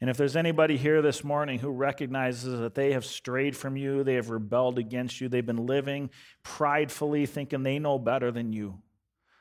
And 0.02 0.10
if 0.10 0.18
there's 0.18 0.36
anybody 0.36 0.76
here 0.78 1.02
this 1.02 1.24
morning 1.24 1.60
who 1.60 1.70
recognizes 1.70 2.60
that 2.60 2.76
they 2.76 2.94
have 2.94 3.06
strayed 3.06 3.56
from 3.56 3.78
you, 3.78 4.04
they 4.04 4.16
have 4.16 4.30
rebelled 4.30 4.78
against 4.78 5.22
you, 5.22 5.30
they've 5.30 5.46
been 5.46 5.66
living 5.66 6.10
pridefully, 6.44 7.26
thinking 7.26 7.64
they 7.64 7.80
know 7.80 7.98
better 7.98 8.32
than 8.32 8.52
you, 8.52 8.82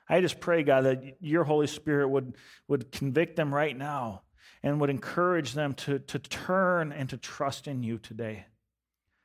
I 0.08 0.20
just 0.20 0.40
pray, 0.40 0.62
God, 0.62 0.84
that 0.84 1.16
your 1.20 1.44
Holy 1.44 1.66
Spirit 1.66 2.08
would, 2.08 2.34
would 2.68 2.92
convict 2.92 3.36
them 3.36 3.54
right 3.54 3.76
now 3.76 4.22
and 4.62 4.80
would 4.80 4.90
encourage 4.90 5.52
them 5.52 5.74
to, 5.74 5.98
to 5.98 6.18
turn 6.18 6.92
and 6.92 7.08
to 7.10 7.16
trust 7.16 7.66
in 7.66 7.82
you 7.82 7.98
today. 7.98 8.46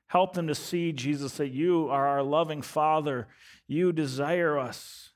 Help 0.07 0.33
them 0.33 0.47
to 0.47 0.55
see, 0.55 0.91
Jesus, 0.91 1.37
that 1.37 1.49
you 1.49 1.87
are 1.89 2.07
our 2.07 2.23
loving 2.23 2.61
Father. 2.61 3.27
You 3.67 3.91
desire 3.91 4.57
us 4.57 5.11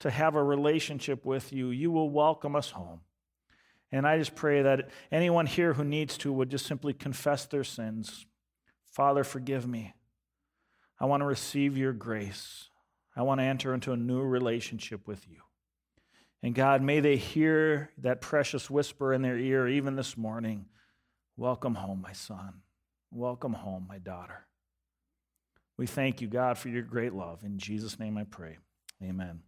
to 0.00 0.10
have 0.10 0.36
a 0.36 0.42
relationship 0.42 1.24
with 1.24 1.52
you. 1.52 1.70
You 1.70 1.90
will 1.90 2.10
welcome 2.10 2.54
us 2.54 2.70
home. 2.70 3.00
And 3.90 4.06
I 4.06 4.18
just 4.18 4.34
pray 4.34 4.62
that 4.62 4.90
anyone 5.10 5.46
here 5.46 5.72
who 5.72 5.84
needs 5.84 6.18
to 6.18 6.32
would 6.32 6.50
just 6.50 6.66
simply 6.66 6.92
confess 6.92 7.46
their 7.46 7.64
sins. 7.64 8.26
Father, 8.92 9.24
forgive 9.24 9.66
me. 9.66 9.94
I 11.00 11.06
want 11.06 11.22
to 11.22 11.26
receive 11.26 11.76
your 11.76 11.92
grace. 11.92 12.68
I 13.18 13.22
want 13.22 13.40
to 13.40 13.44
enter 13.44 13.74
into 13.74 13.92
a 13.92 13.96
new 13.96 14.22
relationship 14.22 15.08
with 15.08 15.28
you. 15.28 15.40
And 16.42 16.54
God, 16.54 16.82
may 16.82 17.00
they 17.00 17.16
hear 17.16 17.90
that 17.98 18.20
precious 18.20 18.70
whisper 18.70 19.12
in 19.12 19.22
their 19.22 19.36
ear 19.36 19.66
even 19.66 19.96
this 19.96 20.16
morning 20.16 20.66
Welcome 21.38 21.76
home, 21.76 22.02
my 22.02 22.14
son. 22.14 22.62
Welcome 23.12 23.52
home, 23.52 23.86
my 23.88 23.98
daughter. 23.98 24.48
We 25.76 25.86
thank 25.86 26.20
you, 26.20 26.26
God, 26.26 26.58
for 26.58 26.68
your 26.68 26.82
great 26.82 27.12
love. 27.12 27.44
In 27.44 27.58
Jesus' 27.58 28.00
name 28.00 28.18
I 28.18 28.24
pray. 28.24 28.58
Amen. 29.00 29.42